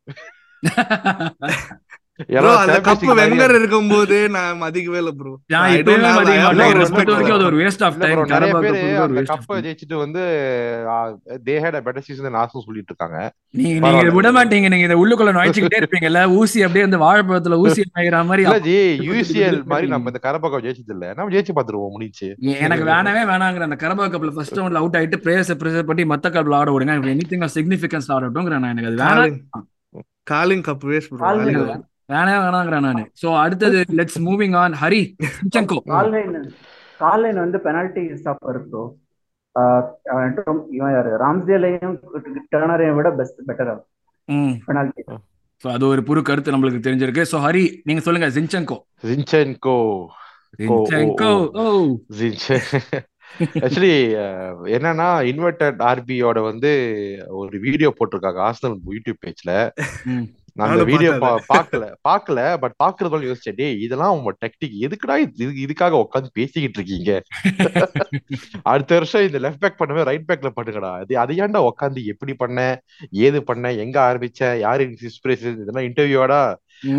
அந்த 2.19 2.77
வெங்கர் 3.19 3.55
இருக்கும்போது 3.57 4.19
நான் 4.35 4.61
மதிக்கவே 4.61 4.99
இல்ல 5.01 5.11
ப்ரோ 5.17 5.33
நான் 5.55 5.73
இப்பவே 5.73 5.97
மதிக்க 6.11 6.45
மாட்டேன். 6.45 6.79
வரைக்கும் 7.09 7.35
அது. 7.35 7.47
ஒரு 7.49 7.57
வேஸ்ட் 7.61 7.85
ஆஃப் 7.87 7.99
டைம் 8.03 8.21
நிறைய 8.33 8.53
அந்த 8.53 9.25
ஆஃப் 9.27 9.43
கப்பை 9.43 9.59
ஜெயிச்சுட்டு 9.67 9.97
வந்து 10.03 10.23
they 11.47 11.57
had 11.65 11.79
better 11.87 12.07
season 12.07 12.39
awesome 12.43 12.65
சொல்லிட்டு 12.67 12.93
இருக்காங்க. 12.93 13.19
நீங்க. 13.55 13.81
விட 14.17 14.31
மாட்டீங்க. 14.37 14.71
நீங்க 14.73 14.87
இதை 14.89 14.99
உள்ளுக்குள்ள 15.03 15.35
நுழைச்சுக்கிட்டே 15.37 15.81
இருப்பீங்கல்ல 15.81 16.23
ஊசி 16.37 16.65
அப்படியே 16.67 16.87
அந்த 16.89 17.01
வாழைப்பழத்துல 17.05 17.59
ஊசி 17.65 17.85
நுழைகிற 17.89 18.23
மாதிரி 18.25 18.45
இல்ல 18.47 18.59
ஜி 18.61 18.79
அப்படி 18.87 19.09
யூசிஎல் 19.11 19.61
மாதிரி 19.67 19.91
நம்ம 19.95 20.13
இந்த 20.13 20.23
கரபா 20.27 20.49
கப் 20.49 20.65
ஜெயிச்சது 20.67 20.95
இல்ல 20.97 21.13
நம்ம 21.15 21.31
ஜெயிச்சு 21.35 21.57
பாத்துருவோம் 21.57 21.95
முடிச்சு 21.95 22.29
எனக்கு 22.63 22.87
வேணவே 22.91 23.25
வேணாங்கிற 23.31 23.69
அந்த 23.69 23.79
கரபா 23.83 24.07
கப்ல 24.09 24.35
ஃபர்ஸ்ட் 24.37 24.59
ரவுண்ட்ல 24.59 24.83
அவுட் 24.83 24.99
ஆயிட்டு 24.99 25.23
பிரேயர்ஸ் 25.25 25.53
ப்ரெஷர் 25.61 25.89
பண்ணி 25.89 26.07
மத்த 26.07 26.35
கப்ல 26.35 26.59
ஆட 26.59 26.71
விடுங்க. 26.71 26.85
எனி 27.15 27.27
திங் 27.31 27.47
சிக்னிஃபிகன்ஸ் 27.57 28.11
ஆடட்டும்ங்கிற 28.15 28.59
நான் 28.59 28.73
எனக்கு 28.75 28.91
அது 28.93 28.99
வேணாம். 28.99 29.17
காலிங் 29.17 29.39
காலிங் 30.27 30.65
கப் 30.65 30.87
வேஸ்ட் 30.87 31.13
வேணவே 32.09 32.39
வேணாங்கிறேன் 32.45 32.87
நானு. 32.87 33.03
சோ 33.21 33.29
அடுத்தது 33.45 33.79
லெட்ஸ் 33.99 34.21
மூவிங் 34.27 34.57
ஆன் 34.63 34.75
ஹரி 34.83 35.03
சிச்சங்கோ. 35.39 35.79
கால்லைன் 35.95 36.37
கால்லைன் 37.01 37.39
வந்து 37.45 37.59
பெனால்டி 37.67 38.05
ஸ்டாப்பர் 38.21 38.61
ப்ரோ 38.71 38.83
இவன் 40.77 40.95
யாரு? 40.97 41.11
ராம்ஸ்டேலையும் 41.25 41.97
டர்னரையும் 42.53 42.99
விட 42.99 43.11
பெஸ்ட் 43.21 43.41
பெட்டர் 43.49 43.73
பெனால்டி 44.69 45.03
சோ 45.63 45.67
அது 45.75 45.85
ஒரு 45.93 46.01
புது 46.09 46.21
கருத்து 46.29 46.55
நம்மளுக்கு 46.55 46.85
தெரிஞ்சிருக்கு. 46.87 47.23
சோ 47.33 47.37
ஹரி 47.47 47.65
நீங்க 47.89 48.01
சொல்லுங்க 48.07 48.29
Zinchenko 48.37 48.79
Zinchenko 49.09 49.77
Zinchenko 50.61 51.31
oh. 51.61 51.65
Actually 53.65 53.95
என்னன்னா 54.77 55.09
இன்வெர்டட் 55.31 55.81
ஆர்பியோட 55.91 56.39
வந்து 56.51 56.71
ஒரு 57.41 57.57
வீடியோ 57.65 57.89
போட்டிருக்காங்க 57.97 58.41
ஆர்சனல் 58.49 58.77
யூடியூப் 58.97 59.23
பேஜ்ல. 59.25 59.53
நான் 60.57 60.71
அந்த 60.71 60.85
வீடியோ. 60.85 61.11
பார்க்கல. 61.51 61.85
பார்க்கல 62.09 62.41
பட் 62.59 62.75
பாக்குறதுல 62.83 63.27
யோசிச்சேன் 63.27 63.57
டேய் 63.57 63.81
இதெல்லாம் 63.81 64.15
உங்க 64.17 64.31
டெக்னிக் 64.43 64.77
எதுக்குடா 64.85 65.17
இது 65.25 65.47
இதுக்காக 65.65 65.95
உட்காந்து 66.03 66.31
பேசிக்கிட்டு 66.33 66.79
இருக்கீங்க? 66.81 67.11
அடுத்த 68.65 68.95
வருஷம் 68.95 69.27
இந்த 69.27 69.39
லெஃப்ட் 69.39 69.63
பேக் 69.65 69.81
பண்ணவே 69.81 70.03
ரைட் 70.03 70.29
பேக்ல 70.29 70.51
பண்ணுங்கடா. 70.57 70.91
அது 71.01 71.19
அது 71.19 71.35
ஏன்டா 71.37 71.61
உட்காந்து 71.71 72.05
எப்படி 72.05 72.35
பண்ண 72.35 72.59
ஏது 73.27 73.41
பண்ண 73.45 73.73
எங்க 73.85 73.97
ஆரம்பிச்ச 74.09 74.59
யாரு 74.59 74.85
இன்ஸ்பிரேஷன் 75.03 75.59
இதெல்லாம் 75.63 75.87
இன்டர்வியூவாடா 75.89 76.41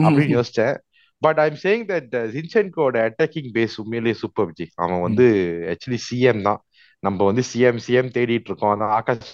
அப்படின்னு 0.05 0.35
யோசிச்சேன். 0.37 0.75
பட் 1.21 1.39
ஐம் 1.39 1.59
சேயிங் 1.63 1.85
தட் 1.91 2.15
ஜின்சென்கோட 2.33 2.95
அட்டாக்கிங் 3.07 3.51
பேஸ் 3.55 3.75
உண்மையிலேயே 3.77 4.15
சூப்பர் 4.15 4.45
விஜய். 4.45 4.71
அவன் 4.75 5.01
வந்து 5.01 5.25
ஆக்சுவலி 5.71 5.99
சிஎம் 6.09 6.41
தான். 6.41 6.61
நம்ம 7.03 7.25
வந்து 7.25 7.43
சிஎம் 7.51 7.79
சிஎம் 7.87 8.13
தேடிட்டு 8.17 8.49
இருக்கோம். 8.49 8.73
அதான் 8.73 8.93
ஆகாஷ் 8.97 9.31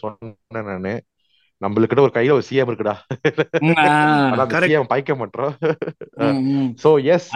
சொன்னேன் 0.00 0.36
நானு. 0.70 0.94
நம்மளுக்கிட்ட 1.62 2.02
ஒரு 2.04 2.12
கையில 2.14 2.34
ஒரு 2.36 2.44
சிஎம் 2.48 2.70
இருக்குடா. 2.70 2.94
சிஎம் 4.62 4.88
பாய்க்க 4.92 5.14
மாட்டோம். 5.20 5.52
சோ 6.82 6.90
எஸ் 7.14 7.28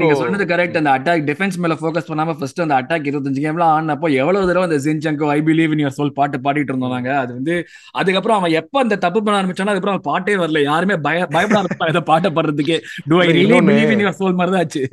நீங்க 0.00 0.16
சொன்னது 0.20 0.46
கரெக்ட் 0.52 0.78
அந்த 0.80 0.90
அட்டாக் 0.96 1.24
டிஃபென்ஸ் 1.30 1.56
மேல 1.64 1.76
ஃபோக்கஸ் 1.80 2.08
பண்ணாம 2.10 2.34
ஃபர்ஸ்ட் 2.40 2.62
அந்த 2.64 2.76
அட்டாக் 2.80 3.08
இருபத்தஞ்சு 3.10 3.44
கேம்ல 3.46 3.66
ஆனப்போ 3.76 4.10
எவ்வளவு 4.20 4.48
தடவை 4.50 4.66
அந்த 4.68 4.78
Zinchenko 4.86 5.30
I 5.36 5.38
believe 5.48 5.74
in 5.76 5.82
your 5.84 5.96
soul 5.98 6.14
பாட்டு 6.20 6.38
பாடிட்டு 6.46 6.72
இருந்தோம் 6.72 6.94
நாங்க. 6.96 7.10
அது 7.22 7.32
வந்து 7.38 7.56
அதுக்கப்புறம் 8.02 8.38
அவன் 8.40 8.56
எப்ப 8.60 8.84
அந்த 8.84 9.00
தப்பு 9.06 9.22
பண்ண 9.22 9.40
ஆரம்பிச்சானோ 9.40 9.72
அதுக்கப்புறம் 9.72 9.98
அவன் 9.98 10.08
பாட்டே 10.12 10.36
வரல. 10.44 10.62
யாருமே 10.70 10.98
பய 11.08 11.26
பயப்பட 11.36 11.60
ஆரம்பிச்சா 11.62 11.90
இதை 11.94 12.04
பாட்டை 12.12 12.30
பாடுறதுக்கே. 12.38 12.78
Do 13.10 13.18
I 13.26 13.28
really 13.38 13.60
believe 13.70 13.92
in 13.96 14.04
your 14.04 14.18
soul 14.22 14.38
மாதிரி 14.40 14.54
தான் 14.56 14.64
ஆச்சு. 14.66 14.84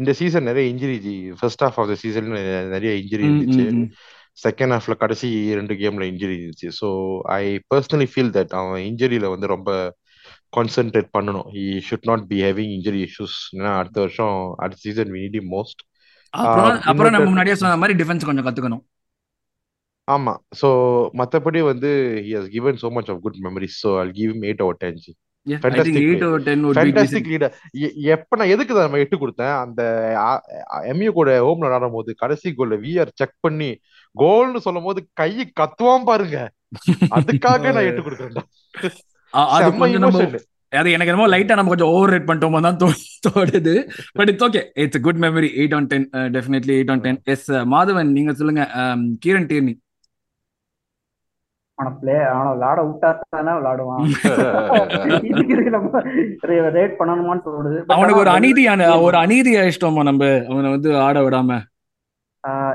இந்த 0.00 0.10
சீசன் 0.18 0.48
நிறைய 0.48 0.64
injury 0.72 1.16
first 1.38 1.62
half 1.64 1.78
of 1.80 1.90
the 1.90 1.94
season 2.02 2.28
நிறைய 2.74 2.90
இன்ஜுரி 3.02 3.24
இருந்துச்சு. 3.26 3.66
செகண்ட் 4.36 4.74
ஹாஃப்ல 4.76 4.94
கடைசி 5.02 5.28
ரெண்டு 5.58 5.74
கேம்ல 5.82 6.06
இன்ஜுரி 6.12 6.34
இருந்துச்சு. 6.38 6.70
So 6.80 6.88
I 7.38 7.42
personally 7.72 8.08
feel 8.12 8.34
that 8.38 8.54
அவன் 8.60 8.82
இன்ஜுரியில 8.90 9.30
வந்து 9.34 9.48
ரொம்ப 9.54 9.70
கான்சென்ட்ரேட் 10.56 11.10
பண்ணணும். 11.16 11.48
He 11.62 11.64
should 11.88 12.08
not 12.10 12.24
be 12.32 12.38
having 12.46 12.72
injury 12.76 13.00
issues 13.08 13.36
ஏன்னா 13.58 13.72
அடுத்த 13.80 13.98
வருஷம் 14.04 14.36
அடுத்த 14.62 14.80
சீசன் 14.86 15.12
வி 15.14 15.22
நீட் 15.26 15.50
மோஸ்ட் 15.56 15.82
அப்புறம் 16.88 17.14
நம்ம 17.14 17.28
முன்னாடியே 17.32 17.58
சொன்ன 17.60 17.76
மாதிரி 17.82 17.96
டிஃபென்ஸ் 18.00 18.28
கொஞ்சம் 18.28 18.46
கத்துக்கணும். 18.46 18.84
ஆமா. 20.08 20.32
ஸோ 20.60 20.68
மற்றபடி 21.20 21.60
வந்து 21.72 21.90
he 22.26 22.32
has 22.38 22.50
given 22.56 22.80
so 22.82 22.88
much 22.96 23.08
of 23.12 23.22
good 23.26 23.38
memories 23.46 23.78
so 23.84 23.92
I 24.02 24.04
give 24.18 24.34
eight 24.48 24.64
over 24.66 24.80
ten 24.82 25.00
G 25.04 25.14
எப்ப 28.14 28.36
நான் 28.38 28.52
எதுக்கு 28.54 28.72
நம்ம 28.76 28.98
எட்டு 29.02 29.16
கொடுத்தேன்? 29.20 29.52
அந்த 29.64 29.82
எம்யூ 30.92 31.10
கூட 31.18 31.28
ஹோம்ல 31.46 31.66
விளையாடும் 31.66 31.96
போது 31.96 32.10
கடைசி 32.22 32.48
கோல்ல 32.58 32.76
விஆர் 32.84 33.12
செக் 33.20 33.36
பண்ணி 33.46 33.68
கோல்னு 34.22 34.64
சொல்லும் 34.66 34.88
போது 34.88 35.00
கையை 35.20 35.46
கத்துவான் 35.60 36.08
பாருங்க. 36.10 36.36
அதுக்காக 37.18 37.72
நான் 37.76 37.88
எட்டு 37.90 38.04
கொடுக்குறேன்டா. 38.06 38.44
அது 40.72 40.88
எனக்கு 40.94 41.10
என்னமோ 41.10 41.26
லைட்டா 41.32 41.56
நம்ம 41.58 41.72
கொஞ்சம் 41.72 41.92
ஓவர் 41.94 42.12
ரேட் 42.12 42.28
பண்ணிட்டோமோ 42.28 42.60
தான் 42.66 42.78
தோடுது 43.26 43.74
but 44.18 44.30
it's 44.32 44.46
okay 44.46 44.62
it's 44.82 45.02
good 45.06 45.20
memory 45.24 45.50
eight 45.60 45.74
on 45.78 45.88
ten 45.92 46.06
definitely 46.36 46.74
eight 46.78 46.92
on 46.94 47.02
ten 47.06 47.18
yes 47.34 47.48
Madhavan 47.74 48.14
நீங்க 48.18 48.32
சொல்லுங்க. 48.40 48.64
Um, 48.82 49.02
கீரன் 49.24 49.50
டீர்னி 49.52 49.74
அவனை 51.78 51.90
பிளே 52.00 52.16
அவனை 52.32 52.50
விளாட 52.52 52.78
விட்டா 52.88 53.08
தானே 53.34 53.54
விளாடுவான். 53.56 54.04
நம்ம 55.74 56.02
ரேட் 56.76 56.94
பண்ணணுமான்னு 57.00 57.44
தோணுது. 57.48 57.78
அவனுக்கு 57.96 58.22
ஒரு 58.22 58.30
ஆனா 58.32 58.38
அநீதியான 58.40 58.86
ஒரு 59.06 59.16
அநீதி 59.24 59.52
இஷ்டமா 59.72 60.04
நம்ம 60.10 60.30
அவனை 60.50 60.68
வந்து 60.76 60.90
ஆட 61.06 61.16
விடாம. 61.26 61.58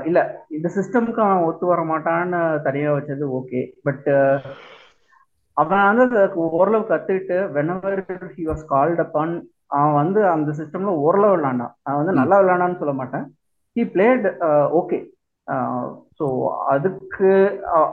இல்ல 0.04 0.18
இந்த 0.50 0.68
சிஸ்டம்க்கு 0.76 1.20
அவன் 1.24 1.44
ஒத்து 1.44 1.66
வர 1.66 1.80
மாட்டான்னு 1.84 2.40
தனியா 2.64 2.90
வச்சது 2.92 3.24
ஓகே 3.38 3.60
பட் 3.82 4.08
அவன் 5.56 5.84
வந்து 5.92 6.20
ஓரளவு 6.52 6.84
கத்துக்கிட்டு 6.88 7.38
whenever 7.52 8.02
he 8.36 8.44
was 8.46 8.64
called 8.68 9.00
upon 9.00 9.34
அவன் 9.72 9.94
வந்து 9.94 10.20
அந்த 10.28 10.50
சிஸ்டம்ல 10.52 10.92
ஓரளவு 11.02 11.34
விளையாண்டான். 11.34 11.74
அவன் 11.82 12.00
வந்து 12.00 12.18
நல்லா 12.18 12.36
விளையாண்டான்னு 12.40 12.78
சொல்ல 12.78 12.92
மாட்டேன். 12.92 13.26
ஹி 13.76 13.82
பிளேட் 13.92 14.26
ஓகே 14.80 14.98
ஸோ 16.18 16.26
அதுக்கு 16.66 17.30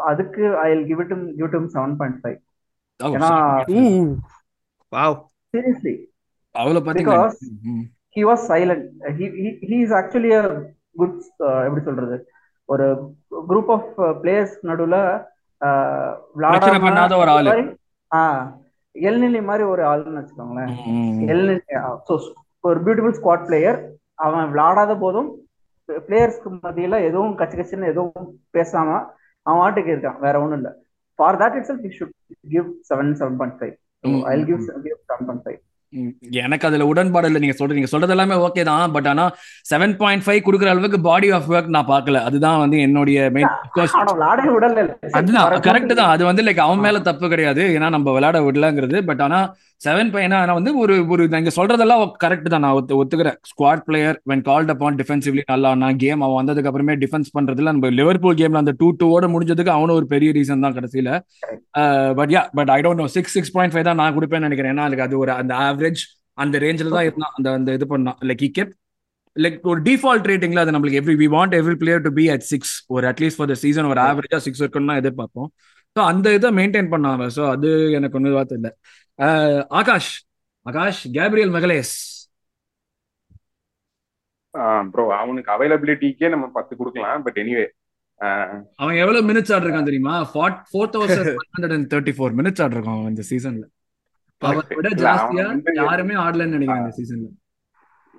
அதுக்கு 0.05 0.43
I 0.57 0.67
will 0.69 0.87
give 0.87 1.01
it 1.01 1.13
give 1.37 1.51
him 1.53 1.69
seven 1.75 1.95
point 1.97 2.19
five 2.21 2.37
ஏன்னா 2.99 3.29
சீரியஸ்லி 5.53 5.93
பாத்தீங்களா 6.81 7.19
Because- 7.19 7.39
he 8.15 8.23
was 8.25 8.45
silent 8.51 8.85
he 9.69 9.77
is 9.79 9.95
actually 9.99 10.31
good 10.99 11.17
எப்படி 11.65 11.83
சொல்றது? 11.87 12.17
ஒரு 12.69 12.85
குரூப் 13.49 13.71
ஆஃப் 13.75 13.89
பிளேயர்ஸ் 14.21 14.55
நடுவுல 14.69 14.97
விளையாடாம 16.37 16.81
பண்ணாத 16.87 17.13
ஒரு 17.23 17.31
ஆளு. 17.37 17.51
எல்நிலை 18.95 19.41
மாதிரி 19.49 19.63
ஒரு 19.73 19.83
ஆளுன்னு 19.91 20.21
வச்சுக்கோங்களேன். 20.21 20.71
எல்நிலை 21.33 21.57
ஒரு 22.63 22.79
பியூட்டிஃபுல் 22.85 23.17
ஸ்குவாட் 23.19 23.45
பிளேயர் 23.49 23.79
அவன் 24.25 24.49
விளையாடாத 24.53 24.93
போதும் 25.03 25.29
பிளேயர்ஸ்க்கு 26.07 26.49
மத்தியில 26.65 26.95
எதுவும் 27.09 27.37
கச்சு 27.39 27.57
கச்சுன்னு 27.59 27.91
எதுவும் 27.93 28.25
பேசாம 28.57 28.89
அவன் 29.45 29.61
வாட்டுக்கு 29.61 29.93
இருக்கான் 29.93 30.19
வேற 30.25 30.35
ஒண்ணும் 30.43 30.59
இல்ல. 30.59 30.71
For 31.19 31.37
that 31.41 31.55
itself 31.69 31.95
should 31.97 32.15
give 32.53 32.67
seven 32.89 33.11
seven 33.21 33.37
point 33.39 33.57
five 33.59 33.75
I 34.31 34.35
give 34.49 34.61
seven 34.67 34.83
point 35.27 35.43
five 35.45 35.59
எனக்கு 36.41 36.67
அதுல 36.67 36.85
உடன்பாடு 36.91 37.27
இல்லை 37.29 37.39
நீங்க 37.43 37.55
சொல்றது 37.59 37.77
நீங்க 37.77 37.91
சொல்றது 37.93 38.13
எல்லாமே 38.15 38.35
ஓகே 38.47 38.63
தான் 38.69 38.91
பட் 38.95 39.07
ஆனா 39.11 39.23
செவன் 39.71 39.95
பாயிண்ட் 40.01 40.25
ஃபைவ் 40.25 40.41
கொடுக்குற 40.47 40.69
அளவுக்கு 40.73 40.99
பாடி 41.07 41.29
ஆஃப் 41.37 41.49
ஒர்க் 41.53 41.71
நான் 41.75 41.89
பார்க்கல. 41.93 42.19
அதுதான் 42.27 42.59
வந்து 42.63 42.77
என்னுடைய 42.87 43.29
மெயின் 43.37 43.49
அதுதான் 45.19 45.65
கரெக்ட் 45.69 45.95
தான். 45.99 46.11
அது 46.15 46.23
வந்து 46.29 46.45
லைக் 46.47 46.65
அவன் 46.67 46.85
மேல 46.85 46.99
தப்பு 47.09 47.25
கிடையாது. 47.33 47.63
ஏன்னா 47.77 47.89
நம்ம 47.95 48.13
விளையாட 48.17 48.39
விடலங்கிறது. 48.47 48.99
பட் 49.09 49.23
ஆனா 49.27 49.39
செவன் 49.85 50.09
பையனா 50.13 50.37
ஆனா 50.43 50.53
வந்து 50.57 50.71
ஒரு 50.83 50.93
ஒரு 51.13 51.23
நீங்க 51.33 51.51
சொல்றதெல்லாம் 51.57 52.01
கரெக்ட் 52.23 52.49
தான். 52.53 52.63
நான் 52.65 52.77
ஒத்து 52.79 52.97
ஒத்துக்கிறேன். 53.01 53.37
Squad 53.49 53.83
player 53.87 54.17
when 54.31 54.43
called 54.49 54.71
upon 54.73 54.97
defensively 55.01 55.43
நல்லா 55.51 55.69
ஆனா 55.75 55.89
கேம் 56.03 56.23
அவன் 56.25 56.39
வந்ததுக்கு 56.39 56.69
அப்புறமே 56.71 56.95
டிஃபென்ஸ் 57.03 57.29
பண்றதுல 57.37 57.71
நம்ம 57.75 57.91
லிவர்பூல் 57.99 58.39
கேம்ல 58.41 58.63
அந்த 58.63 58.73
டூ 58.81 58.87
டூவோட 59.01 59.27
முடிஞ்சதுக்கு 59.35 59.73
அவனும் 59.77 59.97
ஒரு 59.99 60.07
பெரிய 60.13 60.31
ரீசன் 60.37 60.65
தான் 60.65 60.77
கடைசியில. 60.77 61.09
But 62.19 62.33
yeah 62.35 62.43
but 62.59 62.71
I 62.77 62.79
don't 62.87 63.01
know 63.03 63.07
six 63.17 63.35
six 63.37 63.53
point 63.57 63.75
five 63.75 63.87
தான் 63.89 64.01
நான் 64.03 64.15
கொடுப்பேன்னு 64.17 64.47
நினைக்கிறேன். 64.49 64.73
ஏன்னா 64.75 64.87
அது 65.07 65.17
ஒரு 65.23 65.33
அந்த 65.41 65.53
ஆவரேஜ் 65.79 66.03
அந்த 66.37 66.55
ரேஞ்சில் 66.65 66.93
தான் 66.97 67.07
இருந்தான். 67.07 67.33
அந்த 67.37 67.49
அந்த 67.57 67.71
இது 67.77 67.85
பண்ணான். 67.95 68.19
லைக் 68.29 68.43
இ 68.47 68.51
கெப் 68.59 68.71
லைக் 69.35 69.57
ஒரு 69.71 69.79
டிஃபால்ட் 69.87 70.27
ரேட்டிங்ல 70.29 70.61
அது 70.63 70.73
நம்மளுக்கு 70.75 70.99
every 71.01 71.15
we 71.21 71.27
want 71.35 71.53
every 71.59 71.75
player 71.81 72.05
to 72.05 72.11
be 72.19 72.25
at 72.35 72.45
six 72.51 72.73
ஒரு 72.95 73.05
at least 73.11 73.39
for 73.39 73.49
the 73.51 73.55
season 73.63 73.89
ஒரு 73.91 74.01
ஆவரேஜா 74.05 74.39
சிக்ஸ் 74.45 74.61
இருக்கணும்னு 74.63 74.99
எதிர்பார்ப்போம். 75.01 75.49
ஸோ 75.95 75.99
அந்த 76.11 76.33
இதை 76.37 76.49
மெயின்டைன் 76.59 76.89
பண்ணாங்க 76.93 77.25
ஸோ 77.37 77.43
அது 77.53 77.69
எனக்கு 77.97 78.17
ஒன்றும் 78.19 78.37
வார்த்தை 78.39 78.57
இல்லை 78.59 78.71
Akash 79.79 80.11
Akash 80.65 81.01
Gabriel 81.17 81.53
Magalhaes. 81.57 81.93
Bro 84.93 85.03
அவனுக்கு 85.21 85.49
அவைலபிலிட்டிக்கே 85.55 86.29
நம்ம 86.35 86.45
பத்து 86.59 86.73
கொடுக்கலாம். 86.79 87.23
பட் 87.27 87.39
எனிவே 87.43 87.65
அவன் 88.81 88.97
எவ்வளவு 89.01 89.27
மினிட்ஸ் 89.27 89.51
ஆடிருக்கான் 89.55 89.89
தெரியுமா? 89.89 90.15
Four 90.31 90.89
thousand 90.95 91.29
hundred 91.53 91.75
and 91.75 91.89
thirty 91.93 92.13
four 92.17 92.33
minutes 92.39 92.63
அவன் 92.63 93.11
இந்த 93.13 93.25
சீசன்ல 93.31 93.65
அவன் 94.41 94.67
விட 94.71 94.87
இல்ல, 94.87 94.99
ஜாஸ்தியா 95.03 95.45
யாருமே 95.81 96.15
ஆடலன்னு 96.19 96.55
நினைக்கிறேன் 96.55 96.83
இந்த 96.83 96.93
சீசன்ல 96.97 97.29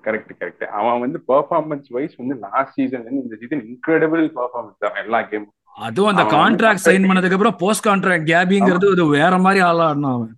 கரெக்ட் 0.05 0.33
கரெக்ட் 0.37 0.65
அவன் 0.79 1.01
வந்து 1.01 1.19
பெர்ஃபார்மன்ஸ் 1.29 1.89
வைஸ் 1.91 2.15
வந்து 2.19 2.35
லாஸ்ட் 2.45 2.77
சீசன் 2.77 3.07
இந்த 3.19 3.37
சீசன் 3.41 3.63
இன்க்ரெடிபிள் 3.67 4.23
பெர்ஃபார்மன்ஸ் 4.37 4.83
தான் 4.85 5.01
எல்லா 5.03 5.21
கேமும் 5.31 5.57
அதுவும் 5.77 6.11
அந்த 6.13 6.25
கான்ட்ராக்ட் 6.33 6.85
சைன். 6.85 7.09
பண்ணதுக்கு 7.09 7.37
அப்புறம் 7.37 7.59
போஸ்ட் 7.61 7.87
கான்ட்ராக்ட் 7.87 8.29
கேபிங்கிறது 8.31 8.87
ஒரு 8.89 9.05
வேற 9.13 9.35
மாதிரி 9.39 9.61
ஆளா 9.67 9.85
ஆடினான் 9.87 10.17
அவன். 10.17 10.33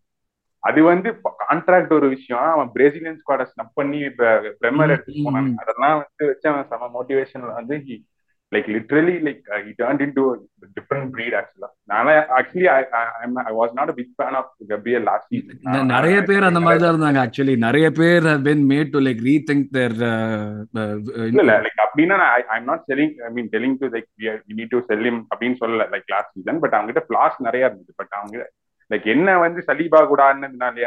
அது 0.63 0.81
வந்து 0.89 1.09
கான்ட்ராக்ட் 1.41 1.93
ஒரு 1.93 2.09
விஷயம். 2.09 2.43
அவன் 2.53 2.69
பிரேசிலியன் 2.75 3.19
ஸ்குவாட 3.21 3.45
ஸ்னப் 3.49 3.73
பண்ணி 3.75 4.01
பிரேமர் 4.61 4.91
ம், 4.91 4.95
எடுத்துட்டு. 4.95 5.55
அதெல்லாம் 5.63 5.97
வந்து 6.01 6.29
வச்சு 6.29 6.49
அவன் 6.53 6.69
செம 6.71 6.91
மோட்டிவேஷன்ல 6.95 7.53
வந்து 7.57 7.77
like 8.53 8.69
literally 8.75 9.15
like 9.27 9.43
he 9.67 9.73
turn 9.81 10.01
into 10.07 10.25
different 10.79 11.11
breed 11.15 11.37
ஆக்சுவலா 11.41 11.69
நானே 11.93 12.15
actually 12.39 12.69
I 13.49 13.53
was 13.61 13.75
not 13.79 13.93
big 13.99 14.13
fan 14.19 14.37
of 14.41 14.51
Gabriel 14.73 15.05
last 15.11 15.29
season 15.35 15.93
நிறைய 15.95 16.19
பேர் 16.31 16.49
அந்த 16.51 16.63
மாதிரி 16.65 16.83
தான் 16.85 16.93
இருந்தாங்க 16.95 17.21
ஆக்சுவலி 17.27 17.57
நிறைய 17.67 17.89
பேர் 18.01 18.29
have 18.31 18.43
been 18.49 18.63
made 18.73 18.89
to 18.95 19.01
like 19.07 19.21
rethink 19.29 19.63
their 19.77 19.93
இல்ல 21.29 21.41
இல்ல 21.45 21.55
லைக் 21.67 21.81
அப்படின்னா 21.87 22.19
I 22.53 22.57
am 22.59 22.69
not 22.73 22.85
selling 22.91 23.15
I 23.29 23.31
mean 23.37 23.51
telling 23.55 23.79
to 23.83 23.89
like 23.95 24.09
we 24.49 24.57
need 24.61 24.75
to 24.75 24.81
sell 24.91 25.07
him 25.11 25.19
அப்படின்னு 25.33 25.61
சொல்லல 25.63 25.87
லைக் 25.95 26.11
லாஸ்ட் 26.15 26.35
சீசன் 26.37 26.61
பட் 26.65 26.77
அவங்க 26.77 26.91
கிட்ட 26.93 27.05
ஃபிளாஸ் 27.09 27.39
நிறைய 27.49 27.69
இருந்துச்சு 27.69 27.97
பட் 28.03 28.15
அவங்க 28.21 28.37
லைக் 28.91 29.07
என்ன 29.15 29.39
வந்து 29.45 29.61
சலீபா 29.69 30.01
கூட 30.13 30.23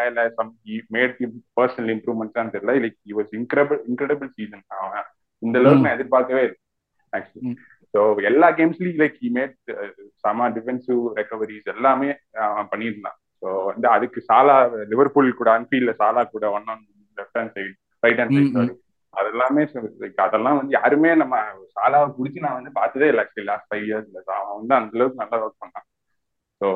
இல்ல 0.10 0.24
சம் 0.40 0.52
மேட் 0.96 1.16
பர்சனல் 1.60 1.92
இம்ப்ரூவ்மெண்ட்ஸ் 1.96 2.54
தெரியல. 2.56 2.74
Like 2.86 2.98
he 3.08 3.16
was 3.20 3.32
incredible 3.40 3.80
incredible 3.90 4.30
season 4.38 4.64
அவன் 4.84 5.08
இந்த 5.42 5.56
அளவுக்கு 5.62 5.86
நான் 5.86 5.96
எதிர்பார்க்கவே 5.98 6.44
இல்லை. 6.48 6.60
ஆக்சுவலி. 7.14 7.54
ஸோ 7.94 8.00
எல்லா 8.30 8.48
கேம்ஸ்லயும் 8.60 9.02
லைக் 9.02 9.20
ஹி 9.24 9.30
மேட் 9.38 9.56
சம 10.24 10.50
டிஃபென்சிவ் 10.58 11.02
ரெக்கவரிஸ் 11.20 11.70
எல்லாமே 11.76 12.10
அவன் 12.48 12.72
பண்ணியிருந்தான். 12.74 13.18
ஸோ 13.42 13.48
வந்து 13.72 13.88
அதுக்கு 13.96 14.20
சாலா 14.30 14.58
லிவர்பூல் 14.94 15.38
கூட 15.42 15.50
அன்ஃபீல்ட்ல 15.58 15.94
சாலா 16.02 16.24
கூட 16.34 16.46
one 16.58 16.68
on 16.74 16.84
left 17.18 17.40
hand 17.40 17.56
side 17.58 17.72
right 18.04 18.20
hand 18.22 18.36
side 18.38 18.52
sorry 18.58 18.74
அதெல்லாமே 19.14 19.62
like 20.04 20.18
அதெல்லாம் 20.24 20.58
வந்து 20.60 20.74
யாருமே 20.78 21.12
நம்ம 21.20 21.36
சாலாவை 21.76 22.08
பிடிச்சி 22.16 22.40
நான் 22.46 22.58
வந்து 22.58 22.72
பார்த்ததே 22.80 23.08
இல்லை 23.12 23.22
ஆக்சுவலி 23.24 23.48
லாஸ்ட் 23.50 23.70
ஃபைவ் 23.70 23.86
இயர்ஸ்ல 23.90 24.22
அவன் 24.38 24.58
வந்து 24.60 24.76
அந்த 24.78 24.98
அளவுக்கு 24.98 25.22
நல்லா 25.22 25.38
ஒர்க் 25.44 25.62
பண்ணான். 25.64 25.86
ஸோ 26.62 26.68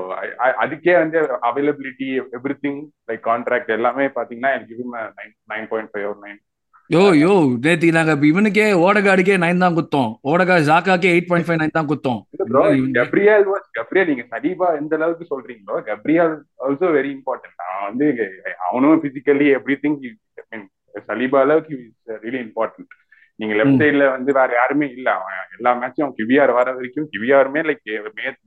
அதுக்கே 0.64 0.94
வந்து 1.02 1.18
availability 1.50 2.08
every 2.38 2.56
thing 2.64 2.80
like 3.10 3.24
contract 3.30 3.76
எல்லாமே 3.78 4.06
பாத்தீங்கன்னா 4.18 4.52
எனக்கு 4.58 4.86
நைன் 5.20 5.34
நைன் 5.54 5.68
பாயிண்ட் 5.72 5.92
ஃபைவ் 5.92 6.08
ஒரு 6.12 6.20
நைன் 6.26 6.40
யோ 6.90 7.02
யோ 7.16 7.32
நேத்தி 7.64 7.88
நாங்க 7.96 8.14
இவனுக்கே 8.30 8.64
ஓடகாடுக்கே 8.84 9.36
நைன் 9.42 9.64
தான் 9.64 9.76
குத்தோம். 9.76 10.12
ஓடகா 10.30 10.56
ஜாக்காக்கே 10.68 11.10
எயிட் 11.12 11.28
பாயிண்ட் 11.30 11.48
ஃபைவ் 11.48 11.60
நைன் 11.62 11.76
தான் 11.76 11.90
குத்தோம். 11.92 12.22
ப்ரோ 12.44 12.64
கப்ரியல் 12.98 13.44
கப்ரியல் 13.78 14.10
நீங்க 14.12 14.24
சலீபா 14.32 14.68
எந்த 14.80 14.96
அளவுக்கு 14.98 15.26
சொல்றீங்களோ 15.32 15.76
கப்ரியல் 15.90 16.34
ஆல்சோ 16.66 16.90
வெரி 16.96 17.12
இம்பார்ட்டன்ட் 17.18 17.62
அவன் 17.66 17.86
வந்து 17.90 18.08
அவனும் 18.68 19.02
பிசிக்கலி 19.06 19.48
எவ்ரி 19.58 19.78
திங் 19.84 20.00
சலீபா 21.10 21.40
அளவுக்கு 21.46 21.76
ரியலி 22.24 22.42
இம்பார்ட்டன்ட் 22.48 22.96
நீங்க 23.40 23.54
லெஃப்ட் 23.60 23.82
சைட்ல 23.82 24.06
வந்து 24.16 24.32
வேற 24.38 24.50
யாருமே 24.56 24.88
இல்ல. 24.96 25.10
அவன் 25.18 25.36
எல்லா 25.58 25.72
மேட்சும் 25.82 26.16
கிவிஆர் 26.18 26.52
வர 26.58 26.70
வரைக்கும் 26.78 27.10
கிவிஆருமே 27.14 27.62
லைக் 27.68 27.86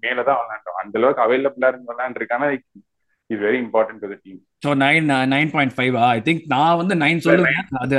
மேலதான் 0.05 0.41
விளையாண்டோம் 0.41 0.81
அந்த 0.83 0.99
அளவுக்கு 1.01 1.25
அவைலபிளா 1.27 1.71
இருந்து 1.73 1.93
விளையாண்டுருக்கானா 1.93 2.49
like 2.51 2.67
is 3.33 3.43
very 3.47 3.59
important 3.65 4.03
to 4.05 4.19
team 4.25 4.41
so 4.65 4.73
nine 4.83 5.07
nine 5.33 5.51
point 5.55 5.75
five 5.77 5.95
I 6.09 6.17
think 6.27 6.43
நான் 6.53 6.77
வந்து 6.81 6.95
நைன் 7.03 7.23
சொல்லுவேன். 7.27 7.69
அது 7.83 7.95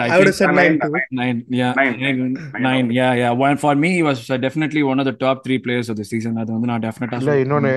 nine 1.20 1.38
yeah 1.60 1.72
Nine. 1.80 2.20
nine 2.68 2.88
yeah 3.00 3.12
yeah. 3.22 3.32
One 3.46 3.58
for 3.64 3.74
me 3.82 3.90
he 3.98 4.04
was 4.10 4.20
uh, 4.30 4.38
definitely 4.46 4.84
one 4.92 5.00
of 5.04 5.08
the 5.10 5.16
top 5.26 5.38
three 5.46 5.60
players 5.66 5.88
of 5.94 5.98
the 6.02 6.08
season. 6.12 6.34
அது 6.42 6.50
வந்து 6.56 6.70
நான் 6.72 6.86
டெஃபினட்டா 6.88 7.20
இல்ல 7.22 7.36
இன்னொன்னு 7.44 7.74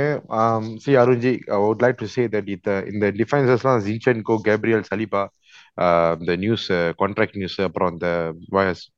see 0.85 0.95
Arunji 1.03 1.33
I 1.57 1.61
would 1.65 1.83
like 1.85 1.99
to 2.03 2.09
say 2.17 2.25
that 2.35 2.51
இந்த 2.57 2.71
இந்த 2.93 3.09
டிஃபென்சஸ்லாம் 3.21 3.83
ஜின்சென்கோ 3.89 4.37
கேப்ரியல் 4.49 4.85
சலிபா 4.91 5.23
இந்த 6.23 6.35
நியூஸ் 6.45 6.67
கான்ட்ராக்ட் 7.03 7.39
நியூஸ் 7.41 7.59
அப்புறம் 7.69 7.91
இந்த 7.95 8.09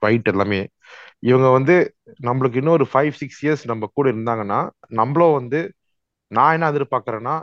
ஃபைட் 0.03 0.31
எல்லாமே 0.35 0.61
இவங்க 1.31 1.49
வந்து 1.59 1.77
நம்மளுக்கு 2.29 2.61
இன்னும் 2.61 2.77
ஒரு 2.79 2.87
ஃபைவ் 2.93 3.15
சிக்ஸ் 3.21 3.41
இயர்ஸ் 3.45 3.65
நம்ம 3.71 3.89
கூட 3.99 4.07
இருந்தாங்கன்னா 4.13 4.61
நம்மளும் 5.01 5.37
வந்து 5.41 5.61
நான் 6.31 6.55
என்ன 6.57 6.71
எதிர்பார்க்கறேன்னா 6.73 7.35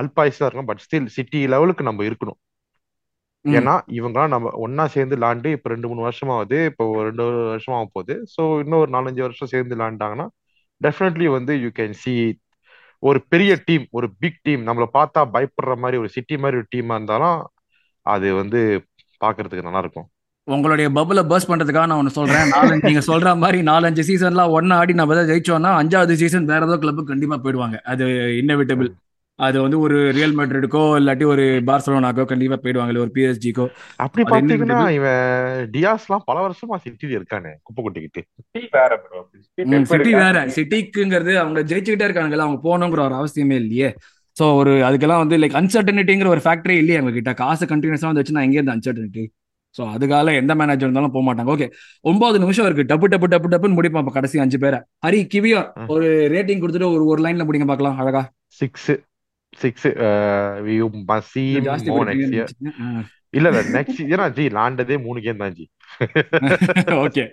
அல்பாய்ஸா 0.00 0.46
இருக்கும் 0.46 0.70
பட் 0.70 0.82
ஸ்டில் 0.84 1.08
சிட்டி 1.16 1.40
லெவலுக்கு 1.54 1.88
நம்ம 1.88 2.04
இருக்கணும். 2.08 2.38
ஏன்னா 3.44 3.74
இவங்கலாம் 3.98 4.32
நம்ம 4.34 4.50
ஒன்னா 4.64 4.84
சேர்ந்து 4.94 5.16
விளாண்டு 5.18 5.48
இப்ப 5.56 5.70
ரெண்டு 5.72 5.88
மூணு 5.90 6.02
வருஷமாவது 6.06 6.58
இப்போ 6.70 6.84
ஒரு 6.96 7.04
ரெண்டு 7.08 7.24
வருஷமா 7.54 7.76
ஆக 7.78 7.88
போகுது. 7.96 8.14
ஸோ 8.34 8.42
இன்னும் 8.62 8.82
ஒரு 8.82 8.92
நாலஞ்சு 8.96 9.24
வருஷம் 9.26 9.52
சேர்ந்து 9.54 9.76
விளாண்டாங்கன்னா 9.76 10.26
டெஃபினெட்லி 10.80 11.26
வந்து 11.36 11.54
யூ 11.64 11.70
கேன் 11.80 11.98
சி 12.02 12.14
ஒரு 13.02 13.18
பெரிய 13.32 13.52
டீம் 13.68 13.84
ஒரு 13.98 14.08
பிக் 14.22 14.40
டீம் 14.46 14.62
நம்மளை 14.68 14.88
பார்த்தா 14.98 15.20
பயப்படுற 15.34 15.74
மாதிரி 15.84 15.96
ஒரு 16.02 16.10
சிட்டி 16.16 16.36
மாதிரி 16.42 16.60
ஒரு 16.60 16.68
டீமா 16.74 16.96
இருந்தாலும் 16.98 17.38
அது 18.06 18.28
வந்து 18.40 18.60
பாக்குறதுக்கு 19.20 19.68
நல்லா 19.68 19.82
இருக்கும் 19.84 20.08
உங்களுடைய 20.48 20.86
பபுல 20.96 21.20
பர்ஸ் 21.30 21.48
பண்றதுக்காக 21.48 21.88
நான் 21.90 22.00
ஒன்னு 22.02 22.16
சொல்றேன். 22.16 22.48
நாலஞ்சு 22.54 22.88
நீங்க 22.88 23.02
சொல்ற 23.08 23.32
மாதிரி 23.42 23.58
நாலஞ்சு 23.68 24.02
சீசன்லாம் 24.08 24.54
ஒன்னா 24.56 24.76
ஆடி 24.80 24.94
நம்ம 25.00 25.14
ஏதாவது 25.14 25.30
ஜெயிச்சோம்னா 25.30 25.72
அஞ்சாவது 25.80 26.14
சீசன் 26.22 26.48
வேற 26.52 26.66
ஏதோ 26.68 26.76
கிளப் 26.82 27.10
கண்டிப்பா 27.10 27.36
போயிடுவாங்க. 27.44 27.76
அது 27.92 28.06
இன்னவிட்டபிள் 28.40 28.88
அது 29.46 29.56
வந்து 29.64 29.78
ஒரு 29.84 29.96
ரியல் 30.16 30.34
மெட்ரிடுக்கோ 30.38 30.82
இல்லாட்டி 30.98 31.24
ஒரு 31.32 31.44
பார்சலோனாக்கோ 31.68 32.24
கண்டிப்பா 32.30 32.56
போயிடுவாங்க 32.64 32.92
இல்ல 32.92 33.02
ஒரு 33.04 33.12
பிஎஸ்ஜிக்கோ 33.16 33.66
அப்படி 34.04 34.22
பாத்தீங்கன்னா. 34.32 34.78
இவன் 34.98 35.68
டியாஸ்லாம் 35.74 36.24
பல 36.30 36.38
வருஷமா 36.46 36.76
சிட்டில 36.84 37.18
இருக்கானே 37.18 37.52
குப்பை 37.66 37.82
கொட்டிக்கிட்டு 37.84 38.22
சிட்டி 38.38 38.62
வேற 38.78 38.92
ப்ரோ 39.04 39.20
சிட்டி 39.92 40.12
வேற. 40.22 40.46
சிட்டிக்குங்கிறது 40.56 41.34
அவங்க 41.42 41.60
ஜெயிச்சுக்கிட்டே 41.70 42.08
இருக்காங்கல்ல 42.08 42.48
அவங்க 42.48 42.60
போகணுங்கிற 42.66 43.02
ஒரு 43.08 43.16
அவசியமே 43.20 43.58
இல்லையே. 43.64 43.90
சோ 44.36 44.44
ஒரு 44.60 44.72
அதுக்கெல்லாம் 44.88 45.22
வந்து 45.22 45.38
லைக் 45.42 45.56
அன்சர்டனிட்டிங்கிற 45.60 46.28
ஒரு 46.34 46.42
ஃபேக்டரி 46.44 46.76
இல்லையே 46.82 46.98
அவங்க 47.00 47.14
கிட்ட 47.18 47.32
காசு 47.40 47.64
கண்டினியூஸா 47.72 48.10
வந்து 48.10 48.22
வச்சுன்னா 48.22 48.44
எங்கே 48.48 48.58
இருந்து 48.58 48.76
அன்சர்டனிட்டி 48.76 49.24
ஸோ 49.74 49.82
அதுக்கால 49.94 50.32
எந்த 50.40 50.52
மேனேஜர் 50.60 50.86
இருந்தாலும் 50.86 51.12
போக 51.14 51.24
மாட்டாங்க. 51.26 51.50
ஓகே 51.54 51.66
ஒன்பது 52.10 52.36
நிமிஷம் 52.42 52.66
இருக்கு. 52.68 52.84
டப்பு 52.90 53.06
டப்பு 53.12 53.28
டப்பு 53.34 53.48
டப்புன்னு 53.52 53.78
முடிப்போம் 53.78 54.02
அப்ப 54.02 54.12
கடைசி 54.16 54.42
அஞ்சு 54.44 54.58
பேரை. 54.64 54.78
ஹரி 55.06 55.20
கிவியா. 55.34 55.60
ஒரு 55.94 56.08
ரேட்டிங் 56.34 56.60
கொடுத்துட்டு 56.62 56.90
ஒரு 56.96 57.04
ஒரு 57.12 57.20
லைன்ல 57.26 57.46
முடிங்க 57.48 57.68
பார்க்கலாம். 57.70 57.96
அழகா. 58.02 58.22
சிக்ஸ் 58.60 58.90
சிக்ஸ் 59.52 59.86
வி 60.66 60.76
மசி 61.10 61.44
மோ 61.88 61.98
நெக்ஸ்ட் 62.10 62.34
இயர் 62.36 62.52
இல்ல 63.38 63.46
இல்ல 63.50 63.60
நெக்ஸ்ட் 63.76 64.00
ஏன்னா 64.12 64.24
ஜி 64.38 64.44
லாண்டதே 64.56 64.96
மூணு 65.04 65.18
கேம் 65.26 65.42
தான் 65.42 65.54
G. 65.58 65.64
Okay 67.04 67.24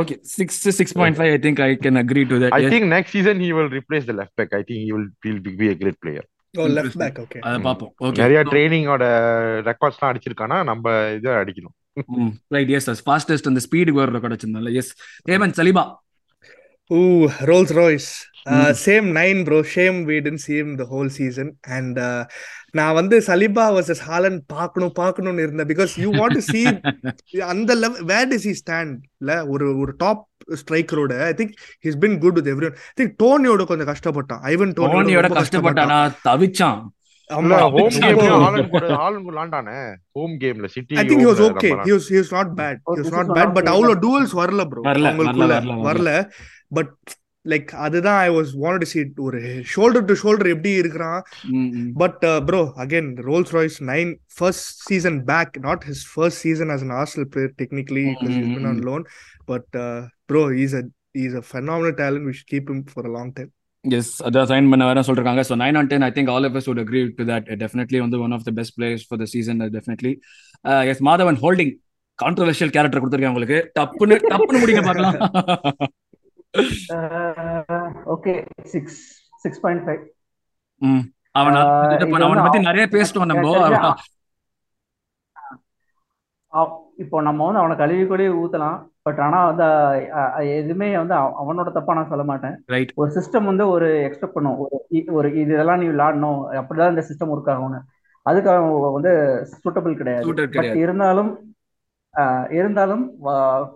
okay 0.00 0.14
six 0.34 0.58
six 0.78 0.96
point 1.00 1.18
five 1.18 1.32
I 1.36 1.38
think 1.46 1.62
I 1.66 1.70
can 1.84 2.00
agree 2.02 2.24
to 2.32 2.38
that 2.42 2.56
think 2.74 2.86
next 2.96 3.12
season 3.16 3.38
he 3.44 3.50
will 3.58 3.70
replace 3.78 4.04
the 4.10 4.16
left 4.20 4.34
back. 4.40 4.50
I 4.60 4.64
think 4.68 4.80
he 4.86 4.90
will 4.96 5.08
will 5.24 5.40
be, 5.46 5.52
be 5.62 5.68
a 5.74 5.78
great 5.82 5.98
player. 6.04 6.24
Oh 6.54 6.66
left 6.76 6.98
back 7.00 7.18
okay 7.22 7.38
அதை 7.46 7.58
okay 8.06 8.18
நிறைய 8.22 8.40
ட்ரைனிங்கோட 8.52 9.04
ரெக்கார்ட்ஸ்லாம் 9.68 10.10
அடிச்சிருக்கானா 10.10 10.58
நம்ம 10.70 10.84
இதை 11.18 11.32
அடிக்கணும். 11.40 11.74
Right 12.56 12.70
S 12.76 13.04
fastest 13.08 13.48
அந்த 13.50 13.62
ஸ்பீடுக்கு 13.66 14.00
வர 14.02 14.14
record 14.16 14.36
வச்சிருந்தால 14.36 14.74
yes 14.82 14.92
Hemanth 15.32 15.58
Saliba 15.60 15.86
Ooh, 16.90 17.24
Rolls 17.48 17.70
Royce. 17.78 18.06
Same 18.78 19.12
nine, 19.12 19.44
bro. 19.44 19.62
Shame 19.64 20.04
we 20.04 20.20
didn't 20.20 20.38
see 20.38 20.58
him 20.58 20.76
the 20.76 20.84
whole 20.84 21.08
season. 21.10 21.48
And 21.68 21.98
uh, 21.98 22.22
நான் 22.70 22.94
வந்து 22.94 23.20
சலிபா 23.20 23.64
வர்சஸ் 23.76 24.02
ஹாலண்ட் 24.06 24.40
பார்க்கணும் 24.46 24.92
பார்க்கணும்னு 24.92 25.42
இருந்தேன். 25.42 25.66
Because 25.66 25.92
you 25.96 26.10
want 26.12 26.36
to 26.38 26.42
see 26.48 26.64
அந்த 27.52 27.74
level 27.74 28.04
where 28.04 28.28
this 28.28 28.46
he 28.48 28.54
stand 28.62 28.92
இல்ல 29.18 29.46
ஒரு 29.46 29.78
ஒரு 29.78 29.94
top 29.96 30.22
ஸ்ட்ரைக்கரோட 30.60 31.22
I 31.24 31.32
think 31.32 31.54
he's 31.86 31.98
been 31.98 32.18
good 32.18 32.34
with 32.34 32.48
every 32.48 32.68
I 32.68 33.00
think 33.00 33.14
டோனியோட 33.22 33.64
கொஞ்சம் 33.64 33.86
கஷ்டப்பட்டான். 33.86 34.42
ஐவன் 34.44 34.72
டோனியோட 34.80 35.28
கஷ்டப்பட்டானா. 35.32 35.98
தவிச்சான். 36.24 36.80
இல்ல 37.30 37.54
ஆமா 37.54 37.58
ஹோம் 37.60 37.74
அப்போ- 37.78 38.02
கேம்ல 38.04 38.26
ஹாலண்ட் 38.44 38.68
கூட 38.68 38.86
ஹாலண்ட் 38.96 39.22
கூட 39.22 39.34
விளாண்டானே? 39.34 39.78
ஹோம் 40.12 40.36
கேம்ல 40.38 40.66
City 40.66 40.96
I 40.96 41.06
think 41.06 41.24
he 41.24 41.28
was 41.32 41.40
okay. 41.48 41.72
he 41.86 41.92
was 41.96 42.06
he 42.12 42.20
was 42.22 42.30
not 42.38 42.50
bad. 42.60 42.76
He 42.86 42.92
was 42.92 43.00
This 43.00 43.12
not 43.12 43.26
is 43.26 43.34
bad 43.38 43.46
one 43.46 43.54
but 43.54 43.62
of 43.62 43.66
the- 43.66 43.74
அவ்வளோ 43.74 43.96
டூவல்ஸ் 44.04 44.34
வரல 44.40 44.64
ப்ரோ 44.64 44.82
அவங்களுக்குள்ள 44.92 45.56
வரல 45.88 46.10
பட் 46.68 46.94
லைக் 47.48 47.70
அதுதான் 47.84 48.18
I 48.20 48.30
was 48.36 48.50
want 48.62 48.80
to 48.80 48.88
see 48.90 49.02
ஒரு 49.26 49.40
shoulder 49.72 50.06
to 50.08 50.14
shoulder 50.22 50.50
எப்படி 50.54 50.72
இருக்கிறான் 50.80 51.20
ம், 51.52 51.68
ம். 51.78 51.88
But 51.94 52.18
uh, 52.24 52.38
bro, 52.42 52.60
again, 52.78 53.08
Rolls 53.28 53.50
Royce 53.52 53.78
nine 53.90 54.10
first 54.40 54.62
season 54.88 55.14
back, 55.24 55.50
not 55.60 55.82
his 55.84 56.00
first 56.14 56.38
season 56.38 56.70
as 56.70 56.82
an 56.82 56.92
Arsenal 56.92 57.28
player 57.34 57.50
technically 57.60 58.04
because 58.10 58.34
he's 58.36 58.50
been 58.50 58.66
on 58.66 58.76
Mm-hmm. 58.76 58.88
loan. 58.88 59.04
But 59.48 59.66
uh, 59.78 60.00
bro, 60.28 60.42
he's 60.50 60.74
a 60.74 60.84
he's 61.14 61.34
a 61.34 61.44
phenomenal 61.44 61.94
talent. 61.94 62.24
We 62.24 62.34
should 62.34 62.48
keep 62.48 62.68
him 62.70 62.80
for 62.94 63.04
a 63.04 63.14
long 63.14 63.30
time. 63.32 63.50
Yes 63.84 64.12
அதான் 64.26 64.48
sign 64.50 64.70
பண்ண 64.70 64.84
வேற 64.86 65.02
சொல்றாங்க 65.08 65.42
so 65.48 65.54
nine 65.60 65.76
on 65.80 65.88
ten 65.90 66.04
I 66.06 66.12
think 66.14 66.30
all 66.32 66.46
of 66.46 66.56
us 66.60 66.66
would 66.68 66.80
agree 66.82 67.02
to 67.18 67.24
that 67.28 67.44
definitely 67.60 67.98
வந்து 68.04 68.18
one 68.24 68.34
of 68.36 68.46
the 68.48 68.52
best 68.56 68.74
players 68.78 69.04
for 69.08 69.20
the 69.22 69.28
season 69.32 69.62
definitely 69.76 70.12
yes 70.92 71.02
Madhavan 71.08 71.38
holding 71.44 71.72
controversial 72.18 72.72
character 72.76 73.02
கொடுத்துருக்கேன் 73.02 73.34
உங்களுக்கு 73.34 73.58
டப்புன்னு 73.78 74.18
டப்புன்னு 74.32 74.62
முடிங்க 74.64 74.82
பார்க்கலாம் 74.88 75.16
okay 78.06 78.46
six 78.62 79.28
six 79.36 79.60
point 79.60 79.88
five 79.88 80.04
ம். 80.76 80.98
அவன் 82.22 82.42
பத்தி 82.42 82.58
நிறைய 82.58 82.88
பேசிட்டோம் 82.90 83.26
நம்ம 83.26 83.50
இப்போ 86.96 87.22
நம்ம 87.22 87.44
வந்து 87.44 87.58
அவனை 87.58 87.76
கழுவி 87.76 88.06
கூட 88.06 88.22
ஊத்தலாம். 88.22 88.88
பட் 89.02 89.18
ஆனா 89.18 89.50
வந்து 89.50 90.08
எதுவுமே 90.48 90.96
வந்து 90.96 91.14
அவ- 91.14 91.44
அவனோட 91.44 91.72
தப்பா 91.72 91.94
நான் 91.94 92.08
சொல்ல 92.08 92.24
மாட்டேன். 92.24 92.64
ஒரு 92.94 93.10
சிஸ்டம் 93.10 93.44
வந்து 93.44 93.68
ஒரு 93.68 93.86
எக்ஸ்பெக்ட் 93.86 94.26
பண்ணும். 94.26 94.58
ஒரு 94.58 95.04
ஒரு 95.06 95.30
இது 95.30 95.52
இதெல்லாம் 95.52 95.78
நீ 95.78 95.86
விளாடணும் 95.86 96.40
அப்படிதான் 96.50 96.88
இந்த 96.88 97.06
சிஸ்டம் 97.08 97.28
ஒர்க் 97.28 97.50
ஆகும்னு. 97.50 97.80
அதுக்கு 98.22 98.50
அவன் 98.50 98.92
வந்து 98.92 99.10
சூட்டபிள் 99.64 99.96
கிடையாது. 99.96 100.26
பட். 100.34 100.64
இருந்தாலும் 100.76 101.56
இருந்தாலும் 102.58 103.04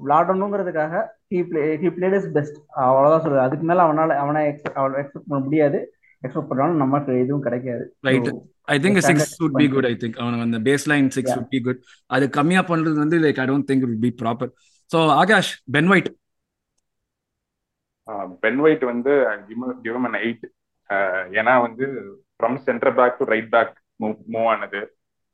விளாடணுங்கிறதுக்காக 0.02 0.94
he 1.32 1.40
play 1.50 1.62
he 1.82 1.90
played 1.96 2.16
is 2.18 2.30
best 2.36 2.56
அவ்வளவுதான் 2.84 3.24
சொல்லுவேன் 3.24 3.46
அதுக்கு 3.48 3.66
மேல 3.70 3.84
அவனால 3.88 4.16
அவனை 4.22 4.40
அவனை 4.80 4.96
எக்ஸ்பெக்ட் 5.02 5.28
பண்ண 5.30 5.40
முடியாது. 5.48 5.78
எக்ஸ்பெக்ட் 6.22 6.50
பண்ணாலும் 6.50 6.82
நமக்கு 6.84 7.12
எதுவும் 7.24 7.44
கிடைக்காது. 7.46 7.84
Right 8.08 8.30
I 8.72 8.76
think 8.82 8.98
the 9.00 9.06
six 9.08 9.30
be 9.36 9.46
point. 9.52 9.70
good 9.74 9.86
I 9.92 9.94
think 10.02 10.18
அவனுக்கு 10.22 10.46
அந்த 10.48 10.58
baseline 10.92 11.08
six 11.16 11.34
would 11.36 11.50
be 11.54 11.60
good. 11.66 11.78
அது 12.14 12.24
கம்மியா 12.38 12.62
பண்றது 12.72 12.96
வந்து 13.04 13.18
like 13.24 13.40
I 13.44 13.46
don't 13.50 13.68
think 13.70 13.86
would 13.86 14.02
be 14.06 14.10
proper 14.22 14.52
so 14.90 14.98
Akash 15.20 15.52
Ben 15.76 15.90
White 15.94 16.10
Ben 18.44 18.60
White 18.64 18.84
வந்து 18.92 19.12
கிவம் 19.86 20.06
அன் 20.08 20.18
எயிட் 20.24 20.44
ஏன்னா 21.40 21.54
வந்து 21.66 21.86
from 22.36 22.56
centre 22.68 22.94
back 22.98 23.18
to 23.20 23.26
right 23.34 23.50
back 23.54 23.72
move 24.02 24.16
move 24.34 24.48
ஆனது. 24.54 24.80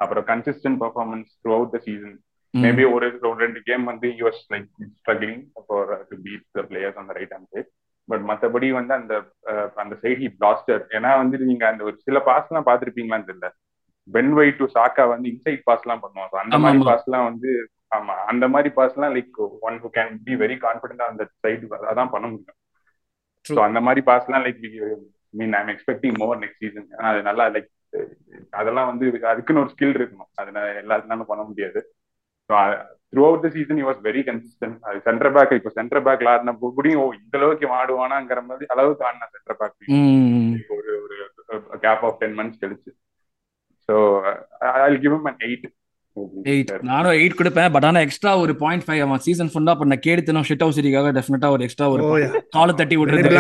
அப்புறம் 0.01 0.25
consistent 0.33 0.79
performance 0.83 1.31
throughout 1.59 1.73
the 1.75 1.79
season 1.87 2.17
maybe 2.55 2.85
ஒரு 2.93 3.07
ரெண்டு 3.41 3.61
கேம் 3.67 3.85
வந்து 3.91 4.09
us 4.19 4.45
like 4.53 4.69
struggling 4.95 5.43
for 5.67 5.91
to 6.11 6.17
beat 6.25 6.47
the 6.55 6.65
players 6.69 7.01
அந்த 7.03 7.15
right 7.19 7.35
hand 7.35 7.51
side 7.55 7.71
but 8.09 8.23
மற்றபடி 8.29 8.69
வந்து 8.77 8.93
அந்த 8.99 9.15
அஹ், 9.51 9.71
அந்த 9.83 9.95
சைட் 10.03 10.23
ஹி 10.23 10.29
பிளாஸ்டர் 10.39 10.83
ஏன்னா 10.97 11.11
வந்து 11.21 11.39
நீங்க 11.45 11.65
அந்த 11.71 11.83
ஒரு 11.85 11.97
சில 12.07 12.21
பாஸ் 12.29 12.49
எல்லாம் 12.51 12.69
பார்த்துருப்பீங்களான்னு 12.69 13.29
தெரியல. 13.29 13.49
பென் 14.09 14.33
ஒயிட் 14.37 14.61
டு 14.61 14.69
சாக்கா 14.75 15.05
வந்து 15.11 15.27
இன்சைட் 15.33 15.67
பாஸ் 15.67 15.85
எல்லாம் 15.85 16.05
பண்ணுவாங்க 16.05 16.37
அந்த 16.39 16.55
மாதிரி. 16.59 16.79
பாஸ் 16.91 17.07
எல்லாம் 17.09 17.27
வந்து 17.27 17.51
ஆமா 17.93 18.15
அந்த 18.31 18.45
மாதிரி 18.53 18.71
பாஸ் 18.75 18.97
எல்லாம் 18.97 19.15
like 19.15 19.37
one 19.67 19.77
who 19.83 19.91
can 19.95 20.15
be 20.25 20.35
very 20.41 20.57
கான்பிடண்டா 20.65 21.07
அந்த 21.13 21.25
சைடு 21.43 21.63
அதான் 21.91 22.13
பண்ண 22.15 22.27
முடியும். 22.29 22.59
ஸோ. 23.47 23.59
அந்த 23.67 23.81
மாதிரி 23.81 24.01
பாஸ் 24.09 24.27
எல்லாம் 24.29 24.45
like 24.47 24.61
mean 25.35 25.55
I'm 25.55 25.71
expecting 25.75 26.17
more 26.21 26.41
next 26.43 26.63
season 26.63 26.89
ஏன்னா 26.93 27.09
அது 27.13 27.23
நல்லா 27.23 27.47
லைக் 27.55 27.71
அதெல்லாம் 28.53 28.89
வந்து 28.91 29.05
அதுக்குன்னு 29.31 29.63
ஒரு 29.63 29.73
ஸ்கில் 29.75 29.97
இருக்கணும். 29.97 30.31
அது 30.41 30.51
எல்லாத்துனாலும் 30.83 31.31
பண்ண 31.31 31.45
முடியாது. 31.45 31.81
Throughout 33.29 33.45
the 33.45 33.51
season 33.55 33.83
was 33.89 34.01
very 34.07 34.23
consistent 34.27 34.79
அது 34.89 34.99
சென்டர் 35.07 35.33
பேக் 35.37 35.57
இப்போ 35.59 35.71
சென்டர் 35.79 36.05
பேக்ல 36.07 36.33
ஆடின 36.33 36.55
கூடயும் 36.71 37.01
ஓ 37.03 37.09
இந்த 37.19 37.35
அளவுக்கு 37.41 37.67
ஆடுவானாங்கிற 37.79 38.43
மாதிரி 38.49 38.67
அளவுக்கு 38.75 39.07
ஆடின 39.09 39.29
சென்டர் 39.35 39.59
பேக் 39.61 39.77
ஒரு 40.77 40.93
ஒரு 41.01 41.17
கேப் 41.85 42.05
ஆஃப் 42.09 42.21
டென் 42.23 42.39
மந்த்ஸ் 42.39 42.63
கழிச்சு. 42.63 42.91
So 43.89 43.95
I 44.87 44.95
give 45.05 45.15
an 45.31 45.43
eight 45.49 45.67
eight 46.51 46.71
நானும் 46.89 47.17
எயிட் 47.19 47.37
கொடுப்பேன். 47.39 47.69
பட் 47.75 47.87
ஆனா 47.89 47.99
எக்ஸ்ட்ரா 48.07 48.31
ஒரு 48.45 48.53
பாயிண்ட் 48.63 48.85
ஃபைவ் 48.87 49.03
அவன் 49.05 49.23
சீசன் 49.27 49.51
ஃபுல்லா 49.53 49.75
பண்ண 49.81 49.95
கேடுத்தனும் 50.07 50.47
ஷிட் 50.49 50.65
ஹவுஸ் 50.65 50.79
சிட்டிக்காக 50.79 51.13
டெஃபினட்டா 51.19 51.51
ஒரு 51.57 51.65
எக்ஸ்ட்ரா 51.67 51.89
ஒரு 51.95 52.03
Oh. 52.07 52.17
காலை 52.57 52.73
தட்டி 52.75 52.97
விடுறது. 53.01 53.35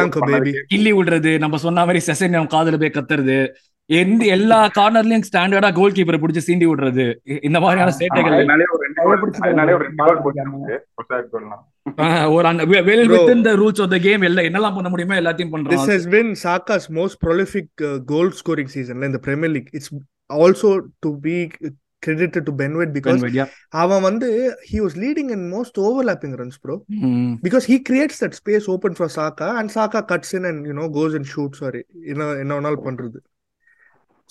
கிள்ளி 0.72 0.92
விடுறது. 0.98 1.32
நம்ம 1.44 1.58
சொன்ன 1.64 1.84
மாதிரி 1.84 2.02
செசன் 2.08 2.36
அவன் 2.38 2.52
காதுல 2.54 2.78
போய் 2.82 2.96
கத்துறது. 2.96 3.38
எந்த 3.88 4.22
எல்லா 4.36 4.58
கார்னர்லயும் 4.78 5.26
ஸ்டாண்டர்டா 5.28 5.68
கோல் 5.76 5.94
கீப்பரை 5.96 6.18
பிடிச்சி 6.22 6.40
சீண்டி 6.46 6.66
விடுறது 6.70 7.04
இந்த 7.48 7.58
மாதிரியான 7.64 7.92
சேட்டைகள் 8.00 8.34
கோல் 8.98 9.22
கேம் 14.06 14.26
எல்லாம் 14.28 14.46
என்னெல்லாம் 14.48 14.76
பண்ண 14.78 14.90
முடியுமோ 14.92 15.18
எல்லாத்தையும் 15.22 15.52
This 15.52 15.56
பண்றான் 15.56 15.90
has 15.94 16.06
been 16.16 16.30
Saka's 16.44 16.86
most 17.00 17.16
prolific 17.24 17.68
uh, 17.80 17.96
goal 18.12 18.30
scoring 18.40 18.68
season 18.76 19.06
in 19.08 19.12
the 19.16 19.22
Premier 19.28 19.50
League. 19.54 19.70
It's 19.72 19.90
also 20.30 20.68
to 21.04 21.10
be 21.26 21.38
credited 22.02 22.44
to 22.48 22.52
Benwit 22.52 22.92
because 22.92 23.16
Ben 23.16 23.24
White, 23.24 23.38
yeah. 23.38 23.48
அவன் 23.82 24.04
வந்து 24.08 24.28
he 24.70 24.78
was 24.84 24.94
leading 25.04 25.30
in 25.36 25.40
most 25.56 25.74
overlapping 25.86 26.34
runs, 26.40 26.58
bro. 26.64 26.76
ம். 27.08 27.32
Because 27.42 27.64
he 27.72 27.78
creates 27.88 28.18
that 28.24 28.34
space 28.42 28.68
open 28.74 28.94
for 29.00 29.08
Saka 29.16 29.48
and 29.60 29.70
Saka 29.78 30.02
cuts 30.12 30.30
in 30.38 30.44
and 30.50 30.60
you 30.70 30.76
know 30.78 30.88
goes 31.00 31.14
and 31.18 31.26
shoots 31.34 31.60
or 31.66 31.72
என்ன 32.12 32.30
என்ன 32.44 32.52
வேணாலும் 32.58 32.86
பண்றது. 32.88 33.18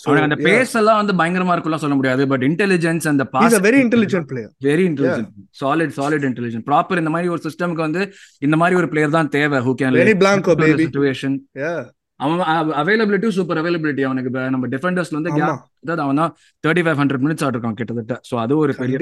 அவனுக்கு 0.05 0.27
அந்த 0.29 0.37
base 0.47 0.73
எல்லாம் 0.79 0.99
வந்து 1.01 1.13
பயங்கரமா 1.19 1.53
இருக்கும்லாம் 1.55 1.83
சொல்ல 1.83 1.95
முடியாது 1.99 2.23
பட் 2.31 2.43
இன்டெலிஜென்ஸ் 2.49 3.05
அந்த 3.11 3.23
pass 3.35 3.55
a 3.59 3.61
very 3.67 3.79
intelligent 3.85 4.25
player. 4.31 4.49
Very 4.67 4.83
intelligent 4.89 5.29
solid 5.61 5.93
solid 5.99 6.25
intelligent 6.29 6.65
proper 6.69 7.01
இந்த 7.03 7.13
மாதிரி 7.15 7.31
ஒரு 7.35 7.43
சிஸ்டம்க்கு 7.47 7.85
வந்து 7.87 8.01
இந்த 8.47 8.57
மாதிரி 8.61 8.77
ஒரு 8.81 8.89
பிளேயர் 8.93 9.15
தான் 9.17 9.31
தேவை. 9.37 9.59
Who 9.67 9.73
can 9.81 9.97
Benny 10.01 10.15
Blanco, 10.23 10.55
baby. 10.63 10.85
Situation 10.87 11.37
Yeah, 11.63 11.79
அவன் 12.19 12.39
அவைலபிலிட்டி 12.81 13.27
சூப்பர் 13.39 13.59
அவைலபிலிட்டி 13.61 14.05
அவனுக்கு 14.09 14.29
நம்ம 14.55 14.69
டிஃபெண்டர்ஸ்ல 14.75 15.19
வந்து 15.19 15.33
gap. 15.39 15.57
அதாவது 15.83 16.03
அவன் 16.05 16.21
தான் 16.23 16.31
தேர்ட்டி 16.63 16.83
ஃபைவ் 16.85 17.01
ஹண்ட்ரட் 17.01 17.23
மினிட்ஸ் 17.25 17.45
ஆட்டிருக்கான் 17.47 17.77
கிட்டத்தட்ட. 17.81 18.15
ஸோ 18.29 18.35
அது 18.43 18.53
ஒரு 18.63 18.75
பெரிய. 18.83 18.97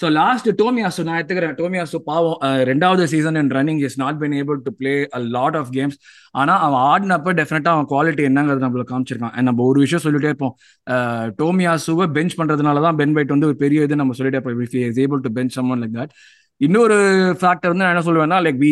ஸோ 0.00 0.06
லாஸ்ட் 0.18 0.48
டோமியாசு 0.60 1.04
நான் 1.06 1.18
எடுத்துக்கிறேன். 1.18 1.54
டோமியாசு 1.60 1.98
பாவம் 2.08 2.38
ரெண்டாவது 2.70 3.04
season 3.12 3.38
in 3.40 3.50
running 3.56 3.80
is 3.88 3.96
not 4.02 4.18
been 4.22 4.34
able 4.40 4.58
to 4.66 4.70
play 4.80 4.92
a 5.16 5.20
lot 5.36 5.56
of 5.60 5.70
games 5.76 5.96
ஆனா 6.40 6.54
அவன் 6.66 6.82
ஆடினப்ப 6.90 7.32
டெஃபினட்டா 7.40 7.70
அவன் 7.76 7.88
குவாலிட்டி 7.92 8.24
என்னங்கிறது 8.30 8.64
நம்மளுக்கு 8.64 8.92
காமிச்சிருக்கான். 8.92 9.34
நம்ம 9.48 9.64
ஒரு 9.70 9.78
விஷயம் 9.84 10.04
சொல்லிட்டே 10.06 10.30
இருப்போம். 10.32 10.54
டோமியாசுவை 11.40 12.06
பெஞ்ச் 12.16 12.36
பண்றதுனால 12.40 12.82
தான் 12.86 12.98
பென் 13.00 13.14
பைட் 13.18 13.34
வந்து 13.34 13.48
ஒரு 13.50 13.58
பெரிய 13.64 13.86
இது 13.88 14.00
நம்ம 14.02 14.16
சொல்லிட்டே 14.18 14.38
இருப்போம். 14.38 14.58
If 14.66 14.76
is 14.90 15.00
able 15.06 15.22
to 15.26 15.32
bench 15.38 15.56
someone 15.58 15.82
like 15.84 15.96
that 16.00 16.12
இன்னொரு 16.60 16.98
ஃபேக்டர் 17.40 17.72
வந்து 17.72 17.84
நான் 17.84 17.94
என்ன 17.94 18.04
சொல்லுவேன்னா 18.08 18.40
like 18.46 18.60
we 18.64 18.70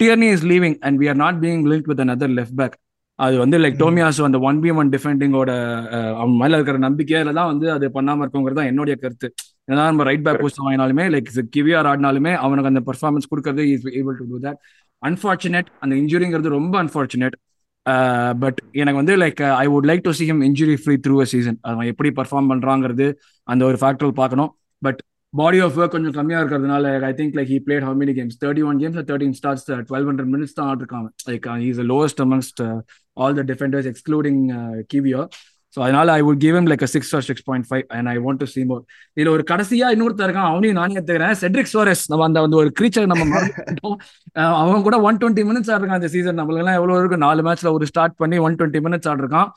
Tierney 0.00 0.30
is 0.36 0.46
leaving 0.52 0.78
and 0.86 0.98
we 1.02 1.08
are 1.12 1.20
not 1.24 1.40
being 1.44 1.64
link 1.72 1.88
with 1.92 2.02
another 2.06 2.30
left 2.38 2.58
back 2.62 2.76
அது 3.18 3.34
வந்து 3.42 3.56
லைக் 3.62 3.76
Mm. 3.76 3.82
டோமியாசு 3.82 4.24
அந்த 4.26 4.38
ஒன் 4.48 4.58
பி 4.62 4.70
ஒன் 4.80 4.88
டிஃபெண்டிங்கோட 4.94 5.50
அவன் 6.20 6.34
மேல 6.40 6.56
இருக்கிற 6.58 6.78
நம்பிக்கையில 6.86 7.32
தான் 7.38 7.50
வந்து 7.52 7.66
அது 7.74 7.86
பண்ணாம 7.94 8.22
இருக்குங்கிறது 8.24 8.58
தான் 8.60 8.70
என்னுடைய 8.72 8.94
கருத்து. 9.04 9.28
ஏன்னா 9.68 9.84
நம்ம 9.90 10.04
ரைட் 10.08 10.24
பேக். 10.26 10.40
போஸ்ட் 10.42 10.62
வாங்கினாலுமே 10.64 11.04
லைக் 11.14 11.28
கிவிஆர் 11.56 11.88
ஆடினாலுமே 11.92 12.32
அவனுக்கு 12.44 12.70
அந்த 12.72 12.82
பெர்ஃபார்மன்ஸ் 12.88 13.30
கொடுக்கறது 13.30 13.64
is 13.72 13.86
able 14.00 14.16
to 14.20 14.26
do 14.32 14.38
that 14.46 14.60
unfortunate 15.02 15.68
அந்த 15.84 15.94
இன்ஜுரிங்கிறது 16.02 16.56
ரொம்ப 16.58 16.74
அன்ஃபார்ச்சுனேட் 16.82 17.36
பட் 18.42 18.60
எனக்கு 18.80 19.00
வந்து 19.00 19.16
like 19.22 19.40
I 19.62 19.66
would 19.72 19.88
like 19.90 20.04
to 20.06 20.12
see 20.18 20.28
him 20.30 20.38
injury 20.48 20.76
free 20.82 20.94
through 21.04 21.16
a 21.24 21.26
season 21.32 21.58
அவன் 21.70 21.88
எப்படி 21.92 22.10
பர்ஃபார்ம் 22.20 22.48
பண்றாங்கிறது 22.52 23.06
அந்த 23.48 23.62
ஒரு 23.70 23.78
ஃபேக்டர் 23.82 24.16
பார்க்கணும். 24.22 24.50
பட் 24.82 25.00
பாடி 25.34 25.58
ஆஃப் 25.64 25.76
ஒர்க் 25.78 25.94
கொஞ்சம் 25.94 26.16
கம்மியா 26.18 26.38
இருக்கிறதுனால 26.40 26.90
I 27.08 27.12
think 27.18 27.34
like 27.38 27.50
he 27.52 27.58
played 27.66 27.84
how 27.86 27.96
many 28.02 28.12
games 28.18 28.38
thirty 28.44 28.64
one 28.70 28.78
games 28.82 28.98
thirteen 29.10 29.36
starts 29.40 29.64
twelve 29.88 30.06
hundred 30.10 30.30
minutes 30.34 30.56
தான் 30.58 30.68
ஆட்டிருக்காங்க 30.72 31.08
like 31.30 31.46
is 31.70 31.82
lowest 31.92 32.22
amongst 32.26 32.62
all 33.16 33.36
the 33.40 33.44
defenders 33.52 33.88
excluding 33.92 34.40
Kiwior 34.94 35.22
so 35.76 35.80
அதனால 35.84 36.12
I 36.18 36.22
would 36.26 36.40
give 36.44 36.56
him 36.58 36.66
like 36.72 36.84
six 36.92 37.10
or 37.16 37.24
six 37.28 37.44
point 37.48 37.66
five 37.70 37.84
and 37.96 38.08
I 38.12 38.16
want 38.26 38.40
to 38.42 38.46
see 38.52 38.64
more 38.64 38.82
இதுல 39.16 39.32
ஒரு 39.36 39.44
கடைசியா 39.50 39.86
இன்னொருத்தர் 39.94 40.26
இருக்கான் 40.28 40.50
அவனையும் 40.50 40.78
நானே 40.80 40.94
எடுத்துக்கிறேன். 40.98 41.34
செட்ரிக் 41.42 41.72
சோரஸ் 41.74 42.04
நம்ம 42.12 42.24
அந்த 42.28 42.40
வந்து 42.44 42.60
ஒரு 42.62 42.70
கிரீச்சர் 42.80 43.10
நம்ம 43.12 43.42
அவன் 44.62 44.86
கூட 44.88 44.98
ஒன் 45.08 45.18
டுவெண்ட்டி 45.22 45.44
மினிட்ஸ் 45.50 45.72
ஆடுறான் 45.74 45.98
அந்த 45.98 46.10
சீசன் 46.14 46.38
நம்மளுக்குலாம் 46.40 46.78
எவ்வளோ 46.80 46.92
எவ்வளவு 46.92 47.00
இருக்கு 47.02 47.24
நாலு 47.26 47.42
மேட்ச்ல 47.48 47.72
ஒரு 47.78 47.86
ஸ்டார்ட் 47.92 48.16
பண்ணி 48.22 48.38
ஒன் 48.46 48.56
டுவெண்ட்டி 48.60 48.82
மினிட்ஸ் 48.86 49.10
ஆடுறான் 49.12 49.50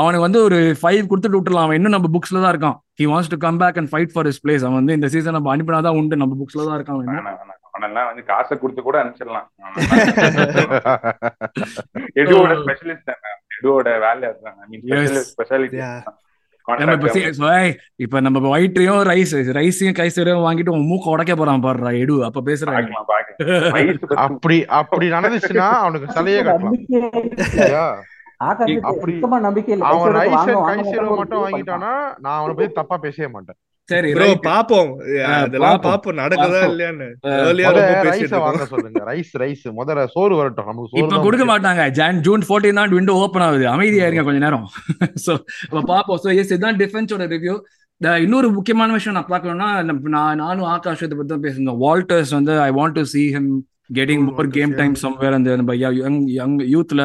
அவனுக்கு 0.00 0.24
வந்து 0.26 0.40
ஒரு 0.46 0.56
ஃபைவ் 0.80 1.02
கொடுத்துட்டு 1.10 1.38
விட்டுலாம் 1.38 1.66
அவன் 1.66 1.76
இன்னும் 1.78 1.94
நம்ம 1.96 2.08
புக்ஸ்ல 2.16 2.40
தான் 2.44 2.52
இருக்கான். 2.54 2.76
He 3.00 3.04
wants 3.12 3.30
to 3.34 3.38
come 3.44 3.60
back 3.62 3.78
and 3.80 3.90
fight 3.92 4.12
for 4.14 4.28
is 4.30 4.40
place 4.46 4.64
அவன் 4.66 4.78
வந்து 4.80 4.96
இந்த 4.98 5.08
சீசன் 5.14 5.36
நம்ம 5.38 5.56
அனுப்பினாதான் 5.56 5.98
உண்டு. 6.00 6.16
நம்ம 6.22 6.36
புக்ஸ்ல 6.40 6.66
தான் 6.68 6.76
இருக்கான் 6.78 7.55
அவனெல்லாம் 7.76 8.06
வந்து 8.06 8.24
காசை 8.24 8.58
கொடுத்து 8.58 8.82
கூட 8.82 9.04
அனுப்பிச்சிடலாம். 9.04 9.48
எடுவோட 12.16 12.52
ஸ்பெஷலிஸ்ட் 12.62 13.12
எடுவோட 13.56 13.88
வேலை 14.00 14.28
அதுதான். 14.28 14.56
ஸ்பெஷாலிட்டி 15.30 15.80
இப்ப 17.96 18.20
நம்ம 18.20 18.58
ஒயிட்டையும் 18.58 19.02
ரைஸ் 19.10 19.34
ரைஸையும் 19.58 19.98
கைசரையும் 19.98 20.46
வாங்கிட்டு 20.46 20.68
உன் 20.68 20.88
மூக்க 20.88 21.08
உடைக்க 21.08 21.34
போறான் 21.34 21.62
பாடுறா 21.62 21.98
எடு 21.98 22.24
அப்ப 22.24 22.42
பேசுறாங்க 22.44 22.90
அப்படி 24.24 24.64
அப்படி 24.74 25.10
நடந்துச்சுன்னா 25.10 25.68
அவனுக்கு 25.78 26.14
சிலையே 26.16 26.40
கட்டலாம். 26.48 28.02
அப்படி 28.40 28.72
அவன் 29.90 30.16
கைசீரோ 30.68 31.08
மட்டும் 31.20 31.42
வாங்கிட்டானா 31.44 31.92
நான் 32.24 32.38
அவனை 32.38 32.54
பத்தி 32.58 32.72
தப்பா 32.72 32.96
பேசவே 32.96 33.28
மாட்டேன். 33.36 33.58
சரி 33.88 34.08
ப்ரோ. 34.12 34.26
பாப்போம். 34.46 34.88
அதெல்லாம் 35.34 35.82
நடக்குதா. 36.20 36.60
இல்லையான்னு. 36.70 37.06
ரைஸ 37.50 38.06
பேசிட்டு 38.06 38.40
வாங்க 38.46 38.64
சொல்லுங்க. 38.72 39.02
ரைஸ் 39.10 39.32
ரைஸ் 39.42 39.64
முதல்ல 39.78 40.06
சோறு 40.14 40.34
வரட்டும். 40.36 40.68
நமக்கு 40.70 40.90
சோறு 40.90 41.00
இப்ப 41.02 41.12
தான் 41.14 41.24
கொடுக்க. 41.26 41.44
மாட்டாங்க. 41.52 41.90
ஜான் 41.98 42.20
ஜூன் 42.20 42.44
ஃபோர்டீன் 42.48 42.80
தான் 42.80 42.94
விண்டோ 42.98 43.14
ஓப்பன் 43.24 43.46
ஆகுது. 43.46 43.66
அமைதியா 43.68 44.06
இருங்க 44.06 44.22
கொஞ்ச 44.22 44.40
நேரம். 44.46 44.66
சோ 45.26 45.34
பாப்போம். 45.92 46.20
சோ 46.24 46.28
எஸ் 46.36 46.52
இதுதான் 46.52 46.80
டிஃபென்ஸோட 46.82 47.26
ரிவ்யூ 47.34 47.56
இன்னொரு 48.24 48.48
முக்கியமான 48.50 48.92
விஷயம் 48.92 49.16
நான் 49.18 49.30
பார்க்கணும்னா 49.30 49.84
நம்ம- 49.84 50.10
நான் 50.14 50.36
நானும் 50.36 50.66
ஆகாஷ் 50.72 51.02
இதை 51.02 51.16
பத்தி 51.18 51.32
தான் 51.34 51.44
பேசியிருந்தோம் 51.44 51.80
வால்டர்ஸ் 51.84 52.32
வந்து 52.34 52.60
I 52.60 52.70
want 52.70 52.96
to 52.98 53.04
see 53.12 53.26
him 53.36 53.46
getting 53.94 54.24
more 54.26 54.48
game. 54.48 54.74
Time 54.74 54.94
somewhere 55.02 55.32
அந்த 55.32 55.56
நம்ம 55.56 55.74
யங் 55.74 56.26
யங் 56.38 56.56
யூத்ல 56.74 57.02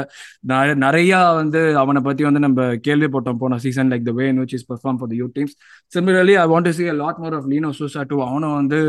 நிறைய 0.76 1.20
வந்து 1.40 1.78
அவனை 1.78 2.02
பத்தி 2.02 2.24
வந்து 2.24 2.40
நம்ம 2.40 2.68
கேள்விப்பட்டோம் 2.88 3.40
போன 3.40 3.58
season 3.58 3.92
like 3.92 4.06
the 4.10 4.12
way 4.12 4.28
in 4.28 4.40
which 4.40 4.56
is 4.58 4.66
perform 4.72 5.00
for 5.00 5.12
the 5.12 5.16
youth 5.22 5.36
teams 5.40 5.56
similarly 5.92 6.36
I 6.44 6.46
want 6.54 6.68
to 6.70 6.74
see 6.80 6.90
a 6.94 6.98
lot 7.04 7.18
more 7.24 7.34
of 7.38 7.46
Lino 7.54 7.72
Sousa 7.80 8.04
too 8.08 8.20
அவனும் 8.26 8.54
வந்து 8.54 8.80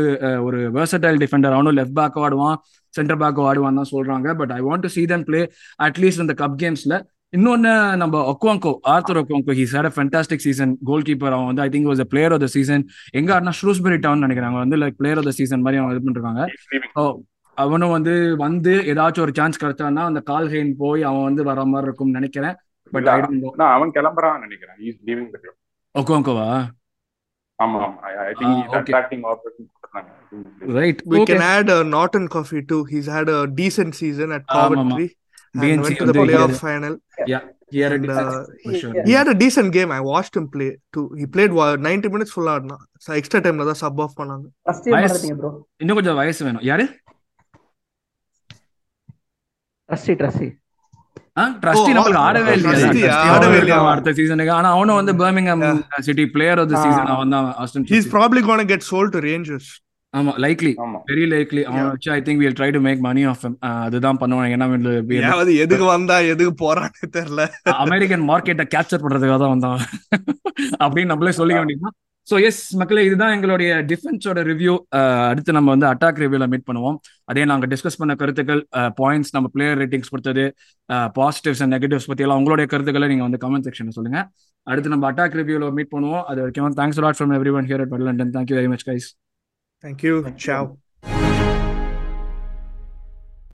ஒரு 0.43 0.71
versatile 0.77 1.19
டிஃபெண்டர் 1.23 1.55
அவனும் 1.57 1.77
லெஃப்ட் 1.77 1.97
பேக்கும் 2.01 2.25
ஆடுவான் 2.27 2.57
சென்டர் 2.93 3.17
பேக்கும் 3.17 3.47
ஆடுவான் 3.49 3.79
தான் 3.81 3.91
சொல்றாங்க. 3.91 4.35
But 4.35 4.51
I 4.51 4.61
want 4.61 4.85
to 4.85 4.91
see 4.95 5.05
them 5.13 5.23
play 5.31 5.43
at least 5.83 6.23
இந்த 6.25 6.35
கப் 6.43 6.57
கேம்ஸ்ல 6.63 6.95
இன்னொன்னு 7.33 7.95
நம்ம 7.95 8.15
Okonkwo 8.31 8.71
Arthur 8.93 9.17
Okonkwo 9.17 9.53
he's 9.59 9.71
had 9.75 9.87
a 9.89 9.93
fantastic 9.95 10.43
season 10.47 10.77
goalkeeper 11.07 11.33
அவன் 11.35 11.45
வந்து 11.45 11.61
I 11.61 11.69
think 11.69 11.89
was 11.91 11.99
a 11.99 12.07
player 12.09 12.31
of 12.31 12.39
the 12.39 12.47
season 12.47 12.83
எங்க 13.11 13.29
ஆடினா 13.35 13.53
ஷ்ரூஸ்பெரி 13.61 13.97
டவுன் 13.97 14.23
நினைக்கிறாங்க 14.23 14.57
வந்து 14.63 14.77
like 14.77 14.97
player 14.97 15.17
of 15.17 15.23
the 15.23 15.31
season 15.31 15.61
மாதிரி 15.61 15.81
அவங்க 15.81 15.95
இது 15.95 16.03
பண்ணிருக்காங்க. 16.05 16.43
So, 16.97 17.03
அவனும் 17.57 17.91
வந்து 17.91 18.13
வந்து 18.37 18.73
ஏதாச்சும் 18.91 19.21
ஒரு 19.21 19.33
சான்ஸ் 19.35 19.61
கிடைச்சான்னா 19.63 20.03
அந்த 20.03 20.21
கால் 20.21 20.49
ஹெயின் 20.49 20.73
போய் 20.77 21.01
அவன் 21.03 21.23
வந்து 21.23 21.43
வர 21.43 21.65
மாதிரி 21.65 21.87
இருக்கும்னு 21.87 22.19
நினைக்கிறேன் 22.19 22.55
பட் 22.93 23.07
ஐ 23.07 23.17
டோன்ட் 23.21 23.43
நோ 23.43 23.51
நான் 23.55 23.73
அவன் 23.73 23.91
கிளம்புறான்னு 23.91 24.45
நினைக்கிறேன் 24.45 24.79
இஸ் 24.87 24.99
லீவிங் 25.07 25.29
த 25.33 25.39
கிளப் 25.43 25.59
ஒக்வாங்கோவா 25.95 26.47
ஆமா 27.59 27.79
ஆமா 27.79 27.99
I 28.23 28.33
think 28.33 28.53
Ah, 28.53 28.61
is. 28.61 28.75
Attracting 28.79 29.23
கொடுத்தாங்க 29.25 30.09
right 30.77 31.01
We 31.05 31.17
okay 31.17 31.33
can 31.33 31.43
add 31.49 31.67
uh, 31.69 31.81
Norton 31.95 32.25
Coffee 32.27 32.61
too. 32.63 32.79
He's 32.85 33.07
had 33.15 33.27
a 33.29 33.41
decent 33.59 33.91
season 33.95 34.29
at 34.31 34.43
ஆமா. 34.45 34.55
Coventry 34.59 35.07
and 35.55 35.61
BNC 35.63 35.83
went 35.85 35.99
to 36.01 36.07
the 36.09 36.15
playoff 36.19 36.47
he 36.47 36.55
had- 36.55 36.63
final. 36.63 36.93
And, 37.87 38.07
uh, 38.13 38.33
sure. 38.79 38.91
He 39.05 39.13
had 39.13 39.27
a 39.27 39.35
decent 39.35 39.69
game. 39.71 39.91
I 39.91 40.01
watched 40.09 40.35
him 40.37 40.45
play 40.47 40.67
too. 40.93 41.05
He 41.19 41.25
played 41.27 41.51
wa- 41.51 41.69
90 41.83 42.09
minutes 42.09 42.31
full 42.35 42.49
ஆடினா 42.49 42.77
extra 43.15 43.39
டைம்ல 43.39 43.65
தான் 43.65 43.79
sub 43.79 44.01
off 44.01 44.17
பண்ணாங்க. 44.19 44.45
இன்னும் 45.81 45.97
கொஞ்சம் 45.97 46.15
வயசு 46.15 46.41
வேணும் 46.45 46.63
யாரு 46.63 46.85
Trusty, 49.89 50.15
trusty. 50.15 50.49
Trustee 51.61 51.81
Oh, 51.83 51.93
நம்மளுக்கு 51.95 52.19
ஆடவே 52.23 52.51
இல்லையா? 52.55 53.15
ஆடவே 53.27 53.45
அவனுக்கு 53.45 53.61
இல்லையா? 53.61 53.77
அடுத்த 53.91 54.11
சீசனுக்கு 54.17 54.51
ஆனா 54.55 54.69
அவனும் 54.75 54.97
வந்து 54.99 55.13
Birmingham 55.21 55.63
City 56.07 56.25
player 56.35 56.59
of 56.63 56.69
the. 56.71 56.81
Season 56.83 57.09
அவன் 57.13 57.33
தான் 57.35 57.47
Aston 57.61 57.87
He's 57.93 58.07
probably 58.07 58.41
going 58.41 58.61
to 58.63 58.69
get 58.73 58.83
sold 58.89 59.09
to 59.15 59.21
Rangers. 59.27 59.65
ஆமா 60.13 60.31
லைக்லி 60.43 60.71
வெரி 61.07 61.23
லைக்லி 61.31 61.61
அவன் 61.67 61.87
வச்சு 61.87 62.09
I 62.15 62.19
think 62.25 62.41
will 62.41 62.57
try 62.57 62.67
to 62.71 62.79
make 62.79 62.99
money 63.05 63.21
off 63.29 63.45
அதுதான் 63.79 64.19
பண்ணுவான் 64.21 64.51
ஏன்னா 64.53 64.67
ஏதாவது 65.19 65.53
எதுக்கு 65.63 65.85
வந்தா 65.89 66.17
எதுக்கு 66.33 66.53
போறான்னு 66.61 67.09
தெரியல. 67.17 67.43
அமெரிக்கன் 67.77 68.25
மார்க்கெட்டை 68.29 68.65
கேப்சர் 68.75 69.03
பண்றதுக்காக 69.03 69.39
தான் 69.43 69.53
வந்தான். 69.55 69.81
அப்படின்னு 70.83 71.11
நம்மளே 71.13 71.33
சொல்லிக்க 71.39 71.61
வேண்டியதுதான். 71.61 71.95
ஸோ 72.29 72.35
எஸ் 72.47 72.61
மக்களே 72.79 73.01
இதுதான் 73.07 73.33
எங்களுடைய 73.35 73.71
டிஃபென்ஸோட 73.89 74.39
ரிவ்யூ 74.49 74.73
அடுத்து 75.29 75.55
நம்ம 75.57 75.69
வந்து 75.75 75.87
அட்டாக் 75.89 76.21
ரிவ்யூல 76.23 76.45
மீட் 76.53 76.65
பண்ணுவோம். 76.69 76.97
அதே 77.31 77.43
நாங்கள் 77.51 77.69
டிஸ்கஸ் 77.73 77.99
பண்ண 78.01 78.13
கருத்துக்கள் 78.21 78.61
பாயிண்ட்ஸ் 79.01 79.33
நம்ம 79.35 79.49
பிளேயர் 79.55 79.79
ரேட்டிங்ஸ் 79.81 80.11
கொடுத்தது 80.13 80.45
பாசிட்டிவ்ஸ் 81.19 81.63
அண்ட் 81.65 81.75
நெகட்டிவ்ஸ் 81.75 82.09
பத்தி 82.11 82.25
எல்லாம் 82.27 82.41
உங்களுடைய 82.41 82.67
கருத்துக்களை 82.73 83.09
நீங்க 83.13 83.25
வந்து 83.27 83.41
கமெண்ட் 83.45 83.67
செக்ஷன்ல 83.69 83.95
சொல்லுங்க. 83.97 84.21
அடுத்து 84.67 84.93
நம்ம 84.95 85.07
அட்டாக் 85.11 85.37
ரிவ்யூல 85.41 85.71
மீட் 85.79 85.93
பண்ணுவோம். 85.95 86.23
அது 86.31 86.41
வரைக்கும் 86.43 86.77
thanks 86.81 87.01
lot 87.05 87.19
from 87.19 87.35
everyone 87.59 87.67
here 87.71 87.83
at 87.85 88.05
London 88.09 88.33
thank you 88.37 88.57
very 88.59 88.71
much 88.75 88.87
guys 88.91 89.09
thank you 89.83 90.15
ciao 90.47 90.69